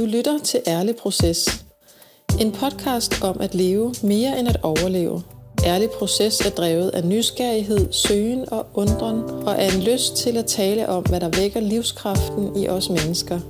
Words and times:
Du 0.00 0.04
lytter 0.04 0.38
til 0.44 0.60
Ærlig 0.66 0.96
Proces. 0.96 1.64
En 2.40 2.52
podcast 2.52 3.22
om 3.22 3.40
at 3.40 3.54
leve 3.54 3.94
mere 4.02 4.38
end 4.38 4.48
at 4.48 4.56
overleve. 4.62 5.22
Ærlig 5.64 5.90
Proces 5.90 6.40
er 6.40 6.50
drevet 6.50 6.90
af 6.90 7.04
nysgerrighed, 7.04 7.92
søgen 7.92 8.52
og 8.52 8.66
undren, 8.74 9.22
og 9.22 9.54
er 9.58 9.70
en 9.70 9.82
lyst 9.82 10.16
til 10.16 10.36
at 10.36 10.46
tale 10.46 10.88
om, 10.88 11.02
hvad 11.02 11.20
der 11.20 11.28
vækker 11.28 11.60
livskraften 11.60 12.56
i 12.56 12.68
os 12.68 12.90
mennesker. 12.90 13.40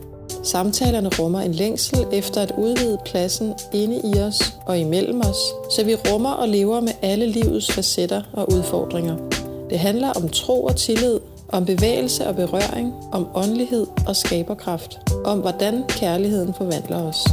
Samtalerne 0.43 1.11
rummer 1.19 1.41
en 1.41 1.53
længsel 1.53 2.07
efter 2.13 2.41
at 2.41 2.53
udvide 2.59 2.99
pladsen 3.05 3.55
inde 3.73 4.01
i 4.15 4.21
os 4.21 4.39
og 4.67 4.79
imellem 4.79 5.21
os, 5.21 5.73
så 5.75 5.85
vi 5.85 5.95
rummer 5.95 6.33
og 6.33 6.49
lever 6.49 6.81
med 6.81 6.93
alle 7.03 7.27
livets 7.27 7.73
facetter 7.73 8.23
og 8.33 8.53
udfordringer. 8.53 9.17
Det 9.71 9.79
handler 9.79 10.13
om 10.13 10.29
tro 10.29 10.65
og 10.65 10.77
tillid, 10.77 11.21
om 11.49 11.65
bevægelse 11.65 12.27
og 12.27 12.37
berøring, 12.37 12.95
om 13.13 13.29
åndelighed 13.35 13.87
og 14.07 14.17
skaberkraft, 14.17 15.10
om 15.25 15.39
hvordan 15.39 15.85
kærligheden 15.89 16.55
forvandler 16.55 17.03
os. 17.03 17.25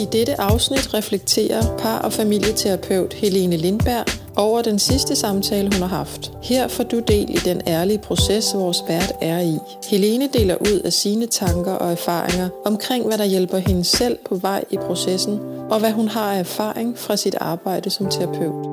I 0.00 0.04
dette 0.04 0.40
afsnit 0.40 0.94
reflekterer 0.94 1.76
par- 1.78 1.98
og 1.98 2.12
familieterapeut 2.12 3.14
Helene 3.14 3.56
Lindberg 3.56 4.04
over 4.36 4.62
den 4.62 4.78
sidste 4.78 5.16
samtale, 5.16 5.70
hun 5.72 5.82
har 5.88 5.96
haft. 5.96 6.32
Her 6.42 6.68
får 6.68 6.84
du 6.84 7.00
del 7.00 7.30
i 7.30 7.36
den 7.36 7.62
ærlige 7.66 7.98
proces, 7.98 8.54
vores 8.54 8.78
vært 8.88 9.12
er 9.20 9.40
i. 9.40 9.58
Helene 9.90 10.28
deler 10.32 10.56
ud 10.60 10.80
af 10.84 10.92
sine 10.92 11.26
tanker 11.26 11.72
og 11.72 11.92
erfaringer 11.92 12.48
omkring, 12.64 13.06
hvad 13.06 13.18
der 13.18 13.24
hjælper 13.24 13.58
hende 13.58 13.84
selv 13.84 14.18
på 14.28 14.34
vej 14.34 14.64
i 14.70 14.76
processen, 14.76 15.40
og 15.70 15.78
hvad 15.80 15.92
hun 15.92 16.08
har 16.08 16.32
af 16.32 16.38
erfaring 16.38 16.98
fra 16.98 17.16
sit 17.16 17.34
arbejde 17.40 17.90
som 17.90 18.10
terapeut. 18.10 18.66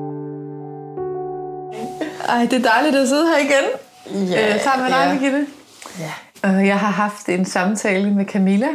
Ej, 2.28 2.46
det 2.50 2.66
er 2.66 2.70
dejligt 2.70 2.96
at 2.96 3.08
sidde 3.08 3.26
her 3.26 3.38
igen. 3.38 4.30
Ja, 4.30 4.54
øh, 4.54 4.62
sammen 4.62 4.84
med 4.84 4.92
dig, 4.92 5.04
ja. 5.06 5.12
Birgitte. 5.12 5.46
Ja. 6.00 6.12
Øh, 6.46 6.66
jeg 6.66 6.78
har 6.78 6.90
haft 6.90 7.28
en 7.28 7.44
samtale 7.44 8.14
med 8.14 8.24
Camilla 8.24 8.68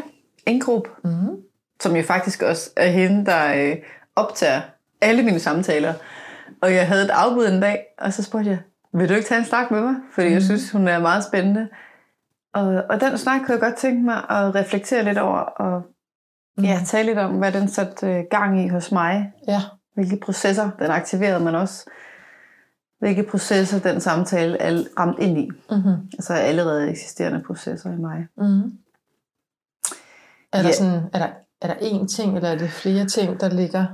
Engrup, 0.46 0.88
mm-hmm. 1.04 1.38
som 1.80 1.96
jo 1.96 2.04
faktisk 2.04 2.42
også 2.42 2.70
er 2.78 2.90
hende, 2.90 3.26
der 3.26 3.54
øh, 3.56 3.76
optager 4.16 4.62
alle 5.02 5.24
mine 5.24 5.40
samtaler. 5.40 5.94
Og 6.62 6.74
jeg 6.74 6.88
havde 6.88 7.04
et 7.04 7.10
afbud 7.10 7.48
en 7.48 7.62
dag, 7.62 7.86
og 7.98 8.14
så 8.14 8.24
spurgte 8.24 8.50
jeg, 8.50 8.60
vil 8.94 9.10
du 9.10 9.14
ikke 9.14 9.28
tage 9.28 9.40
en 9.40 9.46
snak 9.46 9.72
med 9.72 9.82
mig? 9.82 9.96
Fordi 10.14 10.28
mm. 10.28 10.34
jeg 10.34 10.42
synes, 10.44 10.72
hun 10.72 10.88
er 10.88 11.00
meget 11.00 11.24
spændende. 11.24 11.70
Og, 12.54 12.84
og 12.90 13.02
den 13.02 13.18
snak 13.18 13.40
kunne 13.40 13.54
jeg 13.54 13.60
godt 13.62 13.76
tænke 13.76 14.06
mig 14.06 14.18
at 14.18 14.56
reflektere 14.56 15.04
lidt 15.04 15.18
over, 15.18 15.40
og 15.40 15.82
mm. 16.58 16.64
ja, 16.64 16.80
tale 16.86 17.06
lidt 17.08 17.20
om, 17.20 17.32
hvad 17.32 17.52
den 17.52 17.68
satte 17.68 18.08
øh, 18.08 18.24
gang 18.32 18.66
i 18.66 18.68
hos 18.68 18.92
mig. 18.92 19.32
Ja. 19.48 19.62
Hvilke 19.94 20.20
processer 20.26 20.70
den 20.80 20.92
aktiverede, 20.92 21.44
men 21.44 21.56
også 21.56 21.90
hvilke 23.00 23.24
processer 23.24 23.80
den 23.80 24.02
samtale 24.02 24.58
er 24.58 24.84
ramt 25.00 25.20
ind 25.20 25.38
i. 25.38 25.50
Mm-hmm. 25.72 25.94
Altså 26.14 26.34
allerede 26.34 26.90
eksisterende 26.90 27.44
processer 27.48 27.92
i 27.94 27.96
mig. 27.98 28.28
Mm-hmm. 28.38 28.72
Er, 30.54 30.62
der 30.62 30.68
Ja. 30.68 30.74
sådan, 30.74 31.02
er, 31.14 31.20
der, 31.20 31.28
er 31.62 31.68
der 31.68 31.74
én 31.76 32.08
ting, 32.08 32.36
eller 32.36 32.50
er 32.50 32.58
det 32.58 32.70
flere 32.70 33.06
ting, 33.06 33.40
der 33.40 33.50
ligger 33.50 33.86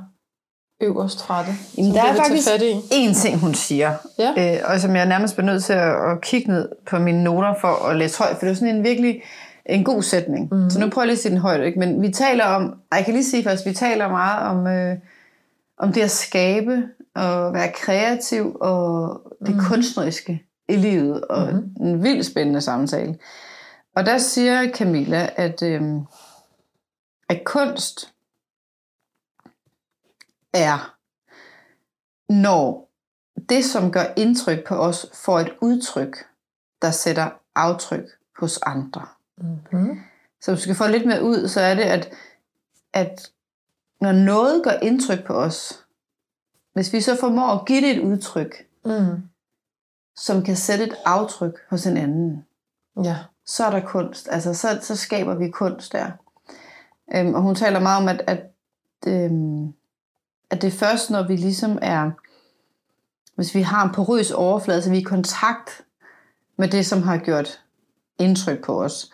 øverst 0.81 1.25
fra 1.25 1.41
det? 1.43 1.53
Jamen, 1.77 1.93
der 1.93 2.03
er 2.03 2.15
faktisk 2.15 2.47
en 2.91 3.13
ting, 3.13 3.39
hun 3.39 3.53
siger, 3.53 3.93
Ja. 4.19 4.55
øh, 4.55 4.61
og 4.65 4.79
som 4.79 4.95
jeg 4.95 5.05
nærmest 5.05 5.35
bliver 5.35 5.51
nødt 5.51 5.63
til 5.63 5.73
at, 5.73 6.11
at 6.11 6.21
kigge 6.21 6.51
ned 6.51 6.69
på 6.87 6.99
mine 6.99 7.23
noter 7.23 7.53
for 7.61 7.67
at 7.89 7.95
læse 7.95 8.19
højt, 8.19 8.37
for 8.37 8.45
det 8.45 8.51
er 8.51 8.55
sådan 8.55 8.75
en 8.75 8.83
virkelig 8.83 9.21
en 9.65 9.83
god 9.83 10.01
sætning. 10.01 10.49
Mm. 10.53 10.69
Så 10.69 10.79
nu 10.79 10.89
prøver 10.89 11.03
jeg 11.03 11.07
lige 11.07 11.15
at 11.15 11.19
sige 11.21 11.31
den 11.31 11.39
højt. 11.39 11.65
Ikke? 11.65 11.79
Men 11.79 12.01
vi 12.01 12.09
taler 12.11 12.45
om, 12.45 12.75
jeg 12.93 13.05
kan 13.05 13.13
lige 13.13 13.25
sige 13.25 13.43
først, 13.43 13.65
vi 13.65 13.73
taler 13.73 14.09
meget 14.09 14.47
om, 14.47 14.67
øh, 14.67 14.97
om 15.77 15.93
det 15.93 16.01
at 16.01 16.11
skabe 16.11 16.83
og 17.15 17.53
være 17.53 17.71
kreativ 17.71 18.57
og 18.61 19.21
det 19.45 19.55
mm. 19.55 19.61
kunstneriske 19.69 20.45
i 20.67 20.75
livet, 20.75 21.27
og 21.27 21.53
mm. 21.53 21.85
en 21.85 22.03
vildt 22.03 22.25
spændende 22.25 22.61
samtale. 22.61 23.19
Og 23.95 24.05
der 24.05 24.17
siger 24.17 24.71
Camilla, 24.73 25.29
at, 25.35 25.63
øh, 25.63 25.81
at 27.29 27.43
kunst 27.45 28.13
er, 30.53 30.95
når 32.29 32.89
det, 33.49 33.65
som 33.65 33.91
gør 33.91 34.05
indtryk 34.17 34.67
på 34.67 34.75
os, 34.75 35.05
får 35.13 35.39
et 35.39 35.53
udtryk, 35.61 36.17
der 36.81 36.91
sætter 36.91 37.29
aftryk 37.55 38.05
hos 38.39 38.57
andre. 38.57 39.05
Mm-hmm. 39.37 39.99
Så 40.41 40.51
hvis 40.51 40.59
du 40.59 40.63
skal 40.63 40.75
få 40.75 40.87
lidt 40.87 41.05
mere 41.05 41.23
ud, 41.23 41.47
så 41.47 41.61
er 41.61 41.75
det, 41.75 41.83
at, 41.83 42.13
at 42.93 43.31
når 44.01 44.11
noget 44.11 44.63
gør 44.63 44.71
indtryk 44.81 45.25
på 45.25 45.33
os, 45.33 45.82
hvis 46.73 46.93
vi 46.93 47.01
så 47.01 47.17
formår 47.19 47.47
at 47.49 47.65
give 47.65 47.81
det 47.81 47.97
et 47.97 48.01
udtryk, 48.03 48.55
Mm. 48.85 49.23
som 50.15 50.43
kan 50.43 50.55
sætte 50.55 50.83
et 50.83 50.95
aftryk 51.05 51.59
hos 51.69 51.85
en 51.85 51.97
anden, 51.97 52.45
Ja. 53.03 53.17
så 53.45 53.65
er 53.65 53.69
der 53.69 53.79
kunst. 53.87 54.27
Altså, 54.31 54.53
så, 54.53 54.79
så 54.81 54.95
skaber 54.95 55.35
vi 55.35 55.49
kunst 55.49 55.93
der. 55.93 56.11
Øhm, 57.15 57.33
og 57.33 57.41
hun 57.41 57.55
taler 57.55 57.79
meget 57.79 58.01
om, 58.01 58.07
at, 58.07 58.21
at, 58.27 58.43
øhm, 59.07 59.73
at 60.49 60.61
det 60.61 60.67
er 60.67 60.71
først, 60.77 61.09
når 61.09 61.27
vi 61.27 61.35
ligesom 61.35 61.79
er, 61.81 62.11
hvis 63.35 63.55
vi 63.55 63.61
har 63.61 63.85
en 63.87 63.93
porøs 63.93 64.31
overflade, 64.31 64.81
så 64.81 64.89
vi 64.89 64.95
er 64.97 65.01
i 65.01 65.03
kontakt 65.03 65.81
med 66.57 66.67
det, 66.67 66.85
som 66.85 67.01
har 67.03 67.17
gjort 67.17 67.61
indtryk 68.19 68.63
på 68.63 68.83
os, 68.83 69.11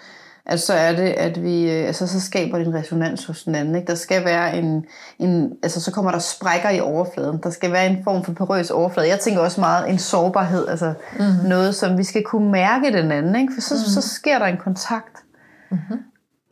at 0.50 0.60
så 0.60 0.74
er 0.74 0.96
det, 0.96 1.10
at 1.10 1.44
vi, 1.44 1.72
øh, 1.72 1.88
altså 1.88 2.08
så 2.08 2.20
skaber 2.20 2.58
det 2.58 2.68
en 2.68 2.74
resonans 2.74 3.26
hos 3.26 3.44
den 3.44 3.56
anden. 3.56 3.76
Ikke? 3.76 3.88
Der 3.88 3.96
skal 3.96 4.26
være 4.26 4.58
en, 4.58 4.86
en, 5.20 5.54
altså 5.64 5.82
så 5.82 5.92
kommer 5.92 6.12
der 6.12 6.20
sprækker 6.20 6.70
i 6.70 6.80
overfladen. 6.80 7.40
Der 7.44 7.50
skal 7.50 7.72
være 7.72 7.88
en 7.88 8.04
form 8.04 8.24
for 8.24 8.34
porøs 8.34 8.72
overflade. 8.72 9.08
Jeg 9.08 9.20
tænker 9.20 9.42
også 9.42 9.59
meget 9.59 9.90
en 9.90 10.00
sårbarhed, 10.00 10.68
altså 10.68 10.94
Mm-hmm. 11.20 11.50
noget, 11.50 11.76
som 11.76 11.98
vi 11.98 12.04
skal 12.04 12.24
kunne 12.24 12.52
mærke 12.52 12.94
den 12.94 13.12
anden, 13.12 13.36
ikke? 13.36 13.54
for 13.54 13.62
så, 13.62 13.76
mm. 13.76 13.80
så 13.80 14.02
sker 14.02 14.40
der 14.40 14.46
en 14.46 14.58
kontakt. 14.58 15.18
Mm-hmm. 15.72 15.98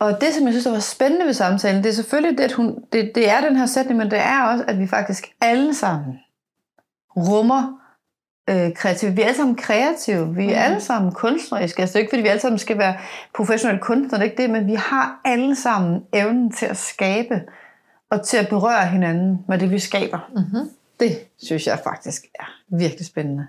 Og 0.00 0.20
det, 0.20 0.34
som 0.34 0.44
jeg 0.44 0.52
synes, 0.52 0.64
der 0.64 0.72
var 0.72 0.78
spændende 0.78 1.26
ved 1.26 1.32
samtalen, 1.32 1.82
det 1.82 1.90
er 1.90 1.94
selvfølgelig 1.94 2.38
det, 2.38 2.44
at 2.44 2.52
hun, 2.52 2.78
det, 2.92 3.12
det 3.14 3.30
er 3.30 3.40
den 3.40 3.56
her 3.56 3.66
sætning, 3.66 3.98
men 3.98 4.10
det 4.10 4.18
er 4.18 4.42
også, 4.42 4.64
at 4.68 4.78
vi 4.78 4.86
faktisk 4.86 5.26
alle 5.40 5.74
sammen 5.74 6.18
rummer 7.16 7.78
øh, 8.48 8.74
kreative. 8.74 9.12
Vi 9.14 9.20
er 9.22 9.26
alle 9.26 9.36
sammen 9.36 9.56
kreative. 9.56 10.34
Vi 10.34 10.42
er 10.42 10.46
Mhm. 10.46 10.54
alle 10.56 10.80
sammen 10.80 11.12
kunstneriske. 11.12 11.80
Altså 11.80 11.92
det 11.92 11.96
er 11.96 12.00
ikke, 12.00 12.10
fordi 12.10 12.22
vi 12.22 12.28
alle 12.28 12.40
sammen 12.40 12.58
skal 12.58 12.78
være 12.78 12.96
professionelle 13.34 13.80
kunstnere, 13.82 14.20
det 14.20 14.26
er 14.26 14.30
ikke 14.30 14.42
det, 14.42 14.50
men 14.50 14.66
vi 14.66 14.74
har 14.74 15.20
alle 15.24 15.56
sammen 15.56 16.02
evnen 16.12 16.52
til 16.52 16.66
at 16.66 16.76
skabe 16.76 17.42
og 18.10 18.26
til 18.26 18.36
at 18.36 18.48
berøre 18.48 18.86
hinanden 18.86 19.44
med 19.48 19.58
det, 19.58 19.70
vi 19.70 19.78
skaber. 19.78 20.30
Mm-hmm. 20.36 20.70
Det 21.00 21.18
synes 21.38 21.66
jeg 21.66 21.78
faktisk 21.84 22.24
er 22.40 22.44
virkelig 22.68 23.06
spændende. 23.06 23.46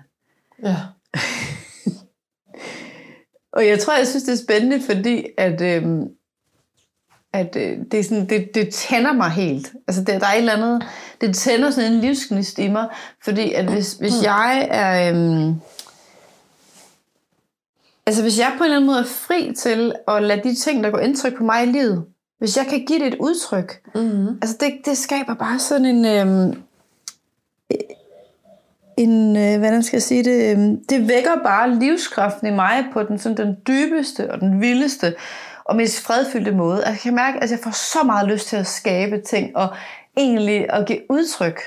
Ja. 0.62 0.76
Og 3.52 3.66
jeg 3.66 3.78
tror, 3.78 3.96
jeg 3.96 4.06
synes, 4.06 4.22
det 4.24 4.32
er 4.32 4.36
spændende, 4.44 4.80
fordi 4.86 5.26
at, 5.38 5.60
øhm, 5.60 6.08
at 7.32 7.56
øh, 7.56 7.78
det, 7.90 8.00
er 8.00 8.04
sådan, 8.04 8.28
det, 8.28 8.54
det 8.54 8.74
tænder 8.74 9.12
mig 9.12 9.30
helt. 9.30 9.72
Altså, 9.88 10.04
det, 10.04 10.20
der 10.20 10.26
er 10.26 10.32
et 10.32 10.38
eller 10.38 10.52
andet, 10.52 10.82
det 11.20 11.34
tænder 11.34 11.70
sådan 11.70 11.92
en 11.92 12.00
livsgnist 12.00 12.58
i 12.58 12.68
mig, 12.68 12.88
fordi 13.24 13.52
at 13.52 13.64
hvis, 13.64 13.92
hvis 13.92 14.22
jeg 14.22 14.68
er... 14.70 15.10
Øhm, 15.10 15.54
altså, 18.06 18.22
hvis 18.22 18.38
jeg 18.38 18.52
på 18.58 18.64
en 18.64 18.64
eller 18.64 18.76
anden 18.76 18.86
måde 18.86 19.00
er 19.00 19.04
fri 19.04 19.52
til 19.58 19.92
at 20.08 20.22
lade 20.22 20.42
de 20.42 20.54
ting, 20.54 20.84
der 20.84 20.90
går 20.90 20.98
indtryk 20.98 21.36
på 21.36 21.44
mig 21.44 21.62
i 21.62 21.66
livet, 21.66 22.04
hvis 22.38 22.56
jeg 22.56 22.66
kan 22.66 22.84
give 22.86 22.98
det 22.98 23.06
et 23.06 23.18
udtryk, 23.20 23.80
Mm-hmm. 23.94 24.38
Altså 24.42 24.56
det, 24.60 24.72
det 24.84 24.98
skaber 24.98 25.34
bare 25.34 25.58
sådan 25.58 25.86
en, 25.86 26.04
øhm, 26.04 26.62
en 28.96 29.36
øh, 29.36 29.58
hvordan 29.58 29.82
skal 29.82 29.96
jeg 29.96 30.02
sige 30.02 30.24
det, 30.24 30.52
øhm, 30.52 30.84
det 30.84 31.08
vækker 31.08 31.30
bare 31.44 31.74
livskraften 31.74 32.46
i 32.46 32.50
mig 32.50 32.84
på 32.92 33.02
den, 33.02 33.18
sådan 33.18 33.36
den 33.36 33.56
dybeste 33.66 34.32
og 34.32 34.40
den 34.40 34.60
vildeste 34.60 35.14
og 35.70 35.76
mest 35.76 36.02
fredfyldte 36.06 36.50
måde. 36.52 36.76
Altså, 36.84 36.90
jeg 36.90 36.98
kan 37.00 37.14
mærke, 37.14 37.42
at 37.42 37.50
jeg 37.50 37.58
får 37.58 37.70
så 37.70 37.98
meget 38.06 38.28
lyst 38.28 38.48
til 38.48 38.56
at 38.56 38.66
skabe 38.66 39.20
ting 39.20 39.56
og 39.56 39.68
egentlig 40.16 40.72
at 40.72 40.86
give 40.86 41.00
udtryk 41.10 41.60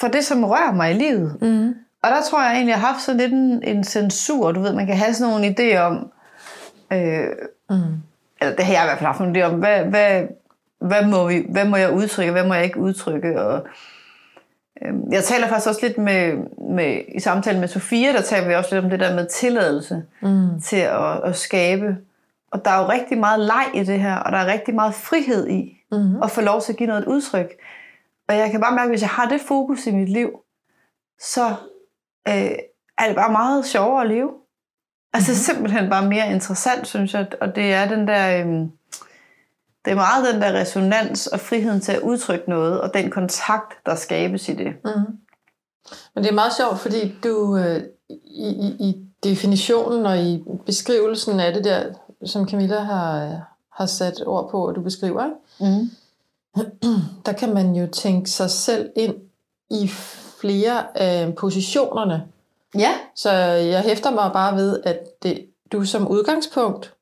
for 0.00 0.08
det, 0.08 0.24
som 0.24 0.44
rører 0.44 0.72
mig 0.72 0.90
i 0.90 0.94
livet. 0.94 1.36
Mm-hmm. 1.42 1.74
Og 2.02 2.10
der 2.10 2.22
tror 2.30 2.42
jeg 2.42 2.52
egentlig, 2.52 2.72
jeg 2.72 2.80
har 2.80 2.86
haft 2.92 3.02
sådan 3.02 3.20
lidt 3.20 3.32
en, 3.32 3.62
en 3.62 3.84
censur. 3.84 4.52
Du 4.52 4.60
ved, 4.60 4.72
man 4.72 4.86
kan 4.86 4.96
have 4.96 5.14
sådan 5.14 5.32
nogle 5.32 5.54
idéer 5.58 5.78
om, 5.78 6.10
øh, 6.92 7.26
Mm. 7.70 7.76
eller 8.40 8.56
det 8.56 8.64
har 8.64 8.72
jeg 8.72 8.82
i 8.82 8.86
hvert 8.86 8.98
fald 8.98 9.06
haft 9.06 9.20
nogle 9.20 9.40
idéer 9.40 9.48
om, 9.52 9.58
hvad, 9.58 9.84
hvad, 9.84 10.22
hvad, 10.80 11.06
må 11.06 11.28
vi, 11.28 11.46
hvad 11.48 11.64
må 11.64 11.76
jeg 11.76 11.90
udtrykke, 11.92 12.32
hvad 12.32 12.46
må 12.46 12.54
jeg 12.54 12.64
ikke 12.64 12.80
udtrykke. 12.80 13.40
Og, 13.42 13.66
øhm, 14.84 15.12
jeg 15.12 15.24
taler 15.24 15.46
faktisk 15.48 15.68
også 15.68 15.86
lidt 15.86 15.98
med, 15.98 16.32
med, 16.74 17.00
i 17.08 17.20
samtalen 17.20 17.60
med 17.60 17.68
Sofia, 17.68 18.12
der 18.12 18.20
taler 18.20 18.48
vi 18.48 18.54
også 18.54 18.74
lidt 18.74 18.84
om 18.84 18.90
det 18.90 19.00
der 19.00 19.14
med 19.14 19.26
tilladelse 19.26 20.02
Mm. 20.20 20.60
til 20.60 20.76
at, 20.76 21.24
at 21.24 21.36
skabe. 21.36 21.96
Og 22.52 22.64
der 22.64 22.70
er 22.70 22.82
jo 22.82 22.88
rigtig 22.88 23.18
meget 23.18 23.40
leg 23.40 23.70
i 23.74 23.84
det 23.84 24.00
her, 24.00 24.16
og 24.16 24.32
der 24.32 24.38
er 24.38 24.46
rigtig 24.46 24.74
meget 24.74 24.94
frihed 24.94 25.48
i 25.48 25.78
Mm-hmm. 25.92 26.22
at 26.22 26.30
få 26.30 26.40
lov 26.40 26.60
til 26.60 26.72
at 26.72 26.78
give 26.78 26.86
noget 26.86 27.02
et 27.02 27.08
udtryk. 27.08 27.52
Og 28.28 28.36
jeg 28.36 28.50
kan 28.50 28.60
bare 28.60 28.72
mærke, 28.74 28.82
at 28.82 28.90
hvis 28.90 29.00
jeg 29.00 29.08
har 29.08 29.28
det 29.28 29.40
fokus 29.40 29.86
i 29.86 29.90
mit 29.90 30.08
liv, 30.08 30.30
så 31.20 31.48
øh, 32.28 32.52
er 32.98 33.06
det 33.06 33.16
bare 33.16 33.32
meget 33.32 33.66
sjovere 33.66 34.02
at 34.02 34.08
leve. 34.08 34.30
Altså 35.12 35.30
Mhm. 35.30 35.34
mm-hmm. 35.34 35.54
simpelthen 35.54 35.90
bare 35.90 36.08
mere 36.08 36.30
interessant, 36.30 36.86
synes 36.86 37.14
jeg. 37.14 37.26
Og 37.40 37.56
det 37.56 37.72
er 37.72 37.88
den 37.88 38.08
der... 38.08 38.38
Øh, 38.46 38.46
det 39.84 39.90
er 39.90 39.94
meget 39.94 40.34
den 40.34 40.42
der 40.42 40.52
resonans 40.52 41.26
og 41.26 41.40
friheden 41.40 41.80
til 41.80 41.92
at 41.92 42.00
udtrykke 42.00 42.50
noget, 42.50 42.80
og 42.80 42.94
den 42.94 43.10
kontakt, 43.10 43.86
der 43.86 43.94
skabes 43.94 44.48
i 44.48 44.54
det. 44.54 44.74
Mm. 44.84 44.90
Men 46.14 46.24
det 46.24 46.30
er 46.30 46.34
meget 46.34 46.52
sjovt, 46.56 46.78
fordi 46.78 47.14
du 47.24 47.56
øh, 47.56 47.82
i, 48.24 48.48
i, 48.48 48.76
i 48.88 49.06
definitionen 49.24 50.06
og 50.06 50.18
i 50.18 50.44
beskrivelsen 50.66 51.40
af 51.40 51.52
det 51.54 51.64
der, 51.64 51.92
som 52.26 52.48
Camilla 52.48 52.78
har, 52.80 53.40
har 53.72 53.86
sat 53.86 54.22
ord 54.26 54.50
på, 54.50 54.68
og 54.68 54.74
du 54.74 54.80
beskriver, 54.80 55.24
ikke? 55.24 55.36
Mm. 55.60 55.90
der 57.26 57.32
kan 57.32 57.54
man 57.54 57.76
jo 57.76 57.86
tænke 57.86 58.30
sig 58.30 58.50
selv 58.50 58.90
ind 58.96 59.14
i 59.70 59.88
flere 60.40 60.98
af 60.98 61.34
positionerne. 61.34 62.24
Ja. 62.78 62.92
Så 63.14 63.30
jeg 63.32 63.80
hæfter 63.80 64.10
mig 64.10 64.30
bare 64.32 64.56
ved, 64.56 64.80
at 64.84 65.22
det, 65.22 65.46
du 65.72 65.84
som 65.84 66.08
udgangspunkt 66.08 66.94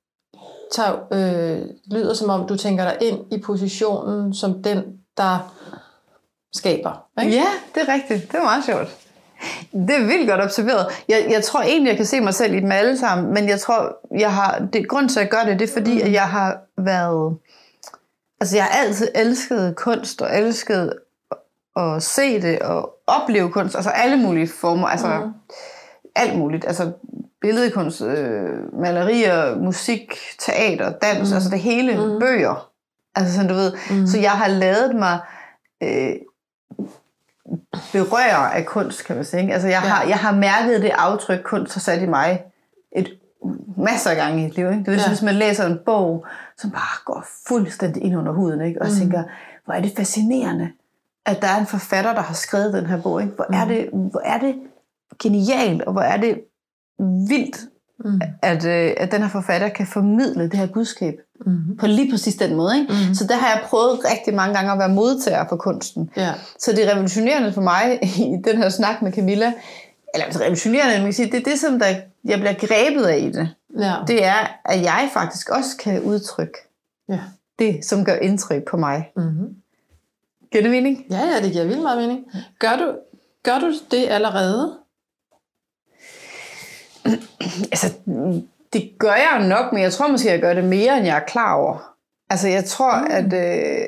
tager, 0.73 0.97
øh, 1.13 1.67
lyder 1.87 2.15
som 2.15 2.31
om, 2.31 2.47
du 2.47 2.57
tænker 2.57 2.85
dig 2.85 2.97
ind 3.01 3.33
i 3.33 3.39
positionen 3.39 4.35
som 4.35 4.63
den, 4.63 5.01
der 5.17 5.55
skaber. 6.53 7.07
Ikke? 7.23 7.37
Ja, 7.37 7.47
det 7.75 7.83
er 7.89 7.93
rigtigt. 7.93 8.33
Det 8.33 8.39
er 8.39 8.43
meget 8.43 8.65
sjovt. 8.65 9.10
Det 9.73 9.97
er 9.97 10.07
vildt 10.07 10.29
godt 10.29 10.41
observeret. 10.41 10.87
Jeg, 11.09 11.27
jeg 11.31 11.45
tror 11.45 11.63
egentlig, 11.63 11.89
jeg 11.89 11.97
kan 11.97 12.07
se 12.07 12.21
mig 12.21 12.35
selv 12.35 12.55
i 12.55 12.61
dem 12.61 12.73
alle 12.73 12.99
sammen, 12.99 13.35
men 13.35 13.49
jeg 13.49 13.61
tror, 13.61 13.97
jeg 14.19 14.35
har, 14.35 14.63
det, 14.73 14.89
grund 14.89 15.09
til, 15.09 15.21
at 15.21 15.25
jeg 15.25 15.31
gør 15.31 15.51
det, 15.51 15.61
det 15.61 15.69
er 15.69 15.73
fordi, 15.73 15.95
mm. 15.95 16.07
at 16.07 16.13
jeg 16.13 16.29
har 16.29 16.59
været... 16.77 17.37
Altså, 18.41 18.57
jeg 18.57 18.65
har 18.65 18.79
altid 18.79 19.09
elsket 19.15 19.77
kunst, 19.77 20.23
og 20.23 20.39
elsket 20.39 20.93
at 21.77 22.03
se 22.03 22.43
det, 22.43 22.59
og 22.59 22.95
opleve 23.07 23.51
kunst, 23.51 23.77
altså 23.77 23.91
alle 23.91 24.17
mulige 24.17 24.49
former, 24.49 24.89
altså 24.89 25.07
mm. 25.07 25.33
alt 26.17 26.39
muligt, 26.39 26.65
altså 26.65 26.93
billedkunst, 27.41 28.03
øh, 28.03 28.81
malerier, 28.81 29.59
musik, 29.59 30.15
teater, 30.39 30.93
dans, 30.93 31.31
mm. 31.31 31.35
altså 31.35 31.51
det 31.51 31.61
hele, 31.61 31.93
mm. 31.93 32.21
bøger, 32.21 32.71
altså 33.15 33.35
sådan 33.35 33.49
du 33.49 33.55
ved. 33.55 33.73
Mm. 33.91 34.07
Så 34.07 34.19
jeg 34.19 34.31
har 34.31 34.49
lavet 34.49 34.95
mig 34.95 35.19
øh, 35.83 36.13
berøre 37.93 38.55
af 38.55 38.67
kunst, 38.67 39.05
kan 39.05 39.17
man 39.17 39.25
sige. 39.25 39.41
Ikke? 39.41 39.53
Altså 39.53 39.69
jeg, 39.69 39.81
ja. 39.83 39.89
har, 39.89 40.05
jeg 40.05 40.17
har 40.17 40.35
mærket 40.35 40.83
det 40.83 40.91
aftryk, 40.91 41.41
kunst 41.45 41.75
har 41.75 41.81
sat 41.81 42.03
i 42.03 42.07
mig 42.07 42.43
et 42.97 43.19
masser 43.77 44.11
af 44.11 44.17
gange 44.17 44.43
i 44.43 44.47
et 44.47 44.57
liv. 44.57 44.67
Ikke? 44.67 44.79
Det 44.79 44.87
vil 44.87 44.97
ja. 44.97 45.09
hvis 45.09 45.23
man 45.23 45.35
læser 45.35 45.67
en 45.67 45.79
bog, 45.87 46.27
som 46.59 46.71
bare 46.71 47.05
går 47.05 47.27
fuldstændig 47.49 48.03
ind 48.03 48.17
under 48.17 48.33
huden, 48.33 48.61
ikke? 48.61 48.83
og 48.83 48.89
mm. 48.89 48.95
tænker, 48.95 49.25
hvor 49.65 49.75
er 49.75 49.81
det 49.81 49.93
fascinerende, 49.97 50.71
at 51.27 51.43
der 51.43 51.49
er 51.49 51.61
en 51.61 51.67
forfatter, 51.67 52.15
der 52.15 52.21
har 52.21 52.35
skrevet 52.35 52.73
den 52.73 52.87
her 52.87 53.03
bog. 53.03 53.23
Ikke? 53.23 53.35
Hvor, 53.35 53.47
mm. 53.49 53.55
er 53.55 53.65
det, 53.65 53.89
hvor 53.93 54.21
er 54.25 54.39
det 54.39 54.55
genialt, 55.23 55.83
og 55.83 55.93
hvor 55.93 56.03
er 56.03 56.17
det 56.17 56.41
vildt, 57.29 57.61
mm. 58.05 58.21
at, 58.43 58.65
øh, 58.65 58.93
at 58.97 59.13
den 59.13 59.23
her 59.23 59.29
forfatter 59.29 59.69
kan 59.69 59.87
formidle 59.87 60.43
det 60.43 60.55
her 60.55 60.67
budskab 60.67 61.15
mm. 61.47 61.77
på 61.77 61.87
lige 61.87 62.11
præcis 62.11 62.35
den 62.35 62.55
måde. 62.55 62.81
Ikke? 62.81 62.93
Mm. 62.93 63.15
Så 63.15 63.27
der 63.27 63.37
har 63.37 63.49
jeg 63.49 63.61
prøvet 63.65 64.01
rigtig 64.13 64.35
mange 64.35 64.55
gange 64.55 64.73
at 64.73 64.79
være 64.79 64.89
modtager 64.89 65.45
for 65.49 65.57
kunsten. 65.57 66.11
Ja. 66.17 66.33
Så 66.59 66.73
det 66.73 66.87
er 66.87 66.93
revolutionerende 66.93 67.53
for 67.53 67.61
mig 67.61 67.99
i 68.27 68.37
den 68.45 68.57
her 68.57 68.69
snak 68.69 69.03
med 69.03 69.13
Camilla, 69.13 69.53
eller 70.15 70.25
altså 70.25 70.41
revolutionerende, 70.41 70.95
man 70.95 71.05
kan 71.05 71.13
sige, 71.13 71.33
det 71.33 71.41
er 71.41 71.51
det, 71.51 71.59
som 71.59 71.79
der, 71.79 71.87
jeg 72.25 72.39
bliver 72.39 72.55
grebet 72.55 73.05
af 73.05 73.19
i 73.19 73.31
det. 73.33 73.49
Ja. 73.79 73.95
Det 74.07 74.25
er, 74.25 74.61
at 74.65 74.83
jeg 74.83 75.09
faktisk 75.13 75.51
også 75.51 75.77
kan 75.77 76.03
udtrykke 76.03 76.59
Ja. 77.09 77.19
det, 77.59 77.85
som 77.85 78.05
gør 78.05 78.15
indtryk 78.15 78.63
på 78.71 78.77
mig. 78.77 79.11
Mm-hmm. 79.17 79.57
Giver 80.53 80.63
det 80.63 80.71
mening? 80.71 81.07
Ja, 81.11 81.21
ja, 81.27 81.41
det 81.43 81.53
giver 81.53 81.65
vildt 81.65 81.83
meget 81.83 81.99
mening. 81.99 82.25
Gør 82.59 82.77
du, 82.77 82.95
gør 83.43 83.59
du 83.59 83.73
det 83.91 84.07
allerede? 84.09 84.77
Altså, 87.73 87.93
det 88.73 88.91
gør 88.99 89.13
jeg 89.13 89.47
nok, 89.49 89.73
men 89.73 89.83
jeg 89.83 89.93
tror 89.93 90.09
måske, 90.09 90.31
jeg 90.31 90.41
gør 90.41 90.55
det 90.55 90.65
mere, 90.65 90.97
end 90.97 91.07
jeg 91.07 91.17
er 91.17 91.25
klar 91.27 91.55
over. 91.55 91.95
Altså, 92.31 92.49
jeg 92.49 92.65
tror, 92.65 92.99
mm. 92.99 93.07
at... 93.11 93.33
Øh, 93.33 93.87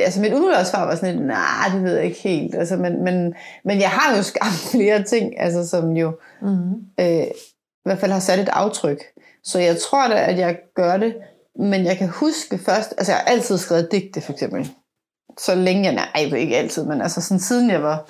altså, 0.00 0.20
mit 0.20 0.32
umiddelbare 0.32 0.64
svar 0.64 0.86
var 0.86 0.94
sådan 0.94 1.14
lidt, 1.14 1.26
nej, 1.26 1.68
det 1.74 1.84
ved 1.84 1.96
jeg 1.96 2.04
ikke 2.04 2.20
helt. 2.20 2.54
Altså, 2.54 2.76
men, 2.76 3.04
men, 3.04 3.34
men 3.64 3.80
jeg 3.80 3.90
har 3.90 4.16
jo 4.16 4.22
skabt 4.22 4.68
flere 4.72 5.02
ting, 5.02 5.40
altså, 5.40 5.68
som 5.68 5.96
jo 5.96 6.12
Mm-hmm. 6.42 6.84
øh, 7.00 7.26
i 7.84 7.88
hvert 7.88 7.98
fald 7.98 8.12
har 8.12 8.20
sat 8.20 8.38
et 8.38 8.48
aftryk. 8.48 9.02
Så 9.44 9.58
jeg 9.58 9.76
tror 9.80 10.08
da, 10.08 10.14
at 10.14 10.38
jeg 10.38 10.58
gør 10.74 10.96
det, 10.96 11.16
men 11.56 11.84
jeg 11.84 11.98
kan 11.98 12.08
huske 12.08 12.58
først, 12.58 12.94
altså 12.98 13.12
jeg 13.12 13.18
har 13.18 13.26
altid 13.26 13.58
skrevet 13.58 13.92
digte 13.92 14.20
for 14.20 14.32
eksempel. 14.32 14.70
Så 15.38 15.54
længe 15.54 15.84
jeg, 15.84 15.94
nej, 15.94 16.36
ikke 16.36 16.56
altid, 16.56 16.84
men 16.84 17.00
altså 17.00 17.20
sådan 17.20 17.40
siden 17.40 17.70
jeg 17.70 17.82
var 17.82 18.08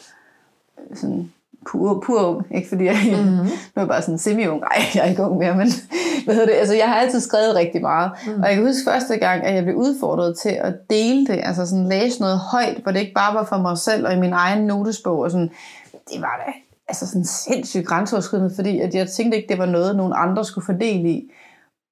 sådan 0.95 1.33
pur, 1.71 2.03
pur 2.07 2.21
ung, 2.21 2.47
ikke 2.55 2.69
fordi 2.69 2.85
jeg, 2.85 2.97
Mhm. 3.13 3.21
mm-hmm. 3.23 3.49
nu 3.77 3.83
er 3.83 3.87
bare 3.87 4.03
sådan 4.03 4.19
semi-ung, 4.19 4.61
nej, 4.61 4.83
jeg 4.95 5.05
er 5.05 5.11
ikke 5.11 5.23
ung 5.23 5.39
mere, 5.39 5.57
men 5.57 5.69
hvad 6.25 6.35
hedder 6.35 6.47
det, 6.49 6.55
altså 6.55 6.75
jeg 6.75 6.89
har 6.89 6.95
altid 6.95 7.21
skrevet 7.21 7.55
rigtig 7.55 7.81
meget, 7.81 8.11
mm. 8.27 8.43
og 8.43 8.49
jeg 8.49 8.57
kan 8.57 8.67
huske 8.67 8.85
første 8.91 9.17
gang, 9.17 9.43
at 9.45 9.55
jeg 9.55 9.63
blev 9.65 9.77
udfordret 9.77 10.39
til 10.39 10.49
at 10.49 10.75
dele 10.91 11.27
det, 11.27 11.41
altså 11.43 11.67
sådan 11.67 11.89
læse 11.89 12.21
noget 12.21 12.39
højt, 12.39 12.77
hvor 12.83 12.93
det 12.93 13.01
ikke 13.01 13.15
bare 13.15 13.35
var 13.35 13.45
for 13.45 13.57
mig 13.59 13.79
selv 13.79 14.07
og 14.07 14.13
i 14.13 14.21
min 14.21 14.33
egen 14.33 14.65
notesbog, 14.67 15.19
og 15.19 15.31
sådan, 15.31 15.51
det 15.93 16.21
var 16.21 16.43
da 16.47 16.53
altså 16.89 17.07
sådan 17.07 17.25
sindssygt 17.25 17.87
grænseoverskridende, 17.87 18.55
fordi 18.55 18.81
at 18.81 18.95
jeg 18.95 19.09
tænkte 19.09 19.37
ikke, 19.37 19.49
det 19.49 19.59
var 19.59 19.67
noget, 19.67 19.97
nogen 19.97 20.13
andre 20.17 20.45
skulle 20.45 20.65
fordele 20.67 21.09
i. 21.09 21.31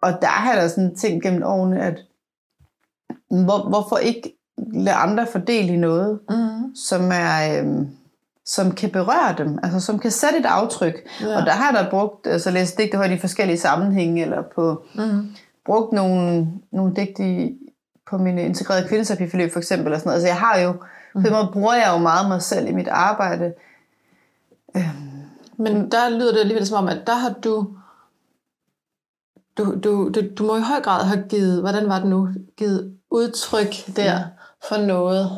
Og 0.02 0.12
der 0.22 0.26
har 0.28 0.52
jeg 0.52 0.62
da 0.62 0.68
sådan 0.68 0.94
tænkt 0.96 1.22
gennem 1.22 1.42
årene, 1.44 1.82
at 1.82 1.98
hvor, 3.30 3.68
hvorfor 3.68 3.96
ikke 3.96 4.36
lade 4.74 4.96
andre 4.96 5.26
fordele 5.26 5.72
i 5.72 5.76
noget, 5.76 6.18
Mm-hmm. 6.30 6.74
som 6.74 7.10
er... 7.12 7.58
Øhm, 7.60 7.88
som 8.54 8.72
kan 8.74 8.90
berøre 8.90 9.34
dem, 9.38 9.58
altså 9.62 9.80
som 9.80 9.98
kan 9.98 10.10
sætte 10.10 10.38
et 10.38 10.46
aftryk. 10.46 10.94
Ja. 11.20 11.36
Og 11.40 11.46
der 11.46 11.52
har 11.52 11.72
da 11.72 11.90
brugt, 11.90 12.26
altså 12.26 12.50
læst 12.50 12.78
digte 12.78 12.96
højt 12.96 13.10
i 13.10 13.18
forskellige 13.18 13.58
sammenhænge, 13.58 14.22
eller 14.22 14.42
på 14.54 14.84
Mm-hmm. 14.94 15.34
brugt 15.66 15.92
nogle, 15.92 16.48
nogle 16.72 16.94
digte 16.96 17.52
på 18.10 18.18
mine 18.18 18.42
integrerede 18.44 18.88
kvindeterapiforløb 18.88 19.52
for 19.52 19.58
eksempel. 19.58 19.92
Og 19.92 19.98
sådan 19.98 20.08
noget. 20.08 20.16
Altså 20.16 20.28
jeg 20.28 20.36
har 20.36 20.58
jo, 20.58 20.72
på 21.14 21.20
den 21.20 21.32
måde 21.32 21.48
bruger 21.52 21.74
jeg 21.74 21.90
jo 21.92 21.98
meget 21.98 22.28
mig 22.28 22.42
selv 22.42 22.68
i 22.68 22.72
mit 22.72 22.88
arbejde. 22.88 23.52
Men 25.56 25.90
der 25.90 26.08
lyder 26.18 26.32
det 26.32 26.40
alligevel 26.40 26.66
som 26.66 26.78
om, 26.78 26.88
at 26.88 27.06
der 27.06 27.14
har 27.14 27.30
du, 27.44 27.68
du, 29.58 29.74
du, 29.84 30.08
du, 30.14 30.20
du 30.38 30.46
må 30.46 30.56
i 30.56 30.60
høj 30.60 30.80
grad 30.82 31.04
have 31.04 31.24
givet, 31.28 31.60
hvordan 31.60 31.88
var 31.88 31.98
det 31.98 32.08
nu, 32.08 32.28
givet 32.56 32.96
udtryk 33.10 33.74
der 33.96 34.04
Ja. 34.04 34.22
for 34.68 34.76
noget, 34.86 35.30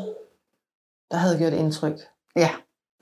der 1.10 1.16
havde 1.16 1.38
gjort 1.38 1.52
indtryk, 1.52 1.96
Ja, 2.36 2.50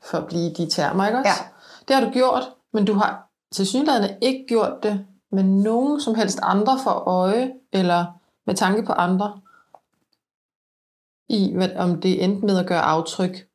for 0.03 0.19
at 0.19 0.27
blive 0.27 0.53
de 0.53 0.71
termer, 0.71 1.07
ikke 1.07 1.19
også? 1.19 1.31
Ja. 1.31 1.47
Det 1.89 1.97
har 1.97 2.05
du 2.05 2.11
gjort, 2.11 2.43
men 2.73 2.85
du 2.85 2.95
har 2.95 3.27
til 3.53 3.67
synligheden 3.67 4.11
ikke 4.21 4.45
gjort 4.49 4.83
det 4.83 5.07
med 5.33 5.43
nogen 5.43 6.01
som 6.01 6.15
helst 6.15 6.39
andre 6.43 6.79
for 6.85 6.91
øje, 6.91 7.53
eller 7.73 8.05
med 8.47 8.55
tanke 8.55 8.83
på 8.83 8.93
andre, 8.93 9.41
i 11.29 11.53
hvad, 11.57 11.69
om 11.77 12.01
det 12.01 12.25
endte 12.25 12.47
med 12.47 12.59
at 12.59 12.67
gøre 12.67 12.81
aftryk. 12.81 13.47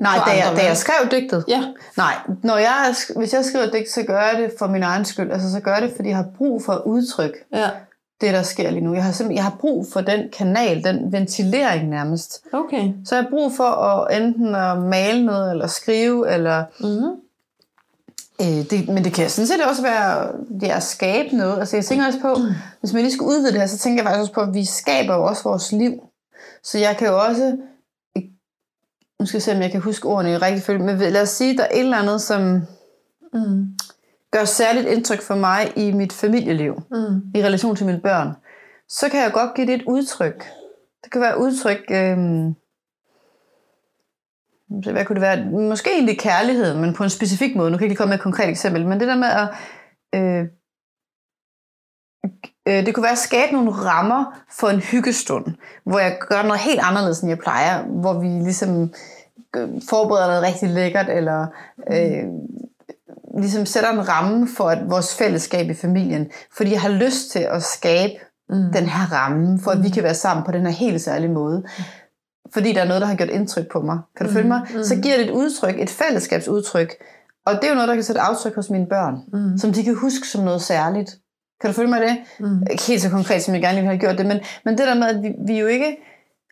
nej, 0.00 0.18
da 0.26 0.30
jeg, 0.30 0.56
da 0.56 0.64
jeg 0.64 0.76
skrev 0.76 1.10
digtet, 1.10 1.44
Ja, 1.48 1.72
nej, 1.96 2.14
når 2.42 2.56
jeg, 2.56 2.94
hvis 3.16 3.34
jeg 3.34 3.44
skriver 3.44 3.66
digt, 3.70 3.90
så 3.90 4.02
gør 4.02 4.20
jeg 4.20 4.38
det 4.38 4.52
for 4.58 4.66
min 4.66 4.82
egen 4.82 5.04
skyld. 5.04 5.32
Altså 5.32 5.52
så 5.52 5.60
gør 5.60 5.72
jeg 5.72 5.82
det, 5.82 5.92
fordi 5.96 6.08
jeg 6.08 6.16
har 6.16 6.30
brug 6.36 6.62
for 6.64 6.72
at 6.72 6.82
udtrykke 6.84 7.38
ja, 7.52 7.70
det, 8.20 8.34
der 8.34 8.42
sker 8.42 8.70
lige 8.70 8.84
nu. 8.84 8.94
Jeg 8.94 9.04
har, 9.04 9.12
simpelthen, 9.12 9.36
jeg 9.36 9.44
har 9.44 9.56
brug 9.60 9.86
for 9.92 10.00
den 10.00 10.28
kanal, 10.32 10.84
den 10.84 11.12
ventilering 11.12 11.88
nærmest. 11.88 12.44
okay. 12.52 12.92
Så 13.04 13.14
jeg 13.14 13.24
har 13.24 13.30
brug 13.30 13.52
for 13.52 13.64
at 13.64 14.22
enten 14.22 14.54
at 14.54 14.78
male 14.82 15.26
noget, 15.26 15.50
eller 15.50 15.66
skrive, 15.66 16.32
eller 16.34 16.64
Mm-hmm. 16.80 17.20
Øh, 18.40 18.70
det, 18.70 18.88
men 18.88 19.04
det 19.04 19.12
kan 19.12 19.30
sådan 19.30 19.46
set 19.46 19.64
også 19.68 19.82
være 19.82 20.32
det 20.60 20.70
er 20.70 20.76
at 20.76 20.82
skabe 20.82 21.36
noget. 21.36 21.58
Altså 21.58 21.76
jeg 21.76 21.84
tænker 21.84 22.06
også 22.06 22.20
på, 22.20 22.36
hvis 22.80 22.92
man 22.92 23.02
lige 23.02 23.12
skal 23.12 23.24
udvide 23.24 23.52
det 23.52 23.60
her, 23.60 23.66
så 23.66 23.78
tænker 23.78 24.02
jeg 24.02 24.06
faktisk 24.06 24.20
også 24.20 24.32
på, 24.32 24.40
at 24.40 24.54
vi 24.54 24.64
skaber 24.64 25.14
jo 25.14 25.24
også 25.24 25.42
vores 25.42 25.72
liv. 25.72 25.92
Så 26.62 26.78
jeg 26.78 26.96
kan 26.96 27.08
jo 27.08 27.18
også, 27.20 27.56
nu 29.20 29.26
skal 29.26 29.36
jeg 29.38 29.42
se, 29.42 29.52
om 29.52 29.62
jeg 29.62 29.70
kan 29.70 29.80
huske 29.80 30.08
ordene 30.08 30.32
i 30.32 30.36
rigtig 30.36 30.62
følge, 30.62 30.84
men 30.84 30.98
lad 30.98 31.22
os 31.22 31.28
sige, 31.28 31.56
der 31.56 31.62
er 31.64 31.68
et 31.74 31.78
eller 31.80 31.96
andet, 31.96 32.22
som 32.22 32.62
Mm. 33.34 33.66
Gør 34.34 34.44
særligt 34.44 34.86
indtryk 34.86 35.22
for 35.22 35.34
mig 35.34 35.72
i 35.76 35.92
mit 35.92 36.12
familieliv, 36.12 36.74
Mm. 36.90 37.22
i 37.34 37.42
relation 37.44 37.76
til 37.76 37.86
mine 37.86 38.00
børn, 38.00 38.28
så 38.88 39.08
kan 39.08 39.20
jeg 39.20 39.32
godt 39.32 39.54
give 39.54 39.66
det 39.66 39.74
et 39.74 39.82
udtryk. 39.86 40.38
Det 41.04 41.12
kan 41.12 41.20
være 41.20 41.38
udtryk, 41.38 41.80
så 44.84 44.92
hvad 44.92 45.04
kunne 45.04 45.14
det 45.14 45.20
være? 45.20 45.44
Måske 45.68 45.90
egentlig 45.90 46.18
kærlighed, 46.18 46.74
men 46.76 46.94
på 46.94 47.02
en 47.04 47.10
specifik 47.10 47.56
måde. 47.56 47.70
Nu 47.70 47.76
kan 47.76 47.84
jeg 47.84 47.90
ikke 47.90 47.98
komme 47.98 48.10
med 48.10 48.18
et 48.18 48.22
konkret 48.22 48.48
eksempel, 48.48 48.86
men 48.86 49.00
det 49.00 49.08
der 49.08 49.16
med 49.16 49.28
at 49.42 49.48
øh, 50.14 50.44
øh, 52.68 52.86
det 52.86 52.94
kunne 52.94 53.02
være 53.02 53.12
at 53.12 53.28
skabe 53.28 53.52
nogle 53.52 53.70
rammer 53.72 54.40
for 54.60 54.68
en 54.68 54.80
hyggestund, 54.80 55.46
hvor 55.84 55.98
jeg 55.98 56.18
gør 56.20 56.42
noget 56.42 56.60
helt 56.60 56.80
anderledes, 56.82 57.20
end 57.20 57.28
jeg 57.28 57.38
plejer, 57.38 57.82
hvor 57.82 58.20
vi 58.20 58.26
ligesom 58.26 58.92
øh, 59.56 59.68
forbereder 59.90 60.26
noget 60.26 60.42
rigtig 60.42 60.68
lækkert, 60.68 61.08
eller 61.08 61.46
øh, 61.92 62.24
ligesom 63.40 63.66
sætter 63.66 63.90
en 63.90 64.08
ramme 64.08 64.48
for 64.56 64.64
at 64.70 64.78
vores 64.90 65.14
fællesskab 65.14 65.70
i 65.70 65.74
familien, 65.74 66.30
fordi 66.56 66.70
jeg 66.72 66.80
har 66.80 66.88
lyst 66.88 67.30
til 67.30 67.38
at 67.38 67.62
skabe 67.62 68.12
Mm. 68.48 68.72
den 68.72 68.86
her 68.86 69.12
ramme, 69.12 69.58
for 69.62 69.70
at 69.70 69.82
vi 69.82 69.88
kan 69.88 70.02
være 70.02 70.14
sammen 70.14 70.44
på 70.46 70.52
den 70.52 70.66
her 70.66 70.72
helt 70.72 71.00
særlige 71.02 71.32
måde. 71.32 71.64
Fordi 72.52 72.72
der 72.72 72.80
er 72.80 72.84
noget, 72.84 73.00
der 73.00 73.06
har 73.06 73.14
gjort 73.14 73.28
indtryk 73.30 73.72
på 73.72 73.80
mig. 73.80 73.98
Kan 74.16 74.26
du 74.26 74.32
følge 74.32 74.48
mig? 74.48 74.60
mm. 74.74 74.84
Så 74.84 74.96
giver 74.96 75.16
det 75.16 75.26
et 75.26 75.30
udtryk, 75.32 75.74
et 75.80 75.90
fællesskabsudtryk. 75.90 76.92
Og 77.46 77.54
det 77.54 77.64
er 77.64 77.68
jo 77.68 77.74
noget, 77.74 77.88
der 77.88 77.94
kan 77.94 78.04
sætte 78.04 78.20
aftryk 78.20 78.54
hos 78.54 78.70
mine 78.70 78.86
børn, 78.86 79.14
Mm. 79.32 79.58
som 79.58 79.72
de 79.72 79.84
kan 79.84 79.94
huske 79.94 80.26
som 80.28 80.44
noget 80.44 80.62
særligt. 80.62 81.10
Kan 81.60 81.70
du 81.70 81.74
følge 81.74 81.90
mig 81.90 82.00
det? 82.00 82.16
Mm. 82.40 82.62
Ikke 82.70 82.82
helt 82.82 83.02
så 83.02 83.10
konkret, 83.10 83.42
som 83.42 83.54
jeg 83.54 83.62
gerne 83.62 83.74
ville 83.76 83.88
have 83.88 83.98
gjort 83.98 84.18
det, 84.18 84.26
men, 84.26 84.40
men 84.64 84.78
det 84.78 84.86
der 84.86 84.94
med, 84.94 85.06
at 85.06 85.22
vi, 85.22 85.32
vi 85.46 85.58
jo 85.60 85.66
ikke... 85.66 85.96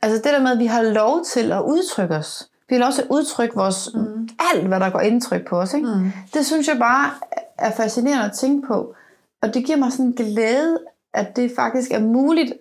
Altså 0.03 0.17
det 0.25 0.33
der 0.33 0.43
med, 0.43 0.51
at 0.53 0.59
vi 0.59 0.67
har 0.67 0.83
lov 0.83 1.25
til 1.33 1.53
at 1.53 1.61
udtrykke 1.61 2.15
os. 2.15 2.49
Vi 2.73 2.83
til 2.95 3.02
at 3.02 3.09
udtrykke 3.11 3.55
vores, 3.55 3.91
Mm. 3.95 4.29
alt, 4.55 4.69
hvad 4.69 4.81
der 4.81 4.91
går 4.91 5.00
indtryk 5.00 5.49
på 5.49 5.61
os. 5.61 5.75
Ikke? 5.75 5.87
Mm. 5.87 6.12
Det 6.35 6.47
synes 6.47 6.69
jeg 6.69 6.79
bare 6.79 7.11
er 7.59 7.71
fascinerende 7.71 8.25
at 8.25 8.33
tænke 8.33 8.67
på. 8.67 8.95
Og 9.43 9.55
det 9.55 9.64
giver 9.67 9.79
mig 9.79 9.93
sådan 9.93 10.07
en 10.07 10.12
glæde 10.12 10.79
at 11.14 11.37
det 11.37 11.52
faktisk 11.57 11.91
er 11.91 12.00
muligt. 12.00 12.52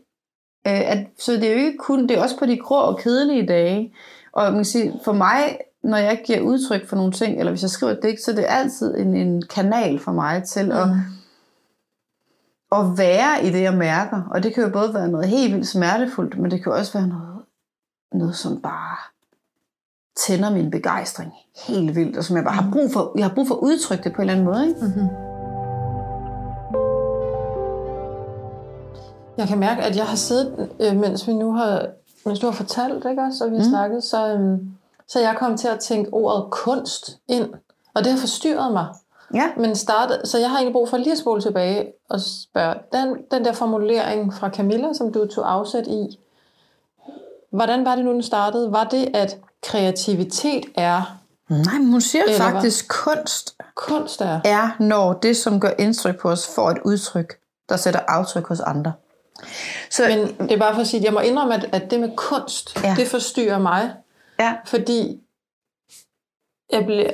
Øh, 0.67 0.91
at, 0.91 1.07
så 1.19 1.31
det 1.31 1.43
er 1.43 1.51
jo 1.51 1.57
ikke 1.57 1.77
kun, 1.77 2.07
det 2.07 2.17
er 2.17 2.21
også 2.21 2.37
på 2.37 2.45
de 2.45 2.57
grå 2.57 2.75
og 2.75 2.99
kedelige 2.99 3.47
dage. 3.47 3.95
Og 4.31 4.43
man 4.43 4.55
kan 4.55 4.65
sige, 4.65 4.99
for 5.03 5.13
mig, 5.13 5.57
når 5.83 5.97
jeg 5.97 6.21
giver 6.25 6.39
udtryk 6.39 6.87
for 6.87 6.95
nogle 6.95 7.11
ting, 7.11 7.39
eller 7.39 7.51
hvis 7.51 7.61
jeg 7.61 7.69
skriver 7.69 7.93
et 7.93 7.99
digt, 8.03 8.21
så 8.21 8.31
er 8.31 8.35
det 8.35 8.45
altid 8.47 8.97
en, 8.97 9.15
en 9.15 9.41
kanal 9.47 9.99
for 9.99 10.11
mig 10.11 10.43
til 10.43 10.65
mm. 10.65 10.71
at, 10.71 10.87
at 12.71 12.97
være 12.97 13.45
i 13.45 13.49
det, 13.49 13.61
jeg 13.61 13.73
mærker. 13.73 14.21
Og 14.31 14.43
det 14.43 14.53
kan 14.53 14.63
jo 14.63 14.69
både 14.69 14.93
være 14.93 15.07
noget 15.07 15.27
helt 15.27 15.53
vildt 15.53 15.67
smertefuldt, 15.67 16.37
men 16.37 16.51
det 16.51 16.63
kan 16.63 16.71
også 16.71 16.93
være 16.93 17.07
noget, 17.07 17.41
noget 18.13 18.35
som 18.35 18.61
bare 18.61 18.97
tænder 20.15 20.49
min 20.49 20.71
begejstring 20.71 21.33
helt 21.67 21.95
vildt, 21.95 22.17
og 22.17 22.23
som 22.23 22.35
jeg 22.35 22.43
bare 22.43 22.53
har 22.53 22.69
brug 22.71 22.91
for, 22.91 23.11
jeg 23.15 23.25
har 23.25 23.35
brug 23.35 23.47
for 23.47 23.55
at 23.55 23.59
udtrykke 23.59 24.03
det 24.03 24.13
på 24.13 24.21
en 24.21 24.29
eller 24.29 24.33
anden 24.33 24.45
måde. 24.45 24.67
Ikke? 24.67 24.79
Mm-hmm. 24.81 25.07
Jeg 29.37 29.47
kan 29.47 29.59
mærke, 29.59 29.81
at 29.81 29.95
jeg 29.95 30.05
har 30.05 30.15
siddet, 30.15 30.69
øh, 30.79 30.95
mens 30.95 31.27
vi 31.27 31.33
nu 31.33 31.53
har, 31.53 31.87
mens 32.25 32.39
du 32.39 32.45
har 32.45 32.53
fortalt, 32.53 33.05
ikke 33.09 33.21
også, 33.21 33.45
og 33.45 33.51
vi 33.51 33.55
har 33.55 33.63
mm. 33.63 33.69
snakket, 33.69 34.03
så, 34.03 34.27
øhm, 34.27 34.71
så 35.07 35.19
jeg 35.19 35.35
kom 35.37 35.57
til 35.57 35.67
at 35.67 35.79
tænke 35.79 36.13
ordet 36.13 36.51
kunst 36.51 37.19
ind, 37.27 37.53
og 37.93 38.03
det 38.03 38.11
har 38.11 38.19
forstyrret 38.19 38.71
mig. 38.71 38.87
Ja. 39.33 39.51
Men 39.57 39.75
startede, 39.75 40.27
så 40.27 40.37
jeg 40.37 40.49
har 40.49 40.57
egentlig 40.57 40.73
brug 40.73 40.89
for 40.89 40.97
lige 40.97 41.11
at 41.11 41.17
spole 41.17 41.41
tilbage 41.41 41.93
og 42.09 42.21
spørge, 42.21 42.75
den, 42.93 43.17
den 43.31 43.45
der 43.45 43.53
formulering 43.53 44.33
fra 44.33 44.49
Camilla, 44.49 44.93
som 44.93 45.13
du 45.13 45.25
tog 45.25 45.51
afsæt 45.51 45.87
i, 45.87 46.19
hvordan 47.51 47.85
var 47.85 47.95
det 47.95 48.05
nu, 48.05 48.11
den 48.11 48.23
startede? 48.23 48.71
Var 48.71 48.83
det, 48.83 49.11
at 49.13 49.37
kreativitet 49.63 50.65
er... 50.75 51.17
Nej, 51.49 51.77
men 51.77 51.91
hun 51.91 52.01
siger 52.01 52.23
faktisk, 52.37 52.85
hvad? 52.85 53.15
kunst, 53.15 53.55
kunst 53.75 54.21
er. 54.21 54.41
er, 54.45 54.75
når 54.79 55.13
det, 55.13 55.37
som 55.37 55.59
gør 55.59 55.71
indtryk 55.79 56.19
på 56.19 56.29
os, 56.29 56.47
får 56.55 56.69
et 56.69 56.77
udtryk, 56.85 57.37
der 57.69 57.77
sætter 57.77 57.99
aftryk 58.07 58.47
hos 58.47 58.59
andre. 58.59 58.93
Så, 59.89 60.03
men 60.07 60.49
det 60.49 60.55
er 60.55 60.59
bare 60.59 60.73
for 60.73 60.81
at 60.81 60.87
sige, 60.87 60.99
at 60.99 61.05
jeg 61.05 61.13
må 61.13 61.19
indrømme, 61.19 61.55
at, 61.55 61.69
at 61.71 61.91
det 61.91 61.99
med 61.99 62.09
kunst, 62.15 62.83
ja. 62.83 62.95
det 62.97 63.07
forstyrrer 63.07 63.59
mig. 63.59 63.93
Ja. 64.39 64.53
Fordi 64.65 65.21
jeg 66.71 66.85
bliver, 66.85 67.11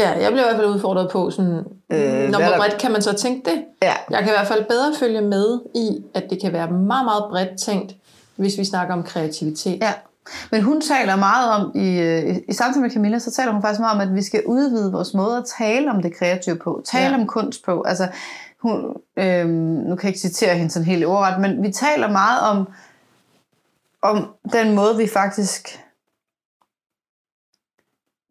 ja, 0.00 0.10
jeg 0.10 0.32
bliver 0.32 0.44
i 0.44 0.48
hvert 0.48 0.56
fald 0.56 0.66
udfordret 0.66 1.10
på, 1.10 1.30
sådan, 1.30 1.64
øh, 1.92 2.30
når 2.30 2.48
hvor 2.48 2.56
bredt 2.56 2.78
kan 2.78 2.92
man 2.92 3.02
så 3.02 3.12
tænke 3.12 3.50
det? 3.50 3.64
Ja. 3.82 3.94
Jeg 4.10 4.18
kan 4.18 4.28
i 4.28 4.36
hvert 4.36 4.46
fald 4.46 4.64
bedre 4.64 4.94
følge 4.98 5.20
med 5.20 5.60
i, 5.74 6.04
at 6.14 6.30
det 6.30 6.40
kan 6.40 6.52
være 6.52 6.70
meget, 6.70 7.04
meget 7.04 7.24
bredt 7.30 7.60
tænkt, 7.60 7.94
hvis 8.36 8.58
vi 8.58 8.64
snakker 8.64 8.94
om 8.94 9.02
kreativitet. 9.02 9.78
Ja. 9.82 9.92
Men 10.50 10.62
hun 10.62 10.80
taler 10.80 11.16
meget 11.16 11.50
om, 11.50 11.72
i, 11.74 11.98
øh, 11.98 12.36
i 12.48 12.52
samtale 12.52 12.82
med 12.82 12.90
Camilla, 12.90 13.18
så 13.18 13.30
taler 13.30 13.52
hun 13.52 13.62
faktisk 13.62 13.80
meget 13.80 13.94
om, 13.94 14.08
at 14.08 14.14
vi 14.14 14.22
skal 14.22 14.42
udvide 14.46 14.92
vores 14.92 15.14
måde 15.14 15.36
at 15.36 15.44
tale 15.58 15.90
om 15.90 16.02
det 16.02 16.16
kreative 16.16 16.56
på, 16.56 16.82
tale 16.84 17.14
ja. 17.14 17.20
om 17.20 17.26
kunst 17.26 17.64
på. 17.64 17.82
Altså, 17.82 18.08
hun, 18.62 18.96
øh, 19.16 19.48
nu 19.48 19.96
kan 19.96 20.02
jeg 20.02 20.08
ikke 20.08 20.20
citere 20.20 20.54
hende 20.54 20.70
sådan 20.70 20.86
helt 20.86 21.04
ordret, 21.04 21.40
men 21.40 21.62
vi 21.62 21.72
taler 21.72 22.10
meget 22.10 22.40
om, 22.40 22.68
om 24.02 24.34
den 24.52 24.74
måde, 24.74 24.96
vi 24.96 25.08
faktisk 25.08 25.80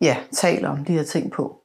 ja, 0.02 0.18
taler 0.34 0.70
om 0.70 0.86
de 0.86 0.94
her 0.94 1.04
ting 1.04 1.32
på. 1.32 1.62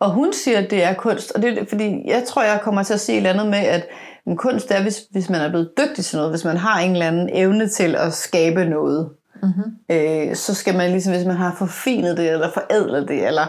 Og 0.00 0.10
hun 0.10 0.32
siger, 0.32 0.58
at 0.58 0.70
det 0.70 0.84
er 0.84 0.94
kunst, 0.94 1.30
og 1.30 1.42
det 1.42 1.58
er 1.58 1.64
fordi, 1.68 2.02
jeg 2.06 2.24
tror, 2.28 2.42
jeg 2.42 2.60
kommer 2.62 2.82
til 2.82 2.94
at 2.94 3.00
sige 3.00 3.16
et 3.16 3.26
eller 3.26 3.30
andet 3.30 3.46
med, 3.46 3.58
at 3.58 3.88
en 4.26 4.36
kunst 4.36 4.70
er, 4.70 4.82
hvis, 4.82 5.02
hvis 5.10 5.30
man 5.30 5.40
er 5.40 5.48
blevet 5.48 5.72
dygtig 5.78 6.04
til 6.04 6.16
noget, 6.16 6.32
hvis 6.32 6.44
man 6.44 6.56
har 6.56 6.80
en 6.80 6.92
eller 6.92 7.06
anden 7.06 7.30
evne 7.32 7.68
til 7.68 7.94
at 7.96 8.12
skabe 8.12 8.64
noget, 8.64 9.10
mm-hmm. 9.42 9.76
øh, 9.90 10.36
så 10.36 10.54
skal 10.54 10.76
man 10.76 10.90
ligesom, 10.90 11.12
hvis 11.12 11.26
man 11.26 11.36
har 11.36 11.54
forfinet 11.54 12.16
det, 12.16 12.30
eller 12.30 12.52
forædlet 12.52 13.08
det, 13.08 13.26
eller 13.26 13.46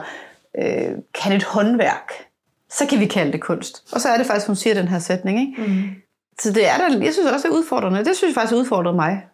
øh, 0.61 0.97
kan 1.13 1.35
et 1.35 1.43
håndværk, 1.43 2.11
så 2.69 2.85
kan 2.89 2.99
vi 2.99 3.05
kalde 3.05 3.31
det 3.31 3.41
kunst. 3.41 3.93
Og 3.93 4.01
så 4.01 4.09
er 4.09 4.17
det 4.17 4.25
faktisk, 4.25 4.47
hun 4.47 4.55
siger 4.55 4.73
den 4.73 4.87
her 4.87 4.99
sætning. 4.99 5.39
Ikke? 5.39 5.71
Mm. 5.71 5.89
Så 6.39 6.53
det 6.53 6.69
er 6.69 6.77
der, 6.77 7.03
jeg 7.03 7.13
synes 7.13 7.31
også, 7.31 7.47
det 7.47 7.53
er 7.53 7.57
udfordrende. 7.57 8.05
Det 8.05 8.15
synes 8.15 8.35
jeg 8.35 8.41
faktisk 8.41 8.59
udfordrer 8.59 8.93
mig. 8.93 9.27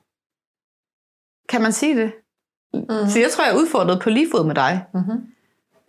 Kan 1.50 1.62
man 1.62 1.72
sige 1.72 1.96
det? 1.96 2.12
Mm. 2.74 3.10
Så 3.10 3.20
jeg 3.20 3.30
tror, 3.32 3.44
jeg 3.44 3.54
er 3.54 3.58
udfordret 3.58 4.02
på 4.02 4.10
lige 4.10 4.28
fod 4.32 4.46
med 4.46 4.56
dig. 4.56 4.86
Mm-hmm. 4.94 5.22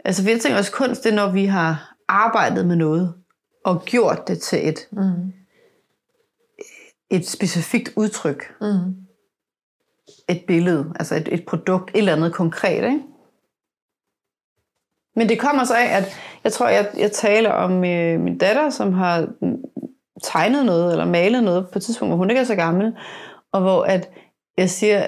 Altså, 0.05 0.31
jeg 0.31 0.41
tænker 0.41 0.59
også, 0.59 0.73
kunst, 0.73 1.05
det 1.05 1.13
er, 1.13 1.17
når 1.17 1.31
vi 1.31 1.45
har 1.45 1.95
arbejdet 2.09 2.67
med 2.67 2.77
noget, 2.77 3.15
og 3.65 3.83
gjort 3.85 4.29
det 4.29 4.39
til 4.39 4.69
et, 4.69 4.79
mm. 4.93 5.33
et 7.11 7.29
specifikt 7.29 7.93
udtryk. 7.97 8.55
Mm. 8.61 8.97
Et 10.29 10.45
billede, 10.47 10.93
altså 10.99 11.15
et, 11.15 11.29
et 11.33 11.45
produkt, 11.47 11.91
et 11.91 11.99
eller 11.99 12.13
andet 12.13 12.33
konkret, 12.33 12.85
ikke? 12.85 13.01
Men 15.17 15.29
det 15.29 15.39
kommer 15.39 15.65
så 15.65 15.75
af, 15.75 15.97
at 15.97 16.17
jeg 16.45 16.53
tror, 16.53 16.69
jeg, 16.69 16.91
jeg 16.99 17.13
taler 17.13 17.51
om 17.51 17.85
øh, 17.85 18.21
min 18.21 18.39
datter, 18.39 18.71
som 18.71 18.93
har 18.93 19.29
tegnet 20.23 20.67
noget, 20.67 20.93
eller 20.93 21.05
malet 21.05 21.45
noget 21.45 21.69
på 21.73 21.79
et 21.79 21.83
tidspunkt, 21.83 22.11
hvor 22.11 22.17
hun 22.17 22.31
ikke 22.31 22.41
er 22.41 22.45
så 22.45 22.55
gammel, 22.55 22.93
og 23.53 23.61
hvor 23.61 23.83
at 23.83 24.11
jeg 24.59 24.71
siger, 24.71 25.07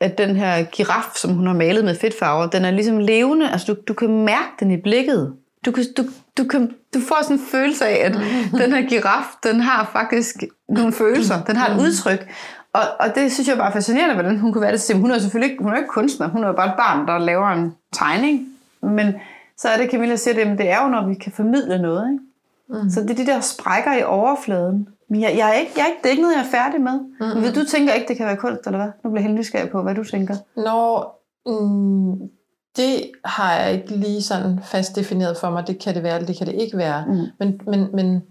at 0.00 0.18
den 0.18 0.36
her 0.36 0.64
giraf, 0.64 1.16
som 1.16 1.34
hun 1.34 1.46
har 1.46 1.54
malet 1.54 1.84
med 1.84 1.94
fedtfarver, 1.94 2.46
den 2.46 2.64
er 2.64 2.70
ligesom 2.70 2.98
levende. 2.98 3.50
Altså, 3.50 3.74
du, 3.74 3.80
du 3.88 3.94
kan 3.94 4.24
mærke 4.24 4.52
den 4.60 4.70
i 4.70 4.76
blikket. 4.76 5.36
Du, 5.66 5.72
kan, 5.72 5.84
du, 5.96 6.02
du, 6.38 6.44
kan, 6.44 6.74
du 6.94 7.00
får 7.00 7.22
sådan 7.22 7.36
en 7.36 7.42
følelse 7.50 7.86
af, 7.86 8.06
at 8.06 8.12
den 8.60 8.72
her 8.72 8.88
giraf, 8.88 9.24
den 9.42 9.60
har 9.60 9.90
faktisk 9.92 10.36
nogle 10.68 10.92
følelser. 10.92 11.44
Den 11.44 11.56
har 11.56 11.74
et 11.74 11.80
udtryk. 11.80 12.28
Og, 12.72 12.82
og 13.00 13.14
det 13.14 13.32
synes 13.32 13.48
jeg 13.48 13.56
bare 13.56 13.68
er 13.68 13.72
fascinerende, 13.72 14.14
hvordan 14.14 14.38
hun 14.38 14.52
kunne 14.52 14.62
være 14.62 14.72
det. 14.72 14.96
Hun 14.96 15.10
er 15.10 15.18
selvfølgelig 15.18 15.52
ikke, 15.52 15.62
hun 15.62 15.72
er 15.72 15.76
ikke 15.76 15.88
kunstner. 15.88 16.28
Hun 16.28 16.44
er 16.44 16.48
jo 16.48 16.52
bare 16.52 16.68
et 16.68 16.76
barn, 16.76 17.06
der 17.06 17.18
laver 17.18 17.48
en 17.48 17.74
tegning. 17.92 18.48
Men 18.82 19.14
så 19.56 19.68
er 19.68 19.76
det, 19.76 19.90
Camilla 19.90 20.16
siger, 20.16 20.34
det, 20.34 20.58
det 20.58 20.70
er 20.70 20.82
jo, 20.82 20.88
når 20.88 21.06
vi 21.06 21.14
kan 21.14 21.32
formidle 21.32 21.82
noget. 21.82 22.12
Ikke? 22.12 22.82
Mm. 22.84 22.90
Så 22.90 23.00
det 23.00 23.10
er 23.10 23.14
de 23.14 23.26
der 23.26 23.40
sprækker 23.40 23.92
i 23.92 24.02
overfladen. 24.02 24.88
Men 25.08 25.20
jeg, 25.20 25.34
jeg 25.36 25.48
er 25.48 25.52
ikke, 25.52 25.72
jeg 25.76 25.82
er 25.82 25.86
ikke, 25.86 25.98
det 26.02 26.06
er 26.06 26.10
ikke 26.10 26.22
noget, 26.22 26.34
jeg 26.34 26.44
er 26.44 26.50
færdig 26.50 26.80
med. 26.80 27.00
Mm. 27.20 27.42
Men 27.42 27.54
du 27.54 27.64
tænker 27.64 27.92
ikke, 27.92 28.08
det 28.08 28.16
kan 28.16 28.26
være 28.26 28.36
kunst, 28.36 28.66
eller 28.66 28.78
hvad? 28.78 28.90
Nu 29.04 29.10
bliver 29.10 29.24
jeg 29.24 29.32
nysgerrig 29.32 29.70
på, 29.70 29.82
hvad 29.82 29.94
du 29.94 30.04
tænker. 30.04 30.34
Nå, 30.56 31.04
mm, 31.46 32.30
det 32.76 33.10
har 33.24 33.54
jeg 33.54 33.72
ikke 33.72 33.96
lige 33.96 34.22
sådan 34.22 34.60
fast 34.64 34.96
defineret 34.96 35.36
for 35.36 35.50
mig. 35.50 35.66
Det 35.66 35.78
kan 35.78 35.94
det 35.94 36.02
være, 36.02 36.14
eller 36.14 36.26
det 36.26 36.38
kan 36.38 36.46
det 36.46 36.54
ikke 36.54 36.76
være. 36.76 37.04
Mm. 37.06 37.26
Men, 37.38 37.60
men, 37.66 37.88
men 37.96 38.22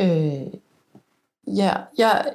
øh, 0.00 0.52
ja, 1.56 1.74
jeg, 1.98 2.34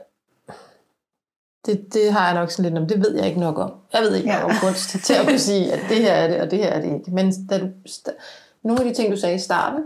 det, 1.66 1.94
det 1.94 2.14
har 2.14 2.26
jeg 2.26 2.34
nok 2.34 2.52
sådan 2.52 2.72
lidt 2.72 2.82
om. 2.82 2.88
Det 2.88 3.00
ved 3.00 3.16
jeg 3.16 3.28
ikke 3.28 3.40
nok 3.40 3.58
om. 3.58 3.74
Jeg 3.94 4.02
ved 4.02 4.16
ikke 4.16 4.30
ja. 4.30 4.42
nok 4.42 4.50
om 4.50 4.56
kunst 4.62 4.90
til 4.90 5.14
at 5.14 5.26
kunne 5.28 5.40
sige, 5.52 5.74
at 5.74 5.80
det 5.90 5.98
her 5.98 6.14
er 6.14 6.28
det, 6.28 6.42
og 6.42 6.52
det 6.52 6.60
her 6.60 6.70
er 6.70 6.82
det 6.82 6.94
ikke. 6.94 7.12
Men 7.12 7.48
da 7.48 7.60
du, 7.60 7.70
nogle 8.64 8.82
af 8.82 8.88
de 8.88 8.94
ting, 8.94 9.12
du 9.12 9.18
sagde 9.18 9.36
i 9.36 9.40
starten 9.40 9.84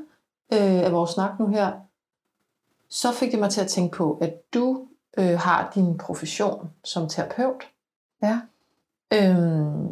øh, 0.54 0.84
af 0.84 0.92
vores 0.92 1.12
snak 1.12 1.40
nu 1.40 1.48
her, 1.48 1.72
så 2.90 3.12
fik 3.12 3.32
det 3.32 3.40
mig 3.40 3.50
til 3.50 3.62
at 3.62 3.68
tænke 3.68 3.98
på, 3.98 4.18
at 4.22 4.54
du 4.54 4.88
øh, 5.18 5.40
har 5.40 5.72
din 5.76 5.98
profession 5.98 6.70
som 6.84 7.10
terapeut. 7.10 7.64
Ja. 8.24 8.40
Øhm, 9.14 9.88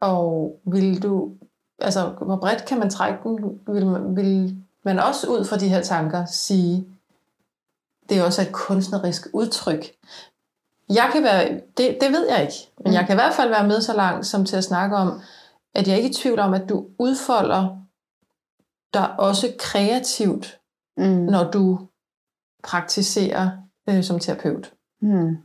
og 0.00 0.58
vil 0.64 1.02
du, 1.02 1.32
altså 1.78 2.08
hvor 2.08 2.36
bredt 2.36 2.64
kan 2.64 2.78
man 2.78 2.90
trække 2.90 3.18
den? 3.22 3.60
Vil 3.66 4.16
vil 4.16 4.56
man 4.82 4.98
også 4.98 5.26
ud 5.26 5.44
fra 5.44 5.56
de 5.56 5.68
her 5.68 5.82
tanker 5.82 6.24
sige, 6.24 6.86
det 8.08 8.18
er 8.18 8.24
også 8.24 8.42
et 8.42 8.52
kunstnerisk 8.52 9.26
udtryk. 9.32 9.84
Jeg 10.88 11.10
kan 11.12 11.22
være, 11.22 11.60
det, 11.76 11.98
det 12.00 12.12
ved 12.12 12.28
jeg 12.28 12.42
ikke, 12.42 12.72
men 12.78 12.90
mm. 12.90 12.94
jeg 12.94 13.06
kan 13.06 13.14
i 13.14 13.20
hvert 13.20 13.34
fald 13.34 13.48
være 13.48 13.66
med 13.66 13.80
så 13.80 13.96
langt 13.96 14.26
som 14.26 14.44
til 14.44 14.56
at 14.56 14.64
snakke 14.64 14.96
om, 14.96 15.20
at 15.74 15.88
jeg 15.88 15.96
ikke 15.96 16.06
er 16.06 16.10
i 16.10 16.14
tvivl 16.14 16.38
om, 16.38 16.54
at 16.54 16.68
du 16.68 16.86
udfolder 16.98 17.76
dig 18.94 19.20
også 19.20 19.52
kreativt, 19.58 20.60
mm. 20.96 21.04
når 21.04 21.50
du 21.50 21.80
praktiserer 22.62 23.50
øh, 23.88 24.04
som 24.04 24.18
terapeut. 24.18 24.72
Mm. 25.00 25.36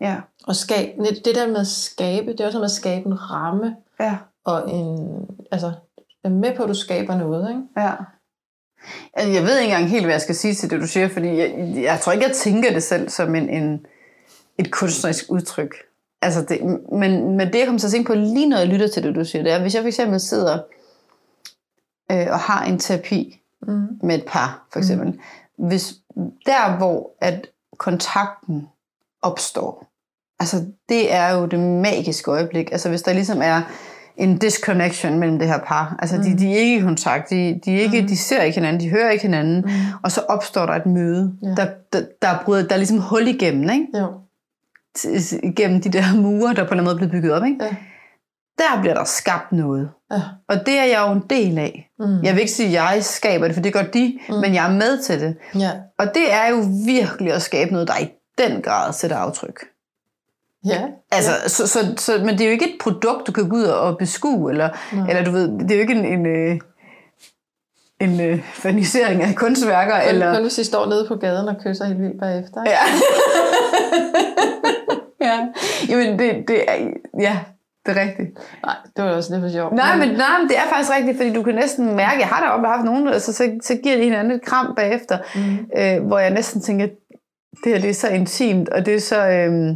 Ja. 0.00 0.20
Og 0.46 0.56
skab, 0.56 0.98
det 1.24 1.34
der 1.34 1.46
med 1.46 1.60
at 1.60 1.66
skabe, 1.66 2.32
det 2.32 2.40
er 2.40 2.46
også 2.46 2.58
med 2.58 2.64
at 2.64 2.70
skabe 2.70 3.06
en 3.06 3.30
ramme, 3.30 3.76
ja. 4.00 4.18
og 4.44 4.70
en, 4.70 5.26
altså, 5.50 5.72
er 6.24 6.28
med 6.28 6.56
på, 6.56 6.62
at 6.62 6.68
du 6.68 6.74
skaber 6.74 7.16
noget, 7.16 7.48
ikke? 7.48 7.62
Ja. 7.76 7.94
Altså, 9.14 9.32
jeg 9.32 9.42
ved 9.42 9.58
ikke 9.58 9.72
engang 9.72 9.90
helt, 9.90 10.04
hvad 10.04 10.14
jeg 10.14 10.20
skal 10.20 10.34
sige 10.34 10.54
til 10.54 10.70
det, 10.70 10.80
du 10.80 10.86
siger, 10.86 11.08
fordi 11.08 11.38
jeg, 11.38 11.72
jeg 11.76 12.00
tror 12.00 12.12
ikke, 12.12 12.26
jeg 12.26 12.36
tænker 12.36 12.72
det 12.72 12.82
selv 12.82 13.08
som 13.08 13.34
en, 13.34 13.48
en, 13.48 13.86
et 14.58 14.72
kunstnerisk 14.72 15.24
udtryk. 15.28 15.74
Altså 16.22 16.42
det, 16.42 16.60
men, 16.92 17.36
men 17.36 17.52
det, 17.52 17.58
jeg 17.58 17.66
kommer 17.66 17.78
til 17.78 17.86
at 17.86 17.92
tænke 17.92 18.06
på 18.06 18.14
lige 18.14 18.48
når 18.48 18.58
jeg 18.58 18.66
lytter 18.66 18.88
til 18.88 19.02
det, 19.02 19.14
du 19.14 19.24
siger, 19.24 19.42
det 19.42 19.52
er, 19.52 19.60
hvis 19.60 19.74
jeg 19.74 19.82
for 19.82 19.88
eksempel 19.88 20.20
sidder 20.20 20.58
øh, 22.12 22.26
og 22.30 22.38
har 22.38 22.64
en 22.64 22.78
terapi 22.78 23.40
mm. 23.62 23.86
med 24.02 24.14
et 24.14 24.24
par, 24.26 24.66
for 24.72 24.78
eksempel, 24.78 25.08
mm. 25.08 25.68
hvis 25.68 25.94
der, 26.46 26.76
hvor 26.76 27.10
at 27.20 27.46
kontakten 27.78 28.68
opstår, 29.22 29.90
altså 30.40 30.64
det 30.88 31.12
er 31.12 31.34
jo 31.34 31.46
det 31.46 31.60
magiske 31.60 32.30
øjeblik. 32.30 32.72
Altså 32.72 32.88
hvis 32.88 33.02
der 33.02 33.12
ligesom 33.12 33.42
er 33.42 33.62
en 34.16 34.38
disconnection 34.38 35.18
mellem 35.18 35.38
det 35.38 35.48
her 35.48 35.58
par. 35.58 35.96
Altså, 35.98 36.16
mm. 36.16 36.22
de, 36.22 36.38
de 36.38 36.54
er 36.54 36.58
ikke 36.58 36.76
i 36.76 36.80
kontakt, 36.80 37.30
de, 37.30 37.60
de, 37.64 37.76
er 37.76 37.80
ikke, 37.80 38.00
mm. 38.00 38.06
de 38.06 38.16
ser 38.16 38.42
ikke 38.42 38.54
hinanden, 38.54 38.80
de 38.80 38.90
hører 38.90 39.10
ikke 39.10 39.22
hinanden, 39.22 39.60
mm. 39.60 39.70
og 40.02 40.12
så 40.12 40.20
opstår 40.20 40.66
der 40.66 40.72
et 40.72 40.86
møde, 40.86 41.34
ja. 41.42 41.48
der, 41.48 41.66
der, 41.92 42.02
der, 42.22 42.28
bryder, 42.44 42.66
der 42.66 42.74
er 42.74 42.78
ligesom 42.78 42.98
hul 42.98 43.28
igennem, 43.28 43.70
ikke? 43.70 43.86
Jo. 43.98 44.06
Gennem 45.56 45.80
de 45.80 45.88
der 45.88 46.16
mure, 46.16 46.54
der 46.54 46.64
på 46.64 46.74
en 46.74 46.78
eller 46.78 46.82
anden 46.82 46.84
måde 46.84 46.94
er 46.94 46.96
blevet 46.96 47.12
bygget 47.12 47.32
op, 47.32 47.44
ikke? 47.44 47.64
Ja. 47.64 47.76
der 48.58 48.80
bliver 48.80 48.94
der 48.94 49.04
skabt 49.04 49.52
noget. 49.52 49.90
Ja. 50.12 50.20
Og 50.48 50.66
det 50.66 50.78
er 50.78 50.84
jeg 50.84 51.04
jo 51.08 51.12
en 51.12 51.22
del 51.30 51.58
af. 51.58 51.90
Mm. 51.98 52.22
Jeg 52.22 52.34
vil 52.34 52.40
ikke 52.40 52.52
sige, 52.52 52.66
at 52.66 52.72
jeg 52.72 53.04
skaber 53.04 53.46
det, 53.46 53.54
for 53.54 53.62
det 53.62 53.72
gør 53.72 53.82
de, 53.82 54.18
mm. 54.28 54.34
men 54.34 54.54
jeg 54.54 54.66
er 54.66 54.72
med 54.72 55.02
til 55.02 55.20
det. 55.20 55.36
Ja. 55.58 55.70
Og 55.98 56.06
det 56.14 56.32
er 56.32 56.48
jo 56.48 56.64
virkelig 56.86 57.32
at 57.32 57.42
skabe 57.42 57.72
noget, 57.72 57.88
der 57.88 57.98
i 57.98 58.08
den 58.38 58.62
grad 58.62 58.92
sætter 58.92 59.16
aftryk. 59.16 59.60
Ja. 60.66 60.82
Altså, 61.12 61.30
ja. 61.42 61.48
så, 61.48 61.66
så, 61.68 61.78
så, 61.96 62.12
men 62.24 62.28
det 62.28 62.40
er 62.40 62.44
jo 62.44 62.50
ikke 62.52 62.64
et 62.64 62.76
produkt, 62.80 63.26
du 63.26 63.32
kan 63.32 63.48
gå 63.48 63.56
ud 63.56 63.62
og 63.64 63.98
beskue, 63.98 64.50
eller, 64.50 64.68
Nej. 64.92 65.08
eller 65.08 65.24
du 65.24 65.30
ved, 65.30 65.58
det 65.58 65.70
er 65.70 65.74
jo 65.74 65.80
ikke 65.80 65.94
en, 65.94 66.04
en, 66.04 66.26
øh, 66.26 66.60
en 68.00 68.20
øh, 68.20 68.42
fanisering 68.52 69.22
af 69.22 69.34
kunstværker. 69.34 70.00
Kun, 70.00 70.08
eller, 70.08 70.34
kun 70.34 70.42
hvis 70.42 70.58
I 70.58 70.64
står 70.64 70.86
nede 70.86 71.04
på 71.08 71.14
gaden 71.16 71.48
og 71.48 71.54
kysser 71.64 71.84
helt 71.84 72.00
vildt 72.02 72.20
bagefter. 72.20 72.64
ikke? 72.64 72.76
Ja. 72.76 72.84
ja. 75.28 75.46
Jamen, 75.88 76.18
det, 76.18 76.44
det 76.48 76.62
er, 76.70 76.74
ja, 77.20 77.38
det 77.86 77.98
er 77.98 78.02
rigtigt. 78.02 78.38
Nej, 78.64 78.76
det 78.96 79.04
var 79.04 79.10
også 79.10 79.32
lidt 79.32 79.42
for 79.42 79.50
sjovt. 79.50 79.72
Nej, 79.74 79.96
men, 79.96 80.08
nej, 80.08 80.38
men 80.40 80.48
det 80.48 80.56
er 80.58 80.68
faktisk 80.70 80.90
rigtigt, 80.96 81.16
fordi 81.16 81.32
du 81.32 81.42
kan 81.42 81.54
næsten 81.54 81.86
mærke, 81.96 82.20
jeg 82.20 82.28
har 82.28 82.40
da 82.44 82.48
også 82.50 82.66
haft 82.68 82.84
nogen, 82.84 83.08
altså, 83.08 83.32
så, 83.32 83.50
så 83.62 83.74
giver 83.82 83.96
det 83.96 84.04
hinanden 84.04 84.32
et 84.32 84.42
kram 84.44 84.74
bagefter, 84.76 85.18
Mm. 85.34 85.58
øh, 85.78 86.06
hvor 86.06 86.18
jeg 86.18 86.30
næsten 86.30 86.60
tænker, 86.60 86.86
det 87.64 87.72
her 87.72 87.80
det 87.80 87.90
er 87.90 87.94
så 87.94 88.08
intimt, 88.08 88.68
og 88.68 88.86
det 88.86 88.94
er 88.94 89.00
så... 89.00 89.28
Øh, 89.28 89.74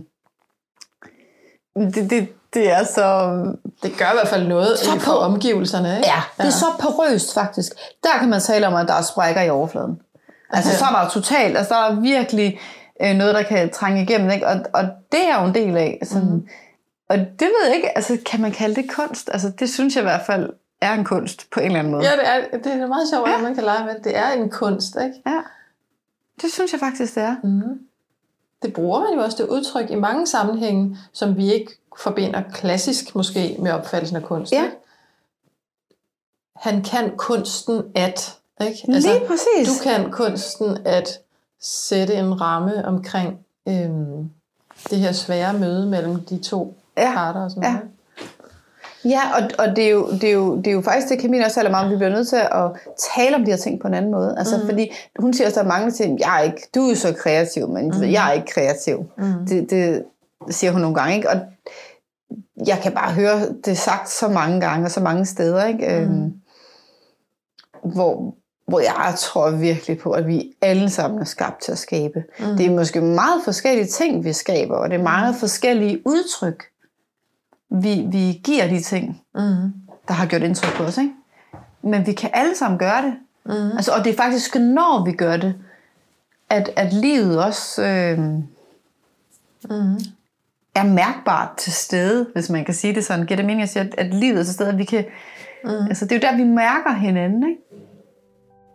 det, 1.77 2.11
det, 2.11 2.29
det 2.55 2.71
er 2.73 2.85
så... 2.85 3.35
Det 3.83 3.93
gør 3.99 4.05
i 4.11 4.15
hvert 4.15 4.29
fald 4.29 4.47
noget 4.49 4.79
Så 4.79 4.91
for 4.91 4.99
på- 5.13 5.19
omgivelserne, 5.19 5.97
ikke? 5.97 6.09
Ja, 6.09 6.23
det 6.39 6.47
er 6.47 6.51
så 6.51 6.67
porøst 6.81 7.35
faktisk. 7.35 7.73
Der 8.03 8.19
kan 8.21 8.29
man 8.29 8.41
tale 8.41 8.67
om, 8.67 8.75
at 8.75 8.89
der 8.89 8.95
er 8.95 9.03
sprækker 9.03 9.43
i 9.43 9.51
overfladen. 9.51 10.01
Altså, 10.51 10.79
så 10.79 10.85
er 10.85 11.03
der 11.03 11.09
totalt, 11.09 11.57
altså 11.57 11.75
der 11.75 11.81
er 11.81 12.01
virkelig 12.01 12.59
øh, 13.03 13.15
noget, 13.17 13.35
der 13.35 13.43
kan 13.43 13.71
trænge 13.71 14.03
igennem, 14.03 14.31
ikke? 14.31 14.47
Og, 14.47 14.61
og 14.75 14.85
det 15.13 15.29
er 15.29 15.41
jo 15.41 15.47
en 15.49 15.55
del 15.55 15.77
af. 15.77 15.99
Sådan, 16.05 16.29
mm. 16.31 16.49
Og 17.09 17.19
det 17.19 17.41
ved 17.41 17.67
jeg 17.67 17.77
ikke, 17.77 17.97
altså 17.97 18.19
kan 18.27 18.41
man 18.41 18.53
kalde 18.53 18.75
det 18.83 18.91
kunst? 18.91 19.31
Altså 19.33 19.51
det 19.59 19.71
synes 19.71 19.95
jeg 19.97 20.03
i 20.03 20.07
hvert 20.09 20.27
fald 20.27 20.51
er 20.81 20.93
en 20.95 21.05
kunst 21.05 21.51
på 21.53 21.61
en 21.61 21.67
eller 21.67 21.79
anden 21.79 21.93
måde. 21.93 22.05
Ja, 22.05 22.13
det 22.17 22.29
er, 22.29 22.59
det 22.59 22.83
er 22.83 22.87
meget 22.87 23.09
sjovt, 23.15 23.29
Ja. 23.29 23.37
at 23.37 23.43
man 23.43 23.55
kan 23.55 23.65
lege 23.65 23.85
med. 23.85 23.95
Det 24.05 24.17
er 24.17 24.29
en 24.31 24.51
kunst, 24.51 24.97
ikke? 25.03 25.15
ja. 25.27 25.41
Det 26.43 26.53
synes 26.53 26.73
jeg 26.73 26.81
faktisk, 26.81 27.15
det 27.15 27.23
er. 27.23 27.37
Mm. 27.45 27.79
Det 28.63 28.73
bruger 28.73 29.01
man 29.01 29.15
jo 29.15 29.21
også, 29.25 29.37
det 29.43 29.49
udtryk, 29.51 29.91
i 29.91 29.95
mange 29.95 30.27
sammenhænge, 30.27 30.97
som 31.13 31.37
vi 31.37 31.53
ikke 31.53 31.73
forbinder 31.99 32.43
klassisk 32.55 33.15
måske 33.15 33.57
med 33.59 33.71
opfattelsen 33.73 34.17
af 34.17 34.23
kunst. 34.23 34.53
Ja. 34.53 34.65
Ikke? 34.65 34.77
Han 36.57 36.83
kan 36.83 37.17
kunsten 37.17 37.83
at. 37.95 38.39
Ikke? 38.61 38.85
Altså, 38.89 39.09
Lige 39.13 39.27
præcis. 39.27 39.69
Du 39.79 39.83
kan 39.83 40.11
kunsten 40.11 40.79
at 40.87 41.09
sætte 41.61 42.15
en 42.15 42.41
ramme 42.41 42.85
omkring 42.85 43.39
øhm, 43.69 44.31
det 44.91 44.99
her 44.99 45.13
svære 45.13 45.53
møde 45.59 45.87
mellem 45.87 46.21
de 46.25 46.39
to 46.39 46.77
Ja. 46.97 47.13
parter 47.15 47.41
og 47.41 47.51
sådan 47.51 47.63
Ja. 47.63 47.73
noget. 47.73 47.89
Ja, 49.05 49.21
og, 49.37 49.51
og 49.59 49.77
det, 49.77 49.85
er 49.85 49.91
jo, 49.91 50.11
det, 50.11 50.25
er 50.25 50.33
jo, 50.33 50.57
det 50.57 50.67
er 50.67 50.73
jo 50.73 50.81
faktisk 50.81 51.09
det, 51.09 51.21
Camilla 51.21 51.45
også 51.45 51.55
taler 51.55 51.71
meget 51.71 51.87
om, 51.87 51.93
vi 51.93 51.97
bliver 51.97 52.11
nødt 52.11 52.29
til 52.29 52.37
at 52.37 52.71
tale 53.17 53.37
om 53.37 53.45
de 53.45 53.51
her 53.51 53.59
ting 53.59 53.81
på 53.81 53.89
en 53.89 53.95
anden 53.95 54.11
måde. 54.11 54.35
Altså, 54.39 54.57
mm. 54.57 54.67
fordi 54.67 54.93
hun 55.19 55.33
siger 55.33 55.47
også, 55.47 55.61
at 55.61 55.67
der 55.67 55.73
er 55.73 55.79
mange 55.79 55.91
ting, 55.91 56.21
jeg 56.21 56.39
er 56.39 56.43
ikke, 56.43 56.69
du 56.75 56.85
er 56.85 56.89
jo 56.89 56.95
så 56.95 57.13
kreativ, 57.13 57.69
men 57.69 57.87
mm. 57.87 58.03
jeg 58.03 58.29
er 58.29 58.33
ikke 58.33 58.47
kreativ. 58.47 59.05
Mm. 59.19 59.47
Det, 59.49 59.71
det 59.71 60.05
siger 60.51 60.73
hun 60.73 60.81
nogle 60.81 60.97
gange, 60.97 61.17
ikke? 61.17 61.31
Og 61.31 61.41
jeg 62.67 62.79
kan 62.83 62.93
bare 62.93 63.13
høre 63.13 63.41
det 63.65 63.79
sagt 63.79 64.11
så 64.11 64.29
mange 64.29 64.61
gange 64.61 64.87
og 64.87 64.91
så 64.91 65.01
mange 65.01 65.27
steder, 65.27 65.65
ikke? 65.65 65.87
Mm. 65.87 66.13
Øhm, 66.15 66.33
hvor, 67.85 68.35
hvor 68.69 68.81
jeg 68.81 69.15
tror 69.19 69.51
virkelig 69.51 69.99
på, 69.99 70.11
at 70.11 70.27
vi 70.27 70.53
alle 70.63 70.91
sammen 70.91 71.21
er 71.21 71.25
skabt 71.25 71.63
til 71.63 71.73
at 71.73 71.79
skabe. 71.79 72.25
Mm. 72.39 72.57
Det 72.57 72.67
er 72.67 72.71
måske 72.71 73.01
meget 73.01 73.41
forskellige 73.45 73.87
ting, 73.87 74.25
vi 74.25 74.33
skaber, 74.33 74.77
og 74.77 74.91
det 74.91 74.99
er 74.99 75.03
meget 75.03 75.35
forskellige 75.35 76.03
udtryk, 76.07 76.65
vi, 77.71 78.07
vi 78.11 78.41
giver 78.45 78.69
de 78.69 78.81
ting, 78.81 79.23
Mm. 79.35 79.73
der 80.09 80.15
har 80.15 80.27
gjort 80.27 80.43
indtryk 80.43 80.75
på 80.77 80.83
os. 80.83 80.99
Ikke? 80.99 81.13
Men 81.83 82.07
vi 82.07 82.13
kan 82.13 82.31
alle 82.33 82.57
sammen 82.57 82.79
gøre 82.79 83.03
det. 83.03 83.15
Mm. 83.47 83.53
Altså, 83.77 83.93
og 83.93 84.05
det 84.05 84.13
er 84.13 84.17
faktisk, 84.17 84.55
når 84.55 85.05
vi 85.05 85.13
gør 85.13 85.37
det, 85.37 85.55
at, 86.51 86.71
at 86.77 86.93
livet 86.93 87.45
også 87.45 87.83
øh, 87.83 88.19
Mm. 89.71 89.99
er 90.75 90.85
mærkbart 90.85 91.49
til 91.57 91.73
stede, 91.73 92.27
hvis 92.33 92.51
man 92.51 92.65
kan 92.65 92.75
sige 92.75 92.95
det 92.95 93.05
sådan. 93.05 93.27
Giver 93.27 93.37
det 93.37 93.45
mening 93.47 93.63
at 93.63 93.69
sige, 93.69 93.83
at, 93.83 93.95
at 93.99 94.15
livet 94.15 94.39
er 94.39 94.43
til 94.45 94.55
stede, 94.55 94.69
at 94.69 94.79
vi 94.79 94.85
kan... 94.85 95.05
Mm. 95.65 95.71
Altså, 95.71 96.05
det 96.05 96.13
er 96.13 96.17
jo 96.17 96.33
der, 96.33 96.45
vi 96.45 96.51
mærker 96.51 96.93
hinanden, 96.95 97.49
ikke? 97.49 97.61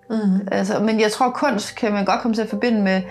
Mm. 0.09 0.47
Altså, 0.51 0.79
men 0.79 0.99
jeg 0.99 1.11
tror, 1.11 1.29
kunst 1.29 1.75
kan 1.75 1.91
man 1.91 2.05
godt 2.05 2.21
komme 2.21 2.35
til 2.35 2.41
at 2.41 2.49
forbinde 2.49 2.81
med 2.81 3.01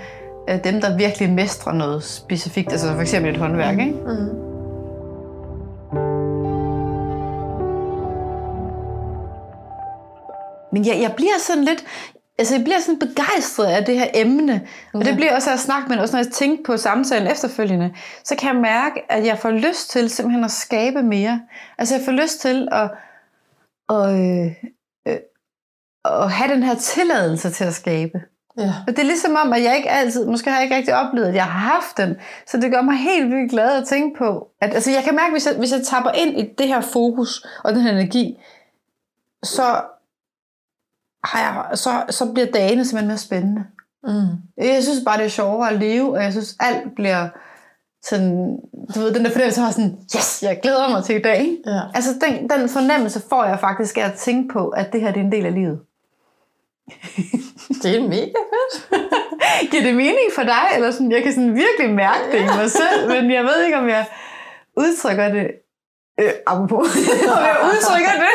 øh, 0.49 0.65
dem, 0.65 0.81
der 0.81 0.97
virkelig 0.97 1.31
mestrer 1.33 1.73
noget 1.73 2.03
specifikt. 2.03 2.73
Altså 2.73 2.93
for 2.95 3.01
eksempel 3.01 3.31
et 3.35 3.41
håndværk, 3.41 3.79
ikke? 3.79 3.93
Mm. 3.93 4.52
Men 10.73 10.87
jeg, 10.87 11.01
jeg 11.01 11.13
bliver 11.17 11.39
sådan 11.39 11.65
lidt... 11.65 11.85
Altså, 12.39 12.55
jeg 12.55 12.65
bliver 12.65 12.81
sådan 12.81 12.99
begejstret 12.99 13.67
af 13.67 13.85
det 13.85 13.99
her 13.99 14.07
emne. 14.15 14.69
Og 14.95 15.05
det 15.05 15.17
bliver 15.17 15.35
også 15.35 15.53
at 15.53 15.59
snakke, 15.59 15.89
men 15.89 15.99
også 15.99 16.17
når 16.17 16.23
jeg 16.25 16.33
tænker 16.33 16.65
på 16.65 16.77
samtalen 16.77 17.33
efterfølgende, 17.33 17.95
så 18.25 18.37
kan 18.37 18.55
jeg 18.55 18.63
mærke, 18.63 19.13
at 19.13 19.27
jeg 19.27 19.39
får 19.39 19.51
lyst 19.51 19.91
til 19.91 20.11
simpelthen 20.11 20.45
at 20.45 20.51
skabe 20.51 21.03
mere. 21.03 21.41
Altså, 21.79 21.95
jeg 21.95 22.05
får 22.05 22.13
lyst 22.13 22.41
til 22.41 22.69
at, 22.73 22.91
at, 23.89 24.11
øh, 24.11 24.47
øh, 25.09 25.19
at 26.05 26.31
have 26.31 26.53
den 26.55 26.63
her 26.63 26.75
tilladelse 26.75 27.51
til 27.51 27.65
at 27.65 27.75
skabe. 27.75 28.21
Ja. 28.59 28.73
Og 28.87 28.89
det 28.89 28.99
er 28.99 29.07
ligesom 29.07 29.37
om, 29.45 29.53
at 29.53 29.63
jeg 29.63 29.77
ikke 29.77 29.91
altid, 29.91 30.27
måske 30.27 30.51
har 30.51 30.57
jeg 30.57 30.65
ikke 30.65 30.77
rigtig 30.77 30.95
oplevet, 30.95 31.29
at 31.29 31.35
jeg 31.35 31.45
har 31.45 31.73
haft 31.75 31.97
den. 31.97 32.17
Så 32.47 32.57
det 32.57 32.73
gør 32.73 32.83
mig 32.83 32.97
helt 32.97 33.31
vildt 33.31 33.51
glad 33.51 33.83
at 33.83 33.89
tænke 33.89 34.19
på. 34.19 34.49
At, 34.61 34.75
altså 34.75 34.91
jeg 34.91 35.05
kan 35.05 35.15
mærke, 35.15 35.33
hvis 35.33 35.47
jeg, 35.47 35.55
hvis 35.55 35.73
jeg 35.73 35.83
tapper 35.83 36.11
ind 36.11 36.41
i 36.41 36.55
det 36.59 36.69
her 36.69 36.81
fokus 36.81 37.47
og 37.65 37.75
den 37.75 37.83
her 37.83 37.93
energi, 37.93 38.39
så, 39.45 39.81
har 41.25 41.39
jeg, 41.41 41.79
så, 41.79 42.05
så 42.11 42.33
bliver 42.33 42.51
dagene 42.51 42.85
simpelthen 42.85 43.09
mere 43.09 43.19
spændende. 43.19 43.65
Mm. 44.05 44.65
Jeg 44.65 44.83
synes 44.83 45.05
bare, 45.05 45.19
det 45.19 45.25
er 45.25 45.29
sjovere 45.29 45.71
at 45.71 45.79
leve, 45.79 46.13
og 46.17 46.23
jeg 46.23 46.33
synes, 46.33 46.57
alt 46.61 46.95
bliver 46.97 47.29
sådan, 48.03 48.59
du 48.95 49.01
ved, 49.01 49.15
den 49.15 49.25
der 49.25 49.31
fornemmelse 49.31 49.61
har 49.61 49.71
sådan, 49.71 49.99
yes, 50.17 50.43
jeg 50.43 50.61
glæder 50.63 50.91
mig 50.91 51.05
til 51.05 51.17
i 51.17 51.23
dag. 51.23 51.57
Ja. 51.67 51.81
Altså, 51.95 52.11
den, 52.21 52.51
den 52.51 52.69
fornemmelse 52.69 53.23
får 53.29 53.45
jeg 53.45 53.61
faktisk 53.61 53.99
af 53.99 54.05
at 54.05 54.15
tænke 54.15 54.53
på, 54.53 54.69
at 54.69 54.93
det 54.93 55.01
her 55.01 55.13
det 55.13 55.21
er 55.21 55.25
en 55.25 55.33
del 55.33 55.47
af 55.47 55.55
livet. 55.55 55.81
Det 57.83 57.97
er 57.97 58.09
mega 58.09 58.41
fedt. 58.53 59.01
Giver 59.71 59.83
det 59.83 59.95
mening 59.95 60.29
for 60.35 60.43
dig? 60.43 60.65
Eller 60.75 60.91
sådan, 60.91 61.13
jeg 61.13 61.23
kan 61.23 61.33
sådan 61.33 61.55
virkelig 61.55 61.95
mærke 61.95 62.25
det 62.33 62.41
i 62.41 62.47
mig 62.47 62.71
selv, 62.71 63.09
men 63.09 63.31
jeg 63.31 63.45
ved 63.45 63.65
ikke, 63.65 63.79
om 63.79 63.89
jeg 63.89 64.07
udtrykker 64.77 65.29
det. 65.29 65.47
Øh, 66.21 66.33
apropos, 66.47 66.87
om 67.37 67.43
jeg 67.51 67.57
udtrykker 67.65 68.13
det. 68.25 68.35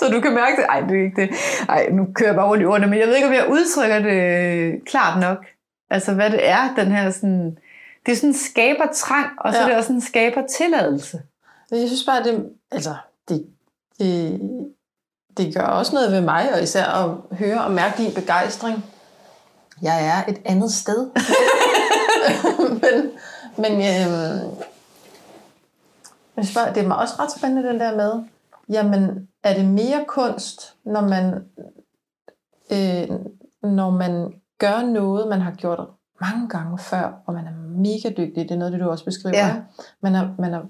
Så 0.00 0.08
du 0.12 0.20
kan 0.20 0.34
mærke 0.34 0.56
det. 0.56 0.64
Ej, 0.68 0.80
det 0.80 1.00
er 1.00 1.04
ikke 1.04 1.20
det. 1.22 1.30
Ej, 1.68 1.88
nu 1.90 2.06
kører 2.14 2.28
jeg 2.28 2.36
bare 2.36 2.48
rundt 2.48 2.62
i 2.62 2.66
ordene, 2.66 2.86
men 2.86 2.98
jeg 2.98 3.08
ved 3.08 3.14
ikke, 3.16 3.28
om 3.28 3.34
jeg 3.34 3.48
udtrykker 3.50 3.98
det 3.98 4.84
klart 4.86 5.20
nok. 5.20 5.38
Altså, 5.90 6.14
hvad 6.14 6.30
det 6.30 6.48
er, 6.48 6.74
den 6.74 6.86
her 6.92 7.10
sådan... 7.10 7.58
Det 8.06 8.12
er 8.12 8.16
sådan 8.16 8.34
skaber 8.34 8.84
trang, 8.94 9.26
og 9.38 9.52
så 9.52 9.58
Ja. 9.58 9.64
er 9.64 9.68
det 9.68 9.76
også 9.76 9.92
en 9.92 10.00
skaber 10.00 10.46
tilladelse. 10.46 11.20
Jeg 11.70 11.88
synes 11.88 12.04
bare, 12.06 12.22
det, 12.24 12.46
altså, 12.70 12.94
det, 13.28 13.46
det, 13.98 14.40
det 15.36 15.54
gør 15.54 15.62
også 15.62 15.94
noget 15.94 16.12
ved 16.12 16.20
mig, 16.20 16.54
og 16.54 16.62
især 16.62 16.84
at 16.84 17.36
høre 17.38 17.64
og 17.64 17.70
mærke 17.70 18.02
din 18.02 18.14
begejstring. 18.14 18.84
Jeg 19.82 20.06
er 20.06 20.30
et 20.32 20.38
andet 20.44 20.72
sted. 20.72 21.10
men 22.82 23.10
men 23.56 23.72
øhm, 23.72 24.50
jeg 26.36 26.44
synes 26.44 26.54
bare, 26.54 26.74
det 26.74 26.82
er 26.82 26.86
mig 26.88 26.96
også 26.96 27.14
ret 27.18 27.32
spændende, 27.38 27.68
den 27.68 27.80
der 27.80 27.96
med, 27.96 28.12
jamen, 28.70 29.28
er 29.42 29.54
det 29.54 29.64
mere 29.64 30.04
kunst, 30.08 30.76
når 30.84 31.00
man, 31.00 31.34
øh, 32.72 33.08
når 33.62 33.90
man 33.90 34.34
gør 34.58 34.82
noget, 34.82 35.28
man 35.28 35.40
har 35.40 35.50
gjort 35.54 35.88
mange 36.20 36.48
gange 36.48 36.78
før, 36.78 37.12
og 37.26 37.34
man 37.34 37.46
er 37.46 37.52
mega 37.68 38.08
dygtig, 38.16 38.48
det 38.48 38.50
er 38.50 38.56
noget, 38.58 38.72
det 38.72 38.80
du 38.80 38.90
også 38.90 39.04
beskriver. 39.04 39.36
Ja. 39.38 39.56
Man 40.00 40.14
er, 40.14 40.28
man 40.38 40.54
er 40.54 40.60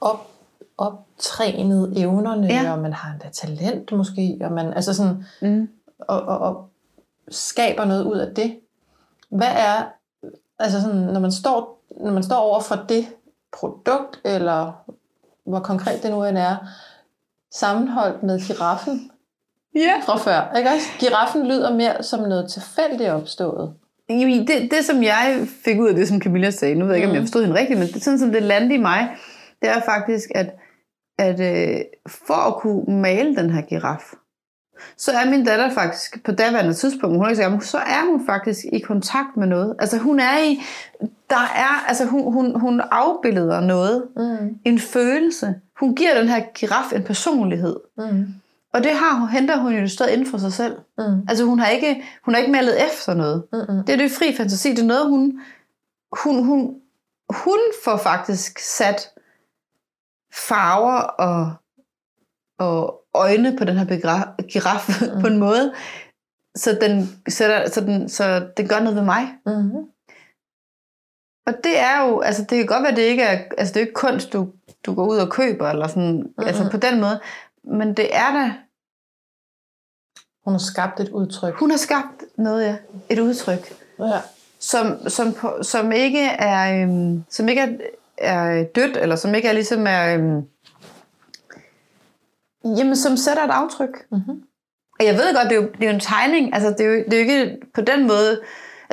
op, 0.00 0.28
optrænet 0.78 1.92
evnerne, 2.02 2.46
ja. 2.46 2.72
og 2.72 2.78
man 2.78 2.92
har 2.92 3.12
endda 3.12 3.28
talent 3.28 3.92
måske, 3.92 4.38
og 4.40 4.52
man 4.52 4.72
altså 4.72 4.94
sådan, 4.94 5.24
Mm. 5.42 5.68
og, 5.98 6.22
og, 6.22 6.38
og 6.38 6.68
skaber 7.28 7.84
noget 7.84 8.04
ud 8.04 8.18
af 8.18 8.34
det. 8.34 8.58
Hvad 9.28 9.52
er, 9.56 9.84
altså 10.58 10.80
sådan, 10.80 11.00
når 11.00 11.20
man 11.20 11.32
står, 11.32 11.80
når 12.00 12.12
man 12.12 12.22
står 12.22 12.36
over 12.36 12.60
for 12.60 12.74
det 12.88 13.06
produkt, 13.52 14.20
eller 14.24 14.72
hvor 15.44 15.60
konkret 15.60 16.02
det 16.02 16.10
nu 16.10 16.24
end 16.24 16.38
er, 16.38 16.56
sammenholdt 17.54 18.22
med 18.22 18.40
giraffen 18.40 19.10
Ja. 19.76 19.92
fra 20.06 20.16
før. 20.18 20.56
Ikke 20.58 20.70
også? 20.70 20.86
Giraffen 20.98 21.46
lyder 21.46 21.74
mere 21.74 22.02
som 22.02 22.20
noget 22.20 22.50
tilfældigt 22.50 23.10
opstået. 23.10 23.74
Det, 24.08 24.70
det, 24.70 24.84
som 24.84 25.02
jeg 25.02 25.40
fik 25.64 25.80
ud 25.80 25.88
af 25.88 25.94
det, 25.94 26.08
som 26.08 26.20
Camilla 26.20 26.50
sagde, 26.50 26.74
nu 26.74 26.84
ved 26.84 26.92
jeg 26.92 26.96
ikke, 26.96 27.08
om 27.08 27.14
jeg 27.14 27.20
Mm. 27.20 27.26
forstod 27.26 27.42
hende 27.44 27.58
rigtigt, 27.60 27.78
men 27.78 27.88
det, 27.88 28.04
sådan 28.04 28.18
som 28.18 28.32
det 28.32 28.42
landede 28.42 28.74
i 28.74 28.78
mig, 28.78 29.16
det 29.62 29.70
er 29.70 29.80
faktisk, 29.80 30.30
at, 30.34 30.54
at 31.18 31.40
øh, 31.40 31.80
for 32.08 32.34
at 32.48 32.54
kunne 32.56 33.00
male 33.02 33.36
den 33.36 33.50
her 33.50 33.62
giraf, 33.62 34.02
så 34.96 35.12
er 35.12 35.30
min 35.30 35.44
datter 35.44 35.70
faktisk 35.70 36.24
på 36.24 36.32
daværende 36.32 36.74
tidspunkt, 36.74 37.16
hun 37.16 37.24
er 37.24 37.28
ikke 37.28 37.36
så 37.36 37.42
gammel, 37.42 37.62
så 37.62 37.78
er 37.78 38.10
hun 38.10 38.26
faktisk 38.26 38.64
i 38.72 38.78
kontakt 38.78 39.36
med 39.36 39.46
noget. 39.46 39.76
Altså 39.78 39.98
hun 39.98 40.20
er 40.20 40.38
i 40.38 40.60
der 41.30 41.36
er, 41.54 41.84
altså 41.88 42.04
hun, 42.06 42.32
hun, 42.32 42.60
hun 42.60 42.80
afbilleder 42.90 43.60
noget, 43.60 44.08
Mm. 44.16 44.58
en 44.64 44.78
følelse. 44.78 45.54
Hun 45.80 45.94
giver 45.94 46.14
den 46.20 46.28
her 46.28 46.44
giraf 46.54 46.92
en 46.92 47.02
personlighed. 47.04 47.76
Mm. 47.98 48.26
Og 48.72 48.82
det 48.84 48.90
har 48.90 49.18
hun, 49.20 49.28
henter 49.28 49.56
hun 49.56 49.72
jo 49.72 49.88
stadig 49.88 50.12
inden 50.12 50.26
for 50.30 50.38
sig 50.38 50.52
selv. 50.52 50.76
Mm. 50.98 51.26
Altså 51.28 51.44
hun 51.44 51.58
har 51.58 51.68
ikke, 51.68 52.04
hun 52.24 52.34
har 52.34 52.40
ikke 52.40 52.52
malet 52.52 52.84
efter 52.86 53.14
noget. 53.14 53.44
Mm. 53.52 53.84
Det 53.86 53.92
er 53.92 53.96
det 53.96 54.10
fri 54.10 54.34
fantasi. 54.36 54.70
Det 54.70 54.78
er 54.82 54.86
noget, 54.86 55.06
hun, 55.08 55.40
hun, 56.24 56.44
hun, 56.44 56.74
hun 57.30 57.58
får 57.84 57.96
faktisk 57.96 58.58
sat 58.58 59.10
farver 60.32 61.00
og, 61.00 61.52
og 62.58 63.00
øjne 63.14 63.56
på 63.58 63.64
den 63.64 63.76
her 63.76 63.84
begra- 63.84 64.46
giraf 64.52 65.02
mm. 65.14 65.20
på 65.20 65.26
en 65.26 65.38
måde, 65.38 65.72
så 66.56 66.78
den, 66.80 67.08
sætter, 67.28 67.70
så, 67.70 67.80
den, 67.80 68.08
så 68.08 68.46
den 68.56 68.68
gør 68.68 68.80
noget 68.80 68.96
ved 68.96 69.04
mig. 69.04 69.34
Mm. 69.46 69.70
Og 71.46 71.54
det 71.64 71.78
er 71.78 72.02
jo, 72.08 72.20
altså 72.20 72.42
det 72.42 72.58
kan 72.58 72.66
godt 72.66 72.82
være, 72.82 72.94
det 72.96 73.02
ikke 73.02 73.22
er, 73.22 73.38
altså 73.58 73.74
det 73.74 73.80
er 73.80 73.84
ikke 73.86 73.92
kunst, 73.94 74.32
du, 74.32 74.48
du 74.86 74.94
går 74.94 75.06
ud 75.06 75.16
og 75.16 75.30
køber, 75.30 75.68
eller 75.70 75.86
sådan, 75.86 76.12
mm-hmm. 76.16 76.46
altså 76.46 76.68
på 76.70 76.76
den 76.76 77.00
måde, 77.00 77.20
men 77.64 77.94
det 77.94 78.16
er 78.16 78.32
da, 78.32 78.52
Hun 80.44 80.54
har 80.54 80.58
skabt 80.58 81.00
et 81.00 81.08
udtryk. 81.08 81.54
hun 81.54 81.70
har 81.70 81.78
skabt 81.78 82.24
noget, 82.38 82.64
ja, 82.64 82.76
et 83.10 83.18
udtryk, 83.18 83.74
Ja. 84.00 84.18
som, 84.58 85.08
som, 85.08 85.36
som 85.62 85.92
ikke 85.92 86.22
er, 86.24 86.82
øhm, 86.82 87.24
som 87.30 87.48
ikke 87.48 87.60
er, 87.60 87.68
er 88.18 88.64
dødt, 88.64 88.96
eller 88.96 89.16
som 89.16 89.34
ikke 89.34 89.48
er 89.48 89.52
ligesom 89.52 89.86
er, 89.86 90.14
øhm, 90.16 90.42
jamen 92.64 92.96
som 92.96 93.16
sætter 93.16 93.44
et 93.44 93.50
aftryk. 93.50 94.06
Mm-hmm. 94.10 94.42
Og 95.00 95.06
jeg 95.06 95.14
ved 95.14 95.34
godt, 95.34 95.50
det 95.50 95.56
er 95.56 95.62
jo, 95.62 95.68
det 95.68 95.82
er 95.84 95.88
jo 95.88 95.94
en 95.94 96.00
tegning, 96.00 96.54
altså 96.54 96.70
det 96.70 96.80
er, 96.80 96.84
jo, 96.84 96.94
det 96.94 97.12
er 97.12 97.24
jo 97.24 97.30
ikke 97.30 97.56
på 97.74 97.80
den 97.80 98.06
måde, 98.06 98.40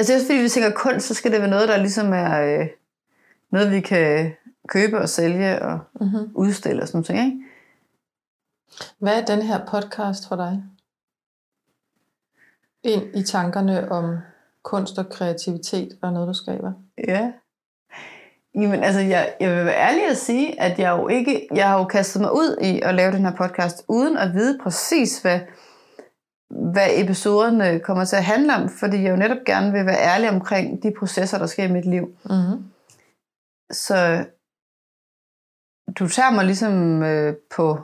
altså 0.02 0.14
det 0.14 0.18
er 0.18 0.22
også 0.22 0.28
fordi, 0.28 0.40
vi 0.42 0.50
tænker 0.50 0.72
kunst, 0.72 1.08
så 1.08 1.14
skal 1.14 1.32
det 1.32 1.40
være 1.42 1.50
noget, 1.50 1.68
der 1.68 1.78
ligesom 1.78 2.14
er 2.14 2.42
øh, 2.42 2.68
noget, 3.52 3.72
vi 3.72 3.82
kan 3.82 4.34
købe 4.68 5.00
og 5.00 5.10
sælge 5.10 5.62
og 5.62 5.80
Mm-hmm. 6.02 6.32
udstille 6.36 6.82
og 6.82 6.88
sådan 6.88 7.06
noget, 7.10 7.26
ikke? 7.26 7.38
Hvad 9.00 9.22
er 9.22 9.26
den 9.26 9.42
her 9.42 9.66
podcast 9.66 10.28
for 10.28 10.36
dig? 10.36 10.64
Ind 12.84 13.16
i 13.16 13.24
tankerne 13.24 13.92
om 13.92 14.18
kunst 14.64 14.98
og 14.98 15.10
kreativitet 15.10 15.98
og 16.02 16.14
noget, 16.14 16.28
du 16.28 16.34
skaber. 16.34 16.74
Ja. 17.08 17.32
Jamen, 18.56 18.84
altså, 18.84 19.00
jeg, 19.02 19.34
jeg 19.40 19.50
vil 19.50 19.66
være 19.66 19.90
ærlig 19.90 20.06
at 20.06 20.18
sige, 20.18 20.62
at 20.62 20.80
jeg 20.80 20.92
jo 20.92 21.08
ikke, 21.08 21.48
jeg 21.56 21.70
har 21.70 21.78
jo 21.78 21.86
kastet 21.86 22.22
mig 22.22 22.34
ud 22.34 22.58
i 22.62 22.82
at 22.82 22.96
lave 22.96 23.12
den 23.12 23.26
her 23.26 23.36
podcast, 23.36 23.86
uden 23.88 24.18
at 24.18 24.34
vide 24.34 24.60
præcis, 24.64 25.22
hvad, 25.22 25.40
hvad 26.52 26.88
episoderne 26.96 27.80
kommer 27.80 28.06
til 28.06 28.16
at 28.16 28.24
handle 28.24 28.56
om, 28.56 28.70
fordi 28.70 29.04
jeg 29.04 29.12
jo 29.12 29.16
netop 29.16 29.38
gerne 29.46 29.72
vil 29.72 29.86
være 29.86 30.00
ærlig 30.02 30.30
omkring 30.30 30.84
de 30.84 30.94
processer, 31.00 31.38
der 31.38 31.46
sker 31.46 31.64
i 31.64 31.72
mit 31.72 31.86
liv. 31.86 32.06
Mm-hmm. 32.26 32.66
Så 33.72 34.26
du 36.00 36.08
tager 36.08 36.32
mig 36.32 36.46
ligesom 36.46 37.04
øh, 37.04 37.36
på... 37.56 37.80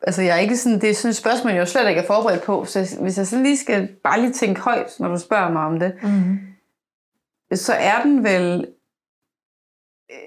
Altså, 0.00 0.22
jeg 0.22 0.36
er 0.36 0.40
ikke 0.40 0.56
sådan, 0.56 0.80
det 0.80 0.90
er 0.90 0.94
sådan 0.94 1.10
et 1.10 1.16
spørgsmål, 1.16 1.52
jeg 1.52 1.60
jo 1.60 1.66
slet 1.66 1.88
ikke 1.88 2.00
er 2.00 2.06
forberedt 2.06 2.42
på, 2.42 2.64
så 2.64 2.96
hvis 3.00 3.18
jeg 3.18 3.26
sådan 3.26 3.42
lige 3.42 3.56
skal 3.56 3.88
bare 4.04 4.20
lige 4.20 4.32
tænke 4.32 4.60
højt, 4.60 4.92
når 4.98 5.08
du 5.08 5.18
spørger 5.18 5.52
mig 5.52 5.62
om 5.62 5.78
det, 5.80 5.94
Mm-hmm. 6.02 6.38
så 7.54 7.72
er 7.72 8.02
den 8.02 8.24
vel 8.24 8.66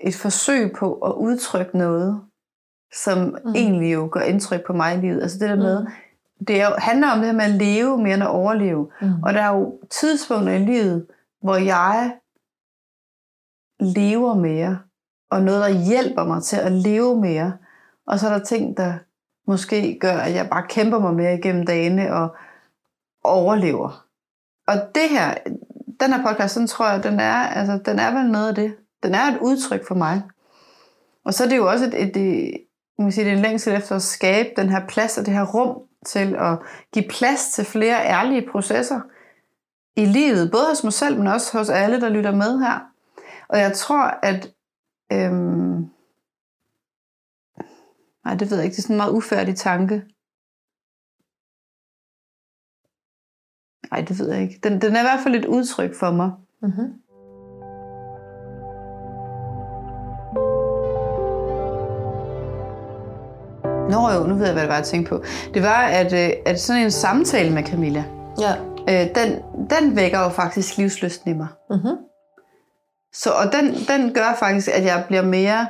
et 0.04 0.16
forsøg 0.16 0.72
på 0.72 0.94
at 0.94 1.12
udtrykke 1.14 1.78
noget, 1.78 2.22
som 2.94 3.18
Mm. 3.18 3.36
mm. 3.46 3.56
egentlig 3.56 3.94
jo 3.94 4.10
gør 4.12 4.22
indtryk 4.22 4.66
på 4.68 4.74
mig 4.74 4.96
i 4.98 5.00
livet. 5.02 5.22
Altså 5.22 5.40
det 5.40 5.50
der 5.50 5.56
med, 5.56 5.86
det 6.48 6.62
er 6.62 6.80
handler 6.80 7.12
om 7.12 7.18
det 7.18 7.26
her 7.26 7.34
med 7.34 7.46
at 7.46 7.52
leve 7.52 7.98
mere 7.98 8.14
end 8.14 8.24
at 8.24 8.30
overleve. 8.30 8.92
Mm. 9.02 9.24
Og 9.24 9.34
der 9.34 9.42
er 9.42 9.56
jo 9.56 9.80
tidspunkter 9.90 10.54
i 10.54 10.66
livet, 10.66 11.08
hvor 11.42 11.56
jeg 11.56 12.16
lever 13.80 14.36
mere, 14.36 14.80
og 15.32 15.42
noget, 15.42 15.62
der 15.62 15.86
hjælper 15.86 16.24
mig 16.24 16.44
til 16.44 16.58
at 16.58 16.72
leve 16.72 17.22
mere. 17.22 17.54
Og 18.08 18.20
så 18.20 18.28
er 18.28 18.38
der 18.38 18.46
ting, 18.46 18.78
der 18.78 18.94
måske 19.48 19.98
gør, 20.02 20.18
at 20.18 20.34
jeg 20.34 20.50
bare 20.50 20.68
kæmper 20.70 21.00
mig 21.00 21.14
mere 21.14 21.38
igennem 21.38 21.66
dagene 21.66 22.14
og 22.14 22.36
overlever. 23.24 24.06
Og 24.68 24.76
det 24.96 25.10
her, 25.10 25.34
den 26.00 26.14
her 26.14 26.28
podcast, 26.28 26.54
sådan 26.54 26.68
tror 26.68 26.90
jeg, 26.90 27.04
den 27.04 27.20
er, 27.20 27.34
altså, 27.34 27.80
den 27.86 28.00
er 28.00 28.12
vel 28.12 28.32
noget 28.32 28.48
af 28.48 28.56
det. 28.56 28.76
Den 29.04 29.16
er 29.16 29.32
et 29.32 29.38
udtryk 29.42 29.88
for 29.88 29.96
mig. 29.96 30.22
Og 31.26 31.34
så 31.34 31.44
er 31.44 31.48
det 31.48 31.58
jo 31.58 31.70
også 31.70 31.86
et, 31.86 31.94
et, 31.94 32.18
et 32.18 32.58
man 32.98 33.06
kan 33.06 33.12
sige, 33.12 33.26
det 33.26 33.34
er 33.34 33.36
en 33.36 33.42
længsel 33.42 33.74
efter 33.74 33.96
at 33.96 34.02
skabe 34.02 34.50
den 34.58 34.70
her 34.70 34.88
plads 34.88 35.18
og 35.18 35.26
det 35.26 35.34
her 35.34 35.46
rum 35.46 35.89
til 36.06 36.36
at 36.36 36.60
give 36.94 37.06
plads 37.10 37.52
til 37.54 37.66
flere 37.66 38.06
ærlige 38.06 38.50
processer 38.52 39.02
i 39.96 40.06
livet, 40.06 40.52
både 40.52 40.66
hos 40.70 40.84
mig 40.84 40.94
selv, 40.94 41.18
men 41.18 41.28
også 41.28 41.58
hos 41.58 41.70
alle, 41.70 42.02
der 42.02 42.10
lytter 42.10 42.32
med 42.32 42.60
her. 42.60 42.80
Og 43.50 43.60
jeg 43.60 43.74
tror, 43.74 44.04
at 44.24 44.54
øhm, 45.12 45.90
nej, 48.26 48.36
det 48.36 48.52
ved 48.52 48.58
jeg 48.58 48.66
ikke, 48.66 48.76
det 48.76 48.80
er 48.80 48.82
sådan 48.82 48.94
en 48.94 48.98
meget 48.98 49.14
ufærdig 49.14 49.56
tanke. 49.56 49.96
Nej, 53.92 54.02
det 54.02 54.20
ved 54.20 54.32
jeg 54.34 54.42
ikke. 54.42 54.60
Den, 54.64 54.82
den 54.82 54.96
er 54.96 55.00
i 55.00 55.04
hvert 55.04 55.24
fald 55.24 55.36
et 55.36 55.46
udtryk 55.46 55.96
for 55.96 56.12
mig. 56.12 56.32
Mm-hmm. 56.62 57.09
Nå 63.90 64.10
jo, 64.10 64.24
nu 64.24 64.36
ved 64.36 64.46
jeg, 64.46 64.54
hvad 64.54 64.62
det 64.64 64.70
var, 64.70 64.76
jeg 64.76 64.84
tænkte 64.86 65.10
på. 65.10 65.24
Det 65.54 65.64
var, 65.64 65.82
at, 65.82 66.14
øh, 66.14 66.30
at 66.46 66.60
sådan 66.60 66.82
en 66.82 66.92
samtale 66.92 67.54
med 67.54 67.64
Camilla, 67.64 68.04
Ja. 68.40 68.54
øh, 68.90 69.16
den, 69.16 69.40
den 69.70 69.96
vækker 69.96 70.20
jo 70.20 70.30
faktisk 70.30 70.78
livsløsten 70.78 71.32
i 71.32 71.34
mig. 71.38 71.48
Mm-hmm. 71.70 71.98
Så, 73.14 73.30
og 73.30 73.52
den, 73.54 73.66
den 73.74 74.14
gør 74.14 74.36
faktisk, 74.40 74.68
at 74.74 74.86
jeg 74.86 75.04
bliver 75.08 75.22
mere 75.22 75.68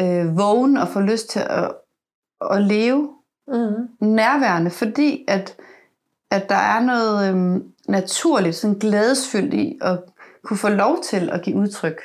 øh, 0.00 0.38
vågen 0.38 0.76
og 0.76 0.88
får 0.88 1.00
lyst 1.00 1.30
til 1.30 1.40
at, 1.40 1.72
at 2.50 2.62
leve 2.62 3.08
Mm-hmm. 3.48 4.08
nærværende, 4.08 4.70
fordi 4.70 5.24
at, 5.28 5.56
at 6.30 6.48
der 6.48 6.54
er 6.56 6.80
noget 6.80 7.28
øhm, 7.28 7.62
naturligt, 7.88 8.56
sådan 8.56 8.78
glædesfyldt 8.78 9.54
i 9.54 9.78
at 9.82 9.98
kunne 10.44 10.56
få 10.56 10.68
lov 10.68 10.96
til 11.04 11.30
at 11.32 11.42
give 11.42 11.56
udtryk 11.56 12.00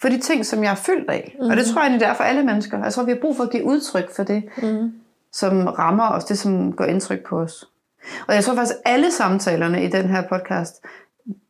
for 0.00 0.08
de 0.08 0.18
ting, 0.20 0.46
som 0.46 0.62
jeg 0.64 0.70
er 0.70 0.74
fyldt 0.74 1.10
af. 1.10 1.30
Mm-hmm. 1.34 1.50
Og 1.50 1.56
det 1.56 1.66
Mhm. 1.66 1.72
tror 1.74 1.80
jeg 1.82 1.86
egentlig, 1.86 2.00
det 2.00 2.08
er 2.08 2.14
for 2.14 2.24
alle 2.24 2.42
mennesker. 2.42 2.82
Jeg 2.84 2.92
tror, 2.92 3.02
vi 3.02 3.10
har 3.10 3.18
brug 3.20 3.36
for 3.36 3.44
at 3.44 3.50
give 3.50 3.64
udtryk 3.64 4.10
for 4.16 4.22
det, 4.22 4.42
Mm-hmm. 4.62 4.92
som 5.32 5.66
rammer 5.66 6.08
os, 6.08 6.24
det 6.24 6.38
som 6.38 6.72
gør 6.72 6.84
indtryk 6.84 7.26
på 7.26 7.38
os. 7.40 7.64
Og 8.28 8.34
jeg 8.34 8.44
tror 8.44 8.54
faktisk, 8.54 8.76
alle 8.84 9.10
samtalerne 9.12 9.84
i 9.84 9.88
den 9.88 10.08
her 10.08 10.22
podcast, 10.28 10.84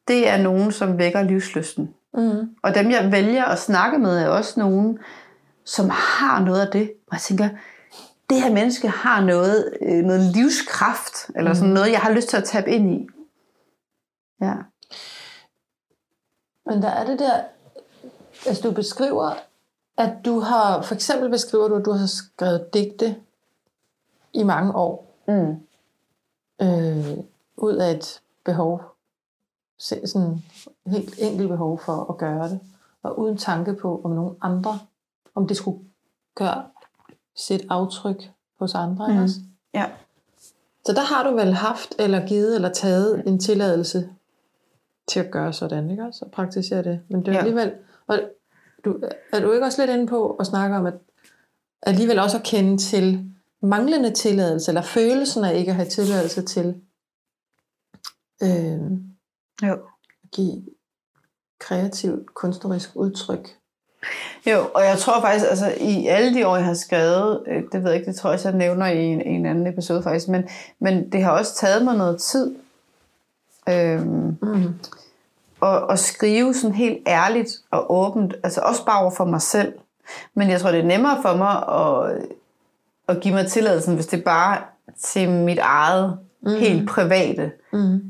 det 0.08 0.28
er 0.28 0.36
nogen, 0.42 0.72
som 0.72 0.98
vækker 0.98 1.22
livslysten. 1.22 1.94
Mm-hmm. 2.14 2.48
Og 2.62 2.74
dem, 2.74 2.90
jeg 2.90 3.12
vælger 3.12 3.44
at 3.44 3.58
snakke 3.58 3.98
med, 3.98 4.18
er 4.18 4.28
også 4.28 4.60
nogen, 4.60 4.98
som 5.64 5.90
har 5.90 6.40
noget 6.44 6.60
af 6.60 6.72
det. 6.72 6.92
Og 7.06 7.12
jeg 7.12 7.20
tænker, 7.20 7.48
det 8.30 8.42
her 8.42 8.52
menneske 8.52 8.88
har 8.88 9.20
noget, 9.24 9.72
øh, 9.82 10.04
noget 10.04 10.20
livskraft, 10.20 11.30
eller 11.36 11.54
sådan 11.54 11.68
Mm. 11.68 11.74
noget, 11.74 11.90
jeg 11.92 12.00
har 12.00 12.12
lyst 12.12 12.28
til 12.28 12.36
at 12.36 12.44
tabe 12.44 12.70
ind 12.70 12.90
i. 12.90 13.08
Ja. 14.40 14.54
Men 16.66 16.82
der 16.82 16.88
er 16.90 17.06
det 17.06 17.18
der, 17.18 17.40
altså 18.46 18.68
du 18.68 18.74
beskriver, 18.74 19.30
at 19.98 20.12
du 20.24 20.40
har, 20.40 20.82
for 20.82 20.94
eksempel 20.94 21.30
beskriver 21.30 21.68
du, 21.68 21.74
at 21.74 21.84
du 21.84 21.92
har 21.92 22.06
skrevet 22.06 22.74
digte 22.74 23.16
i 24.32 24.42
mange 24.42 24.74
år, 24.74 25.06
Mm. 25.28 25.56
øh, 26.62 27.18
ud 27.56 27.74
af 27.74 27.90
et 27.90 28.20
behov, 28.44 28.82
sådan 29.78 30.42
helt 30.86 31.14
enkelt 31.18 31.48
behov 31.48 31.78
for 31.78 32.10
at 32.10 32.18
gøre 32.18 32.48
det, 32.48 32.60
og 33.02 33.18
uden 33.18 33.36
tanke 33.36 33.74
på, 33.74 34.00
om 34.04 34.10
nogen 34.10 34.36
andre, 34.40 34.78
om 35.34 35.46
det 35.46 35.56
skulle 35.56 35.78
gøre 36.34 36.64
sit 37.34 37.66
aftryk 37.70 38.30
hos 38.58 38.74
andre. 38.74 39.08
Mm. 39.08 39.22
Også. 39.22 39.36
Ja. 39.74 39.90
Så 40.84 40.92
der 40.92 41.00
har 41.00 41.30
du 41.30 41.36
vel 41.36 41.54
haft, 41.54 41.94
eller 41.98 42.26
givet, 42.26 42.54
eller 42.54 42.72
taget 42.72 43.22
en 43.26 43.38
tilladelse 43.38 44.10
til 45.08 45.20
at 45.20 45.30
gøre 45.30 45.52
sådan, 45.52 45.90
ikke 45.90 46.04
også? 46.04 46.24
Og 46.24 46.30
praktisere 46.30 46.82
det. 46.82 47.00
Men 47.08 47.20
det 47.20 47.28
er 47.28 47.32
ja. 47.32 47.38
alligevel... 47.38 47.74
Og 48.06 48.20
du, 48.86 49.00
er 49.32 49.40
du 49.40 49.52
ikke 49.52 49.66
også 49.66 49.82
lidt 49.82 49.96
inde 49.96 50.06
på 50.06 50.30
at 50.30 50.46
snakke 50.46 50.76
om, 50.76 50.86
at 50.86 50.94
alligevel 51.82 52.18
også 52.18 52.36
at 52.36 52.42
kende 52.42 52.78
til 52.78 53.30
manglende 53.62 54.10
tilladelse, 54.10 54.70
eller 54.70 54.82
følelsen 54.82 55.44
af 55.44 55.54
ikke 55.54 55.70
at 55.70 55.76
have 55.76 55.88
tilladelse 55.88 56.42
til 56.42 56.74
øh, 58.42 58.80
Jo. 59.62 59.72
at 59.72 59.78
give 60.32 60.62
kreativt, 61.60 62.34
kunstnerisk 62.34 62.90
udtryk. 62.94 63.48
Jo, 64.46 64.70
og 64.74 64.84
jeg 64.84 64.98
tror 64.98 65.20
faktisk, 65.20 65.46
altså 65.50 65.74
i 65.80 66.06
alle 66.06 66.34
de 66.34 66.46
år, 66.46 66.56
jeg 66.56 66.64
har 66.64 66.74
skrevet, 66.74 67.44
øh, 67.46 67.62
det 67.72 67.82
ved 67.82 67.90
jeg 67.90 68.00
ikke, 68.00 68.10
det 68.10 68.20
tror 68.20 68.30
jeg, 68.30 68.40
jeg 68.44 68.52
nævner 68.52 68.86
i 68.86 69.04
en, 69.04 69.20
i 69.20 69.28
en 69.28 69.46
anden 69.46 69.66
episode 69.66 70.02
faktisk, 70.02 70.28
men, 70.28 70.48
men 70.78 71.12
det 71.12 71.24
har 71.24 71.30
også 71.30 71.54
taget 71.54 71.84
mig 71.84 71.96
noget 71.96 72.20
tid 72.20 72.54
øhm, 73.68 74.36
Mm. 74.42 74.74
At, 75.62 75.82
at 75.90 75.98
skrive 75.98 76.54
sådan 76.54 76.76
helt 76.76 76.98
ærligt 77.06 77.50
og 77.70 77.94
åbent, 77.94 78.34
altså 78.44 78.60
også 78.60 78.84
bare 78.84 79.00
over 79.00 79.10
for 79.10 79.24
mig 79.24 79.42
selv. 79.42 79.72
Men 80.34 80.50
jeg 80.50 80.60
tror, 80.60 80.70
det 80.70 80.80
er 80.80 80.84
nemmere 80.84 81.22
for 81.22 81.36
mig 81.36 81.56
at, 81.68 82.26
at 83.08 83.22
give 83.22 83.34
mig 83.34 83.46
tilladelsen, 83.46 83.94
hvis 83.94 84.06
det 84.06 84.18
er 84.18 84.24
bare 84.24 84.58
til 85.02 85.30
mit 85.30 85.58
eget 85.58 86.18
mm. 86.42 86.50
helt 86.50 86.88
private. 86.88 87.52
Mm. 87.72 88.00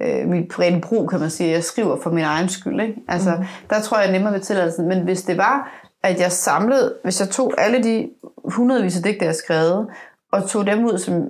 øh, 0.00 0.28
mit 0.28 0.48
private 0.48 0.80
brug, 0.80 1.08
kan 1.08 1.20
man 1.20 1.30
sige. 1.30 1.50
Jeg 1.50 1.64
skriver 1.64 2.00
for 2.02 2.10
min 2.10 2.24
egen 2.24 2.48
skyld. 2.48 2.80
Ikke? 2.80 2.94
Altså, 3.08 3.36
mm. 3.36 3.44
Der 3.70 3.80
tror 3.80 3.98
jeg 3.98 4.12
nemmere 4.12 4.32
ved 4.32 4.40
tilladelsen. 4.40 4.88
Men 4.88 5.02
hvis 5.04 5.22
det 5.22 5.36
var, 5.36 5.70
at 6.02 6.20
jeg 6.20 6.32
samlede, 6.32 6.94
hvis 7.02 7.20
jeg 7.20 7.28
tog 7.28 7.54
alle 7.58 7.82
de 7.82 8.08
hundredvis 8.44 8.96
af 8.96 9.02
digte, 9.02 9.24
jeg 9.24 9.28
har 9.28 9.34
skrevet, 9.34 9.86
og 10.32 10.48
tog 10.48 10.66
dem 10.66 10.84
ud, 10.84 10.98
som, 10.98 11.28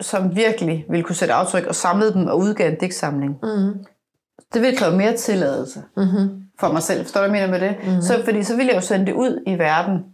som 0.00 0.36
virkelig 0.36 0.86
ville 0.88 1.04
kunne 1.04 1.16
sætte 1.16 1.34
aftryk, 1.34 1.66
og 1.66 1.74
samlede 1.74 2.12
dem 2.12 2.26
og 2.26 2.38
udgav 2.38 2.70
en 2.70 2.78
digtsamling, 2.78 3.36
mm. 3.42 3.84
Det 4.54 4.62
ville 4.62 4.76
kræve 4.76 4.96
mere 4.96 5.16
tilladelse 5.16 5.82
mm-hmm. 5.96 6.42
for 6.60 6.72
mig 6.72 6.82
selv. 6.82 7.02
Forstår 7.02 7.20
du, 7.20 7.28
hvad 7.28 7.40
jeg 7.40 7.48
mener 7.48 7.58
med 7.58 7.68
det? 7.68 7.76
Mm-hmm. 7.82 8.02
Så, 8.02 8.24
fordi 8.24 8.42
så 8.42 8.56
ville 8.56 8.68
jeg 8.68 8.76
jo 8.76 8.80
sende 8.80 9.06
det 9.06 9.12
ud 9.12 9.42
i 9.46 9.58
verden. 9.58 10.04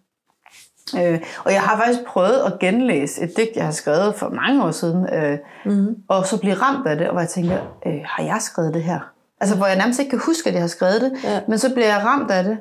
Øh, 0.97 1.21
og 1.45 1.53
jeg 1.53 1.61
har 1.61 1.77
faktisk 1.77 2.05
prøvet 2.07 2.43
at 2.47 2.59
genlæse 2.59 3.23
et 3.23 3.37
digt, 3.37 3.57
jeg 3.57 3.65
har 3.65 3.73
skrevet 3.73 4.15
for 4.15 4.29
mange 4.29 4.65
år 4.65 4.71
siden, 4.71 5.09
øh, 5.15 5.39
mm. 5.65 5.97
og 6.09 6.27
så 6.27 6.41
blive 6.41 6.55
ramt 6.55 6.87
af 6.87 6.97
det, 6.97 7.07
og 7.07 7.13
hvor 7.13 7.21
jeg 7.21 7.29
tænker, 7.29 7.59
øh, 7.87 8.01
har 8.05 8.23
jeg 8.23 8.39
skrevet 8.41 8.75
det 8.75 8.83
her? 8.83 9.01
Altså, 9.41 9.57
hvor 9.57 9.67
jeg 9.67 9.77
nærmest 9.77 10.01
ikke 10.01 10.11
kan 10.11 10.21
huske, 10.27 10.49
at 10.49 10.55
jeg 10.55 10.63
har 10.63 10.69
skrevet 10.69 11.01
det, 11.01 11.13
ja. 11.25 11.41
men 11.49 11.59
så 11.59 11.75
bliver 11.75 11.87
jeg 11.87 12.05
ramt 12.05 12.31
af 12.31 12.45
det. 12.45 12.59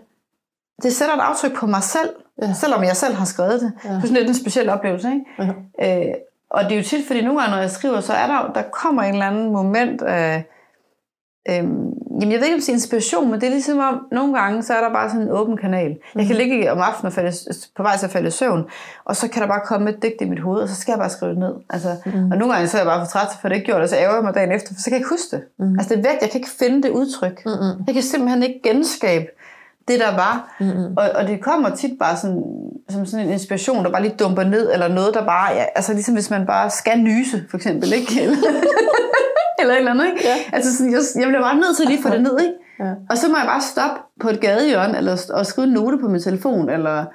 Det 0.83 0.93
sætter 0.93 1.15
et 1.15 1.21
aftryk 1.21 1.55
på 1.55 1.67
mig 1.67 1.83
selv, 1.83 2.09
ja. 2.41 2.53
selvom 2.53 2.83
jeg 2.83 2.95
selv 2.95 3.15
har 3.15 3.25
skrevet 3.25 3.61
det. 3.61 3.71
Ja. 3.83 3.89
Det 3.89 3.97
er 3.97 4.01
sådan 4.01 4.17
lidt 4.17 4.27
en 4.27 4.35
speciel 4.35 4.69
oplevelse, 4.69 5.09
ikke? 5.13 5.55
Ja. 5.79 6.07
Øh, 6.07 6.13
og 6.49 6.63
det 6.63 6.71
er 6.71 6.77
jo 6.77 6.83
tit, 6.83 7.07
fordi 7.07 7.21
nogle 7.21 7.39
gange, 7.39 7.55
når 7.55 7.61
jeg 7.61 7.71
skriver, 7.71 7.99
så 7.99 8.13
er 8.13 8.27
der, 8.27 8.51
der 8.53 8.61
kommer 8.61 9.03
en 9.03 9.13
eller 9.13 9.27
anden 9.27 9.51
moment 9.51 10.01
af, 10.01 10.45
Øhm, 11.49 11.93
jamen 12.19 12.31
jeg 12.31 12.39
ved 12.39 12.45
ikke, 12.45 12.55
om 12.55 12.61
det 12.61 12.69
er 12.69 12.73
inspiration, 12.73 13.31
men 13.31 13.41
det 13.41 13.47
er 13.47 13.51
ligesom 13.51 13.79
om, 13.79 14.07
nogle 14.11 14.39
gange, 14.39 14.63
så 14.63 14.73
er 14.73 14.81
der 14.81 14.93
bare 14.93 15.09
sådan 15.09 15.21
en 15.21 15.31
åben 15.31 15.57
kanal. 15.57 15.97
Jeg 16.15 16.25
kan 16.25 16.35
mhm. 16.35 16.37
ligge 16.37 16.71
om 16.71 16.79
aftenen 16.79 17.07
og 17.07 17.13
falde, 17.13 17.31
på 17.75 17.83
vej 17.83 17.97
til 17.97 18.05
at 18.05 18.11
falde 18.11 18.27
i 18.27 18.31
søvn, 18.31 18.65
og 19.05 19.15
så 19.15 19.27
kan 19.27 19.41
der 19.41 19.47
bare 19.47 19.61
komme 19.65 19.89
et 19.89 20.01
digt 20.01 20.21
i 20.21 20.25
mit 20.25 20.39
hoved, 20.39 20.59
og 20.61 20.69
så 20.69 20.75
skal 20.75 20.91
jeg 20.91 20.99
bare 20.99 21.09
skrive 21.09 21.31
det 21.31 21.39
ned. 21.39 21.53
Altså, 21.69 21.89
mm. 22.05 22.31
Og 22.31 22.37
nogle 22.37 22.53
gange 22.53 22.67
så 22.67 22.77
er 22.77 22.81
jeg 22.81 22.87
bare 22.87 23.05
for 23.05 23.11
træt 23.11 23.27
for 23.41 23.49
det 23.49 23.55
ikke 23.55 23.65
gjort, 23.65 23.81
og 23.81 23.89
så 23.89 23.95
ærger 23.95 24.13
jeg 24.13 24.23
mig 24.23 24.33
dagen 24.33 24.51
efter, 24.51 24.73
for 24.73 24.81
så 24.81 24.83
kan 24.83 24.93
jeg 24.93 24.99
ikke 24.99 25.09
huske 25.09 25.35
det. 25.35 25.43
Mm. 25.59 25.79
Altså 25.79 25.95
det 25.95 26.05
er 26.05 26.09
væk, 26.09 26.21
jeg 26.21 26.29
kan 26.29 26.39
ikke 26.39 26.49
finde 26.59 26.83
det 26.83 26.89
udtryk. 26.89 27.45
Mm-hmm. 27.45 27.83
Jeg 27.87 27.93
kan 27.93 28.03
simpelthen 28.03 28.43
ikke 28.43 28.59
genskabe 28.63 29.25
det, 29.87 29.99
der 29.99 30.15
var. 30.15 30.55
Mm-hmm. 30.59 30.97
Og, 30.97 31.09
og 31.15 31.27
det 31.27 31.41
kommer 31.41 31.75
tit 31.75 31.91
bare 31.99 32.17
sådan, 32.17 32.43
som 32.89 33.05
sådan 33.05 33.25
en 33.25 33.31
inspiration, 33.31 33.85
der 33.85 33.91
bare 33.91 34.01
lige 34.01 34.15
dumper 34.19 34.43
ned, 34.43 34.73
eller 34.73 34.87
noget, 34.87 35.13
der 35.13 35.25
bare, 35.25 35.53
ja, 35.53 35.65
altså 35.75 35.93
ligesom 35.93 36.13
hvis 36.13 36.29
man 36.29 36.45
bare 36.45 36.69
skal 36.69 36.99
nyse, 36.99 37.43
for 37.49 37.57
eksempel, 37.57 37.93
ikke? 37.93 38.29
eller 39.59 39.73
et 39.73 39.77
eller 39.77 39.91
andet, 39.91 40.05
ikke? 40.05 40.19
Ja. 40.23 40.35
Altså 40.53 40.77
sådan, 40.77 40.91
jeg, 40.93 41.01
jeg 41.15 41.27
bliver 41.27 41.41
bare 41.41 41.55
nødt 41.55 41.77
til 41.77 41.85
lige 41.85 41.97
at 41.97 42.03
få 42.03 42.09
det 42.09 42.21
ned, 42.21 42.39
ikke? 42.39 42.53
Ja. 42.79 42.93
Og 43.09 43.17
så 43.17 43.29
må 43.29 43.37
jeg 43.37 43.45
bare 43.45 43.61
stoppe 43.61 44.01
på 44.19 44.29
et 44.29 44.39
gadehjørne, 44.41 44.97
eller 44.97 45.31
og 45.33 45.45
skrive 45.45 45.67
en 45.67 45.73
note 45.73 45.97
på 45.97 46.07
min 46.07 46.21
telefon, 46.21 46.69
eller... 46.69 47.05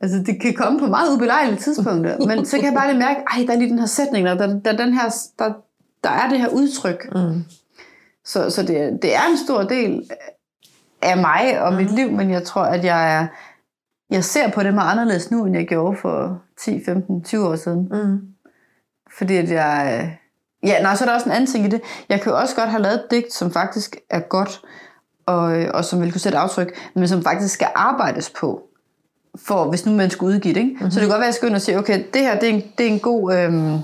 Altså, 0.00 0.22
det 0.26 0.40
kan 0.40 0.54
komme 0.54 0.78
på 0.78 0.86
meget 0.86 1.14
ubelejlige 1.14 1.56
tidspunkter, 1.56 2.18
men 2.28 2.46
så 2.46 2.56
kan 2.56 2.64
jeg 2.64 2.74
bare 2.74 2.88
lige 2.88 2.98
mærke, 2.98 3.20
ej, 3.20 3.44
der 3.46 3.52
er 3.52 3.58
lige 3.58 3.70
den 3.70 3.78
her 3.78 3.86
sætning, 3.86 4.26
der, 4.26 4.34
der, 4.34 4.60
der, 4.60 4.76
den 4.76 4.94
her, 4.94 5.14
der, 5.38 5.52
der 6.04 6.10
er 6.10 6.28
det 6.28 6.38
her 6.38 6.48
udtryk. 6.48 7.14
Mm. 7.14 7.44
Så, 8.24 8.50
så 8.50 8.62
det, 8.62 9.02
det 9.02 9.14
er 9.14 9.26
en 9.30 9.38
stor 9.46 9.62
del 9.62 10.10
af 11.02 11.16
mig 11.16 11.60
og 11.62 11.74
mit 11.74 11.90
mm. 11.90 11.96
liv, 11.96 12.10
men 12.10 12.30
jeg 12.30 12.42
tror, 12.42 12.62
at 12.62 12.84
jeg 12.84 13.20
er, 13.20 13.26
jeg 14.10 14.24
ser 14.24 14.50
på 14.50 14.62
det 14.62 14.74
meget 14.74 14.90
anderledes 14.90 15.30
nu, 15.30 15.44
end 15.44 15.56
jeg 15.56 15.66
gjorde 15.66 15.96
for 15.96 16.42
10, 16.58 16.84
15, 16.84 17.24
20 17.24 17.48
år 17.48 17.56
siden. 17.56 17.88
Mm. 17.92 18.20
Fordi 19.18 19.36
at 19.36 19.50
jeg, 19.50 20.18
Ja, 20.64 20.82
nej, 20.82 20.94
så 20.94 21.04
er 21.04 21.08
der 21.08 21.14
også 21.14 21.26
en 21.26 21.32
anden 21.32 21.46
ting 21.46 21.66
i 21.66 21.68
det. 21.68 21.80
Jeg 22.08 22.20
kan 22.20 22.32
jo 22.32 22.38
også 22.38 22.56
godt 22.56 22.68
have 22.68 22.82
lavet 22.82 22.94
et 22.94 23.04
digt, 23.10 23.32
som 23.32 23.50
faktisk 23.50 23.96
er 24.10 24.20
godt, 24.20 24.60
og, 25.26 25.42
og 25.74 25.84
som 25.84 26.00
vil 26.00 26.12
kunne 26.12 26.20
sætte 26.20 26.38
aftryk, 26.38 26.76
men 26.94 27.08
som 27.08 27.22
faktisk 27.22 27.54
skal 27.54 27.68
arbejdes 27.74 28.30
på, 28.30 28.62
for 29.36 29.64
hvis 29.64 29.86
nu 29.86 29.92
man 29.92 30.10
skal 30.10 30.24
udgive 30.24 30.54
det. 30.54 30.60
Ikke? 30.60 30.72
Mm-hmm. 30.72 30.90
Så 30.90 30.94
det 30.94 31.00
kan 31.00 31.08
godt 31.08 31.20
være, 31.20 31.26
at 31.26 31.32
jeg 31.32 31.34
skal 31.34 31.48
ind 31.48 31.56
og 31.56 31.62
sige, 31.62 31.78
okay, 31.78 32.04
det 32.14 32.22
her 32.22 32.40
det 32.40 32.48
er 32.48 32.52
en, 32.52 32.62
det 32.78 32.86
er 32.86 32.90
en 32.90 33.00
god 33.00 33.34
øhm, 33.34 33.78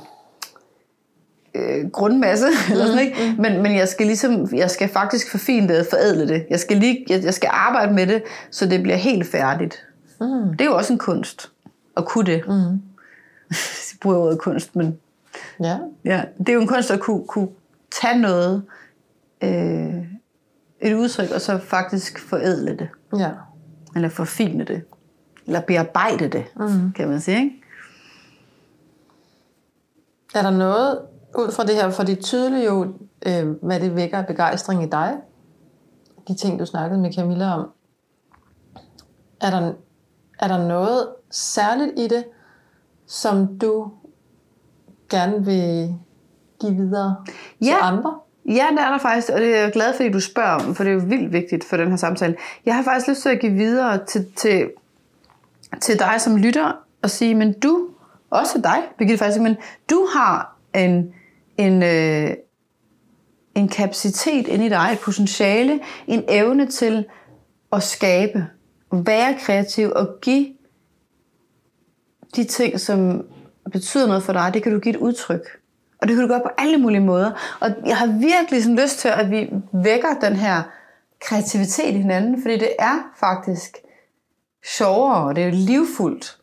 øh, 1.55 1.91
grundmasse, 1.93 2.47
mm-hmm. 2.47 2.73
eller 2.73 2.87
sådan, 2.87 3.01
ikke? 3.01 3.17
Mhm. 3.31 3.43
Men, 3.43 3.63
men 3.63 3.77
jeg 3.77 3.89
skal 3.89 4.07
ligesom, 4.07 4.49
jeg 4.55 4.71
skal 4.71 4.89
faktisk 4.89 5.31
forfine 5.31 5.69
det, 5.69 5.87
forædle 5.91 6.29
det. 6.29 6.47
Jeg 6.51 6.61
skal, 6.61 6.77
lige, 6.77 7.07
jeg, 7.09 7.25
jeg 7.25 7.35
skal 7.35 7.51
arbejde 7.53 7.93
med 7.93 8.07
det, 8.07 8.23
så 8.51 8.67
det 8.67 8.83
bliver 8.83 8.97
helt 8.97 9.27
færdigt. 9.27 9.87
Mm. 10.21 10.27
Det 10.53 10.61
er 10.61 10.65
jo 10.65 10.77
også 10.77 10.93
en 10.93 10.99
kunst, 10.99 11.51
at 11.97 12.05
kunne 12.05 12.27
det. 12.27 12.43
Mm. 12.47 12.53
jeg 13.91 13.99
bruger 14.01 14.17
ordet 14.17 14.39
kunst, 14.39 14.77
men 14.77 14.99
Ja. 15.61 15.79
ja. 16.05 16.25
Det 16.39 16.49
er 16.49 16.53
jo 16.53 16.61
en 16.61 16.67
kunst 16.67 16.91
at 16.91 17.01
kunne, 17.01 17.27
kunne 17.27 17.49
tage 17.91 18.19
noget, 18.19 18.65
øh, 19.43 20.05
et 20.81 20.95
udtryk, 20.95 21.31
og 21.31 21.41
så 21.41 21.59
faktisk 21.59 22.19
forædle 22.19 22.77
det. 22.77 22.89
Ja. 23.19 23.31
Eller 23.95 24.09
forfine 24.09 24.65
det. 24.65 24.83
Eller 25.47 25.61
bearbejde 25.61 26.29
det, 26.29 26.45
mm. 26.57 26.93
kan 26.93 27.09
man 27.09 27.21
sige. 27.21 27.39
Ikke? 27.39 27.63
Er 30.35 30.43
der 30.43 30.51
noget 30.51 30.99
ud 31.39 31.53
fra 31.53 31.65
det 31.65 31.75
her, 31.75 31.91
for 31.91 32.03
det 32.03 32.19
er 32.19 32.23
tydeligt 32.23 32.67
jo, 32.67 32.95
øh, 33.27 33.51
hvad 33.63 33.81
det 33.81 33.97
vækker 33.97 34.23
begejstring 34.23 34.83
i 34.83 34.87
dig, 34.87 35.17
de 36.29 36.35
ting, 36.35 36.59
du 36.59 36.67
snakkede 36.67 37.01
med 37.01 37.13
Camilla 37.13 37.55
om. 37.55 37.71
Er 39.41 39.51
der, 39.51 39.73
er 40.39 40.49
der 40.49 40.69
noget 40.69 41.09
særligt 41.31 41.99
i 41.99 42.09
det, 42.09 42.25
som 43.07 43.59
du 43.59 43.93
gerne 45.11 45.45
vil 45.45 45.95
give 46.61 46.75
videre 46.75 47.17
ja. 47.61 47.67
til 47.67 47.77
andre? 47.81 48.19
Ja, 48.47 48.67
det 48.71 48.81
er 48.81 48.91
der 48.91 48.99
faktisk, 48.99 49.33
og 49.33 49.41
det 49.41 49.57
er 49.57 49.61
jeg 49.61 49.73
glad 49.73 49.95
for, 49.97 50.05
at 50.05 50.13
du 50.13 50.21
spørger 50.21 50.55
om, 50.55 50.75
for 50.75 50.85
det 50.85 50.91
er 50.91 50.95
jo 50.95 51.03
vildt 51.07 51.33
vigtigt 51.33 51.65
for 51.65 51.77
den 51.77 51.89
her 51.89 51.97
samtale. 51.97 52.37
Jeg 52.67 52.75
har 52.75 52.83
faktisk 52.83 53.09
lyst 53.09 53.23
til 53.23 53.29
at 53.29 53.41
give 53.41 53.53
videre 53.53 54.07
til, 54.07 54.27
til, 54.37 54.71
til 55.81 55.99
dig 55.99 56.15
som 56.19 56.37
lytter 56.37 56.73
og 57.03 57.11
sige, 57.11 57.35
men 57.35 57.53
du, 57.53 57.89
også 58.31 58.61
dig, 58.65 58.83
Birgitte 58.99 59.19
faktisk, 59.19 59.41
men 59.41 59.57
du 59.91 60.09
har 60.15 60.57
en, 60.75 61.15
en, 61.59 61.83
øh, 61.83 62.31
en 63.55 63.69
kapacitet 63.69 64.49
inde 64.49 64.67
i 64.67 64.69
dig, 64.69 64.89
et 64.93 64.99
potentiale, 64.99 65.81
en 66.07 66.25
evne 66.29 66.67
til 66.67 67.05
at 67.73 67.83
skabe, 67.83 68.47
være 68.93 69.37
kreativ 69.41 69.93
og 69.97 70.09
give 70.23 70.47
de 72.37 72.45
ting, 72.45 72.81
som 72.81 73.25
betyder 73.73 74.07
noget 74.07 74.23
for 74.23 74.33
dig, 74.33 74.51
det 74.55 74.63
kan 74.63 74.73
du 74.73 74.79
give 74.79 74.95
et 74.95 75.01
udtryk. 75.01 75.61
Og 76.01 76.09
det 76.09 76.17
kan 76.17 76.23
du 76.23 76.29
gøre 76.29 76.41
på 76.41 76.51
alle 76.59 76.79
mulige 76.79 77.01
måder. 77.01 77.31
Og 77.61 77.71
jeg 77.87 77.97
har 77.97 78.07
virkelig 78.07 78.63
sådan 78.63 78.79
lyst 78.79 78.99
til, 78.99 79.09
at 79.09 79.31
vi 79.31 79.51
vækker 79.73 80.15
den 80.21 80.37
her 80.37 80.63
kreativitet 81.21 81.95
i 81.95 81.99
hinanden, 81.99 82.43
fordi 82.43 82.59
det 82.59 82.71
er 82.79 83.13
faktisk 83.21 83.77
sjovere, 84.65 85.25
og 85.25 85.37
det 85.37 85.45
er 85.45 85.51
livfuldt. 85.51 86.39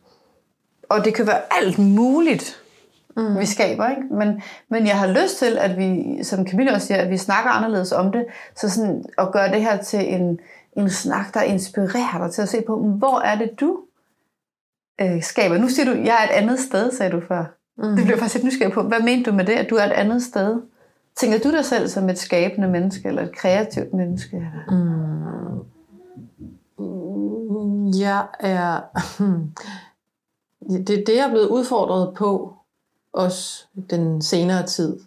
Og 0.88 1.04
det 1.04 1.14
kan 1.14 1.26
være 1.26 1.40
alt 1.50 1.78
muligt, 1.78 2.62
mm. 3.16 3.38
vi 3.38 3.46
skaber. 3.46 3.88
Ikke? 3.88 4.02
Men, 4.10 4.42
men 4.68 4.86
jeg 4.86 4.98
har 4.98 5.06
lyst 5.06 5.38
til, 5.38 5.58
at 5.58 5.76
vi, 5.78 6.18
som 6.22 6.46
Camilla 6.46 6.74
også 6.74 6.86
siger, 6.86 7.00
at 7.00 7.10
vi 7.10 7.16
snakker 7.16 7.50
anderledes 7.50 7.92
om 7.92 8.12
det, 8.12 8.24
så 8.56 8.70
sådan 8.70 9.04
at 9.18 9.32
gøre 9.32 9.52
det 9.52 9.62
her 9.62 9.76
til 9.76 10.14
en, 10.14 10.40
en 10.76 10.90
snak, 10.90 11.34
der 11.34 11.42
inspirerer 11.42 12.18
dig 12.24 12.32
til 12.32 12.42
at 12.42 12.48
se 12.48 12.62
på, 12.66 12.76
hvor 12.76 13.20
er 13.20 13.38
det 13.38 13.60
du 13.60 13.78
øh, 15.00 15.22
skaber. 15.22 15.58
Nu 15.58 15.68
siger 15.68 15.94
du, 15.94 16.00
jeg 16.00 16.16
er 16.20 16.24
et 16.24 16.42
andet 16.42 16.60
sted, 16.60 16.92
sagde 16.92 17.12
du 17.12 17.20
før. 17.28 17.44
Mm. 17.78 17.96
Det 17.96 18.04
bliver 18.04 18.18
faktisk 18.18 18.34
lidt 18.34 18.44
nysgerrig 18.44 18.72
på. 18.72 18.82
Hvad 18.82 19.00
mener 19.00 19.24
du 19.24 19.32
med 19.32 19.44
det, 19.44 19.52
at 19.52 19.70
du 19.70 19.74
er 19.74 19.84
et 19.84 19.92
andet 19.92 20.22
sted? 20.22 20.60
Tænker 21.16 21.38
du 21.38 21.50
dig 21.50 21.64
selv 21.64 21.88
som 21.88 22.08
et 22.08 22.18
skabende 22.18 22.68
menneske, 22.68 23.08
eller 23.08 23.22
et 23.22 23.36
kreativt 23.36 23.94
menneske? 23.94 24.36
Mm. 24.68 25.58
Jeg 27.98 28.26
er... 28.40 28.80
Det 30.70 30.90
er 30.90 31.04
det, 31.04 31.16
jeg 31.16 31.26
er 31.26 31.30
blevet 31.30 31.48
udfordret 31.48 32.14
på, 32.14 32.54
også 33.12 33.64
den 33.90 34.22
senere 34.22 34.66
tid, 34.66 35.00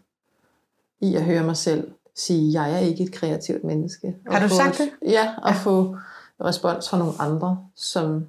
i 1.02 1.16
at 1.16 1.24
høre 1.24 1.44
mig 1.44 1.58
selv 1.58 1.92
sige, 2.16 2.62
jeg 2.62 2.74
er 2.74 2.78
ikke 2.78 3.04
et 3.04 3.12
kreativt 3.12 3.64
menneske. 3.64 4.16
Har 4.28 4.48
du 4.48 4.54
sagt 4.54 4.78
det? 4.78 4.90
Ja, 5.12 5.36
og 5.38 5.50
ja. 5.50 5.56
få 5.56 5.98
respons 6.42 6.90
fra 6.90 6.98
nogle 6.98 7.14
andre, 7.20 7.68
som 7.76 8.28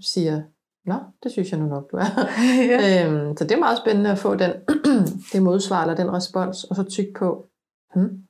siger, 0.00 0.42
Nå, 0.86 0.94
det 1.22 1.32
synes 1.32 1.50
jeg 1.50 1.60
nu 1.60 1.66
nok, 1.66 1.90
du 1.92 1.96
er. 1.96 2.10
ja. 2.70 3.06
øhm, 3.06 3.36
så 3.36 3.44
det 3.44 3.52
er 3.52 3.58
meget 3.58 3.78
spændende 3.78 4.10
at 4.10 4.18
få 4.18 4.34
den, 4.34 4.52
det 5.32 5.42
modsvar 5.42 5.82
eller 5.82 5.94
den 5.94 6.12
respons, 6.12 6.64
og 6.64 6.76
så 6.76 6.82
tykke 6.82 7.12
på, 7.18 7.46
hmm, 7.94 8.22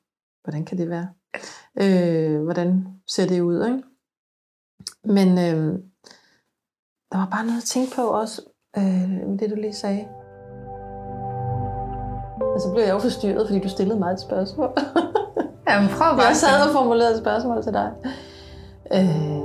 hvordan 0.45 0.65
kan 0.65 0.79
det 0.79 0.91
være? 0.91 1.09
Øh, 1.83 2.43
hvordan 2.43 2.87
ser 3.09 3.27
det 3.27 3.41
ud? 3.41 3.67
Ikke? 3.67 3.83
Men 5.05 5.29
øh, 5.29 5.79
der 7.13 7.19
var 7.19 7.29
bare 7.31 7.47
noget 7.47 7.59
at 7.59 7.65
tænke 7.65 7.97
på 7.97 8.03
også, 8.03 8.43
øh, 8.77 9.11
med 9.29 9.39
det 9.39 9.51
du 9.51 9.55
lige 9.55 9.75
sagde. 9.75 10.09
Og 12.55 12.61
så 12.61 12.71
blev 12.73 12.85
jeg 12.85 12.93
jo 12.93 12.99
forstyrret, 12.99 13.47
fordi 13.49 13.61
du 13.61 13.69
stillede 13.69 13.99
mig 13.99 14.13
et 14.13 14.21
spørgsmål. 14.21 14.73
Jamen 15.69 15.89
prøv 15.89 16.11
bare. 16.17 16.27
Jeg 16.27 16.37
sad 16.37 16.67
og 16.67 16.73
formulerede 16.73 17.15
et 17.15 17.21
spørgsmål 17.21 17.63
til 17.63 17.73
dig. 17.73 17.93
Øh, 18.93 19.40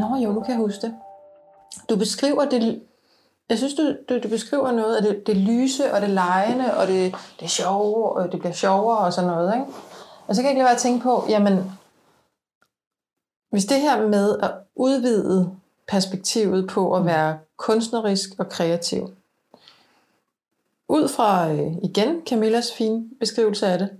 Nå 0.00 0.16
jo, 0.16 0.32
nu 0.32 0.40
kan 0.40 0.50
jeg 0.50 0.58
huske 0.58 0.86
det. 0.86 0.94
Du 1.88 1.96
beskriver 1.96 2.44
det, 2.44 2.82
jeg 3.48 3.58
synes, 3.58 3.74
du, 3.74 3.94
du, 4.08 4.18
du 4.18 4.28
beskriver 4.28 4.72
noget 4.72 4.96
af 4.96 5.02
det, 5.02 5.26
det 5.26 5.36
lyse 5.36 5.92
og 5.94 6.00
det 6.00 6.10
lejende, 6.10 6.76
og 6.76 6.86
det, 6.86 7.14
det 7.40 7.50
sjove, 7.50 8.12
og 8.12 8.32
det 8.32 8.40
bliver 8.40 8.52
sjovere 8.52 8.98
og 8.98 9.12
sådan 9.12 9.30
noget. 9.30 9.54
Ikke? 9.54 9.66
Og 10.26 10.34
så 10.34 10.42
kan 10.42 10.44
jeg 10.44 10.50
ikke 10.50 10.58
lade 10.58 10.66
være 10.66 10.74
at 10.74 10.80
tænke 10.80 11.02
på, 11.02 11.24
jamen, 11.28 11.72
hvis 13.50 13.64
det 13.64 13.80
her 13.80 14.08
med 14.08 14.38
at 14.42 14.52
udvide 14.74 15.56
perspektivet 15.88 16.68
på 16.68 16.94
at 16.96 17.04
være 17.04 17.38
kunstnerisk 17.56 18.30
og 18.38 18.48
kreativ, 18.48 19.10
ud 20.88 21.08
fra 21.08 21.52
øh, 21.52 21.72
igen 21.82 22.22
Camillas 22.26 22.72
fine 22.72 23.04
beskrivelse 23.20 23.66
af 23.66 23.78
det, 23.78 23.90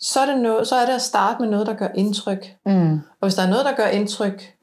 så 0.00 0.20
er, 0.20 0.26
det 0.26 0.38
noget, 0.38 0.68
så 0.68 0.76
er 0.76 0.86
det 0.86 0.92
at 0.92 1.02
starte 1.02 1.42
med 1.42 1.50
noget, 1.50 1.66
der 1.66 1.74
gør 1.74 1.88
indtryk. 1.94 2.56
Mm. 2.66 2.92
Og 2.94 3.26
hvis 3.28 3.34
der 3.34 3.42
er 3.42 3.50
noget, 3.50 3.64
der 3.64 3.76
gør 3.76 3.86
indtryk 3.86 4.53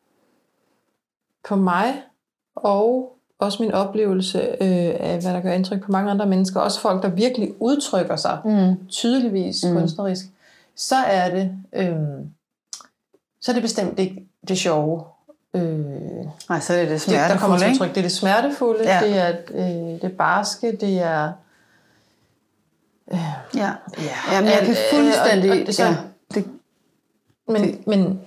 på 1.48 1.56
mig, 1.56 2.02
og 2.56 3.18
også 3.40 3.64
min 3.64 3.72
oplevelse 3.72 4.42
øh, 4.42 4.96
af, 5.00 5.20
hvad 5.22 5.34
der 5.34 5.42
gør 5.42 5.52
indtryk 5.52 5.82
på 5.84 5.92
mange 5.92 6.12
andre 6.12 6.26
mennesker, 6.26 6.60
også 6.60 6.80
folk, 6.80 7.04
der 7.04 7.10
virkelig 7.10 7.54
udtrykker 7.60 8.16
sig 8.16 8.38
Mm. 8.46 8.88
tydeligvis 8.88 9.64
Mm. 9.66 9.74
kunstnerisk, 9.74 10.26
så 10.76 10.96
er 10.96 11.30
det 11.30 11.52
øh, 11.74 11.96
så 13.42 13.52
er 13.52 13.54
det 13.54 13.62
bestemt 13.64 14.00
ikke 14.00 14.24
det 14.48 14.58
sjove. 14.58 15.04
Øh, 15.54 15.62
Nej, 16.50 16.60
så 16.60 16.74
er 16.74 16.78
det 16.82 16.90
det 16.90 17.06
det, 17.06 17.14
der 17.16 17.38
kommer 17.38 17.58
smertefulde, 17.58 17.64
til 17.64 17.72
udtryk. 17.74 17.90
Det 17.90 17.98
er 17.98 18.02
det 18.02 18.12
smertefulde, 18.12 18.84
Ja. 18.84 19.00
det 19.04 19.18
er 19.18 19.36
øh, 19.50 20.02
det 20.02 20.18
barske, 20.18 20.78
det 20.82 21.02
er... 21.02 21.32
Ja. 23.12 23.32
Ja, 23.56 23.72
Jamen, 24.32 24.50
jeg 24.50 24.62
kan 24.66 24.76
fuldstændig... 24.94 25.52
Og, 25.52 25.60
og 25.60 25.66
det, 25.68 25.76
så, 25.76 25.86
ja. 25.86 25.96
det, 26.34 26.46
men, 27.48 27.84
men 27.88 28.22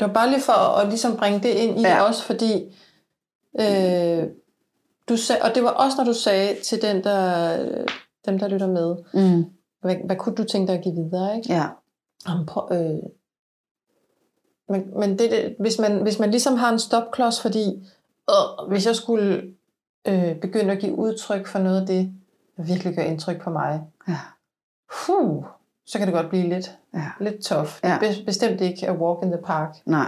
det 0.00 0.06
var 0.06 0.12
bare 0.12 0.30
lige 0.30 0.40
for 0.40 0.52
at, 0.52 0.82
at 0.82 0.88
ligesom 0.88 1.16
bringe 1.16 1.38
det 1.40 1.48
ind 1.48 1.78
i 1.78 1.82
Ja. 1.82 2.02
også, 2.02 2.22
fordi 2.24 2.76
øh, 3.60 4.24
du 5.08 5.16
sag, 5.16 5.42
og 5.42 5.54
det 5.54 5.62
var 5.62 5.70
også, 5.70 5.96
når 5.98 6.04
du 6.04 6.12
sagde 6.14 6.56
til 6.64 6.82
den, 6.82 7.04
der, 7.04 7.56
dem, 8.26 8.38
der 8.38 8.48
lytter 8.48 8.66
med, 8.66 8.96
mm. 9.14 9.44
hvad, 9.80 9.96
hvad 10.06 10.16
kunne 10.16 10.34
du 10.34 10.44
tænke 10.44 10.66
dig 10.66 10.78
at 10.78 10.84
give 10.84 10.94
videre, 10.94 11.36
ikke? 11.36 11.52
Ja. 11.52 11.66
Jamen, 12.28 12.46
prøv, 12.46 12.68
øh, 12.72 12.98
men 14.68 14.98
men 14.98 15.18
det, 15.18 15.30
det, 15.30 15.56
hvis, 15.60 15.78
man, 15.78 16.02
hvis 16.02 16.18
man 16.18 16.30
ligesom 16.30 16.54
har 16.56 16.72
en 16.72 16.78
stopklods, 16.78 17.40
fordi 17.40 17.86
øh, 18.30 18.68
hvis 18.68 18.86
jeg 18.86 18.96
skulle 18.96 19.54
øh, 20.08 20.40
begynde 20.40 20.72
at 20.72 20.78
give 20.78 20.94
udtryk 20.98 21.46
for 21.46 21.58
noget 21.58 21.80
af 21.80 21.86
det, 21.86 22.12
der 22.56 22.62
virkelig 22.62 22.94
gør 22.96 23.02
indtryk 23.02 23.40
på 23.42 23.50
mig, 23.50 23.82
Ja. 24.08 24.18
huh, 25.06 25.44
så 25.88 25.98
kan 25.98 26.06
det 26.06 26.14
godt 26.14 26.28
blive 26.30 26.48
lidt, 26.48 26.70
Ja. 26.94 27.00
lidt 27.20 27.44
tough. 27.44 27.70
Ja. 27.84 27.96
Bestemt 28.26 28.60
ikke 28.60 28.88
a 28.88 28.92
walk 28.92 29.18
in 29.22 29.30
the 29.30 29.40
park. 29.46 29.68
Nej. 29.86 30.06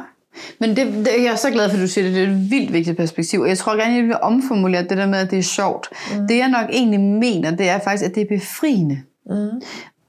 Men 0.60 0.76
det, 0.76 0.86
det, 0.86 1.08
jeg 1.24 1.32
er 1.32 1.36
så 1.36 1.50
glad 1.50 1.68
for, 1.70 1.76
at 1.76 1.82
du 1.82 1.88
siger 1.88 2.04
det. 2.04 2.14
Det 2.14 2.22
er 2.24 2.28
et 2.28 2.50
vildt 2.50 2.72
vigtigt 2.72 2.96
perspektiv. 2.96 3.44
Jeg 3.48 3.58
tror 3.58 3.76
gerne, 3.76 3.94
jeg 3.94 4.04
vil 4.04 4.16
omformulere 4.22 4.82
det 4.82 4.98
der 4.98 5.06
med, 5.06 5.18
at 5.18 5.30
det 5.30 5.38
er 5.38 5.42
sjovt. 5.42 5.88
Mm. 6.16 6.26
Det 6.26 6.38
jeg 6.38 6.48
nok 6.48 6.66
egentlig 6.72 7.00
mener, 7.00 7.50
det 7.50 7.68
er 7.68 7.78
faktisk, 7.78 8.04
at 8.04 8.14
det 8.14 8.20
er 8.20 8.38
befriende. 8.38 9.02
Mm. 9.26 9.60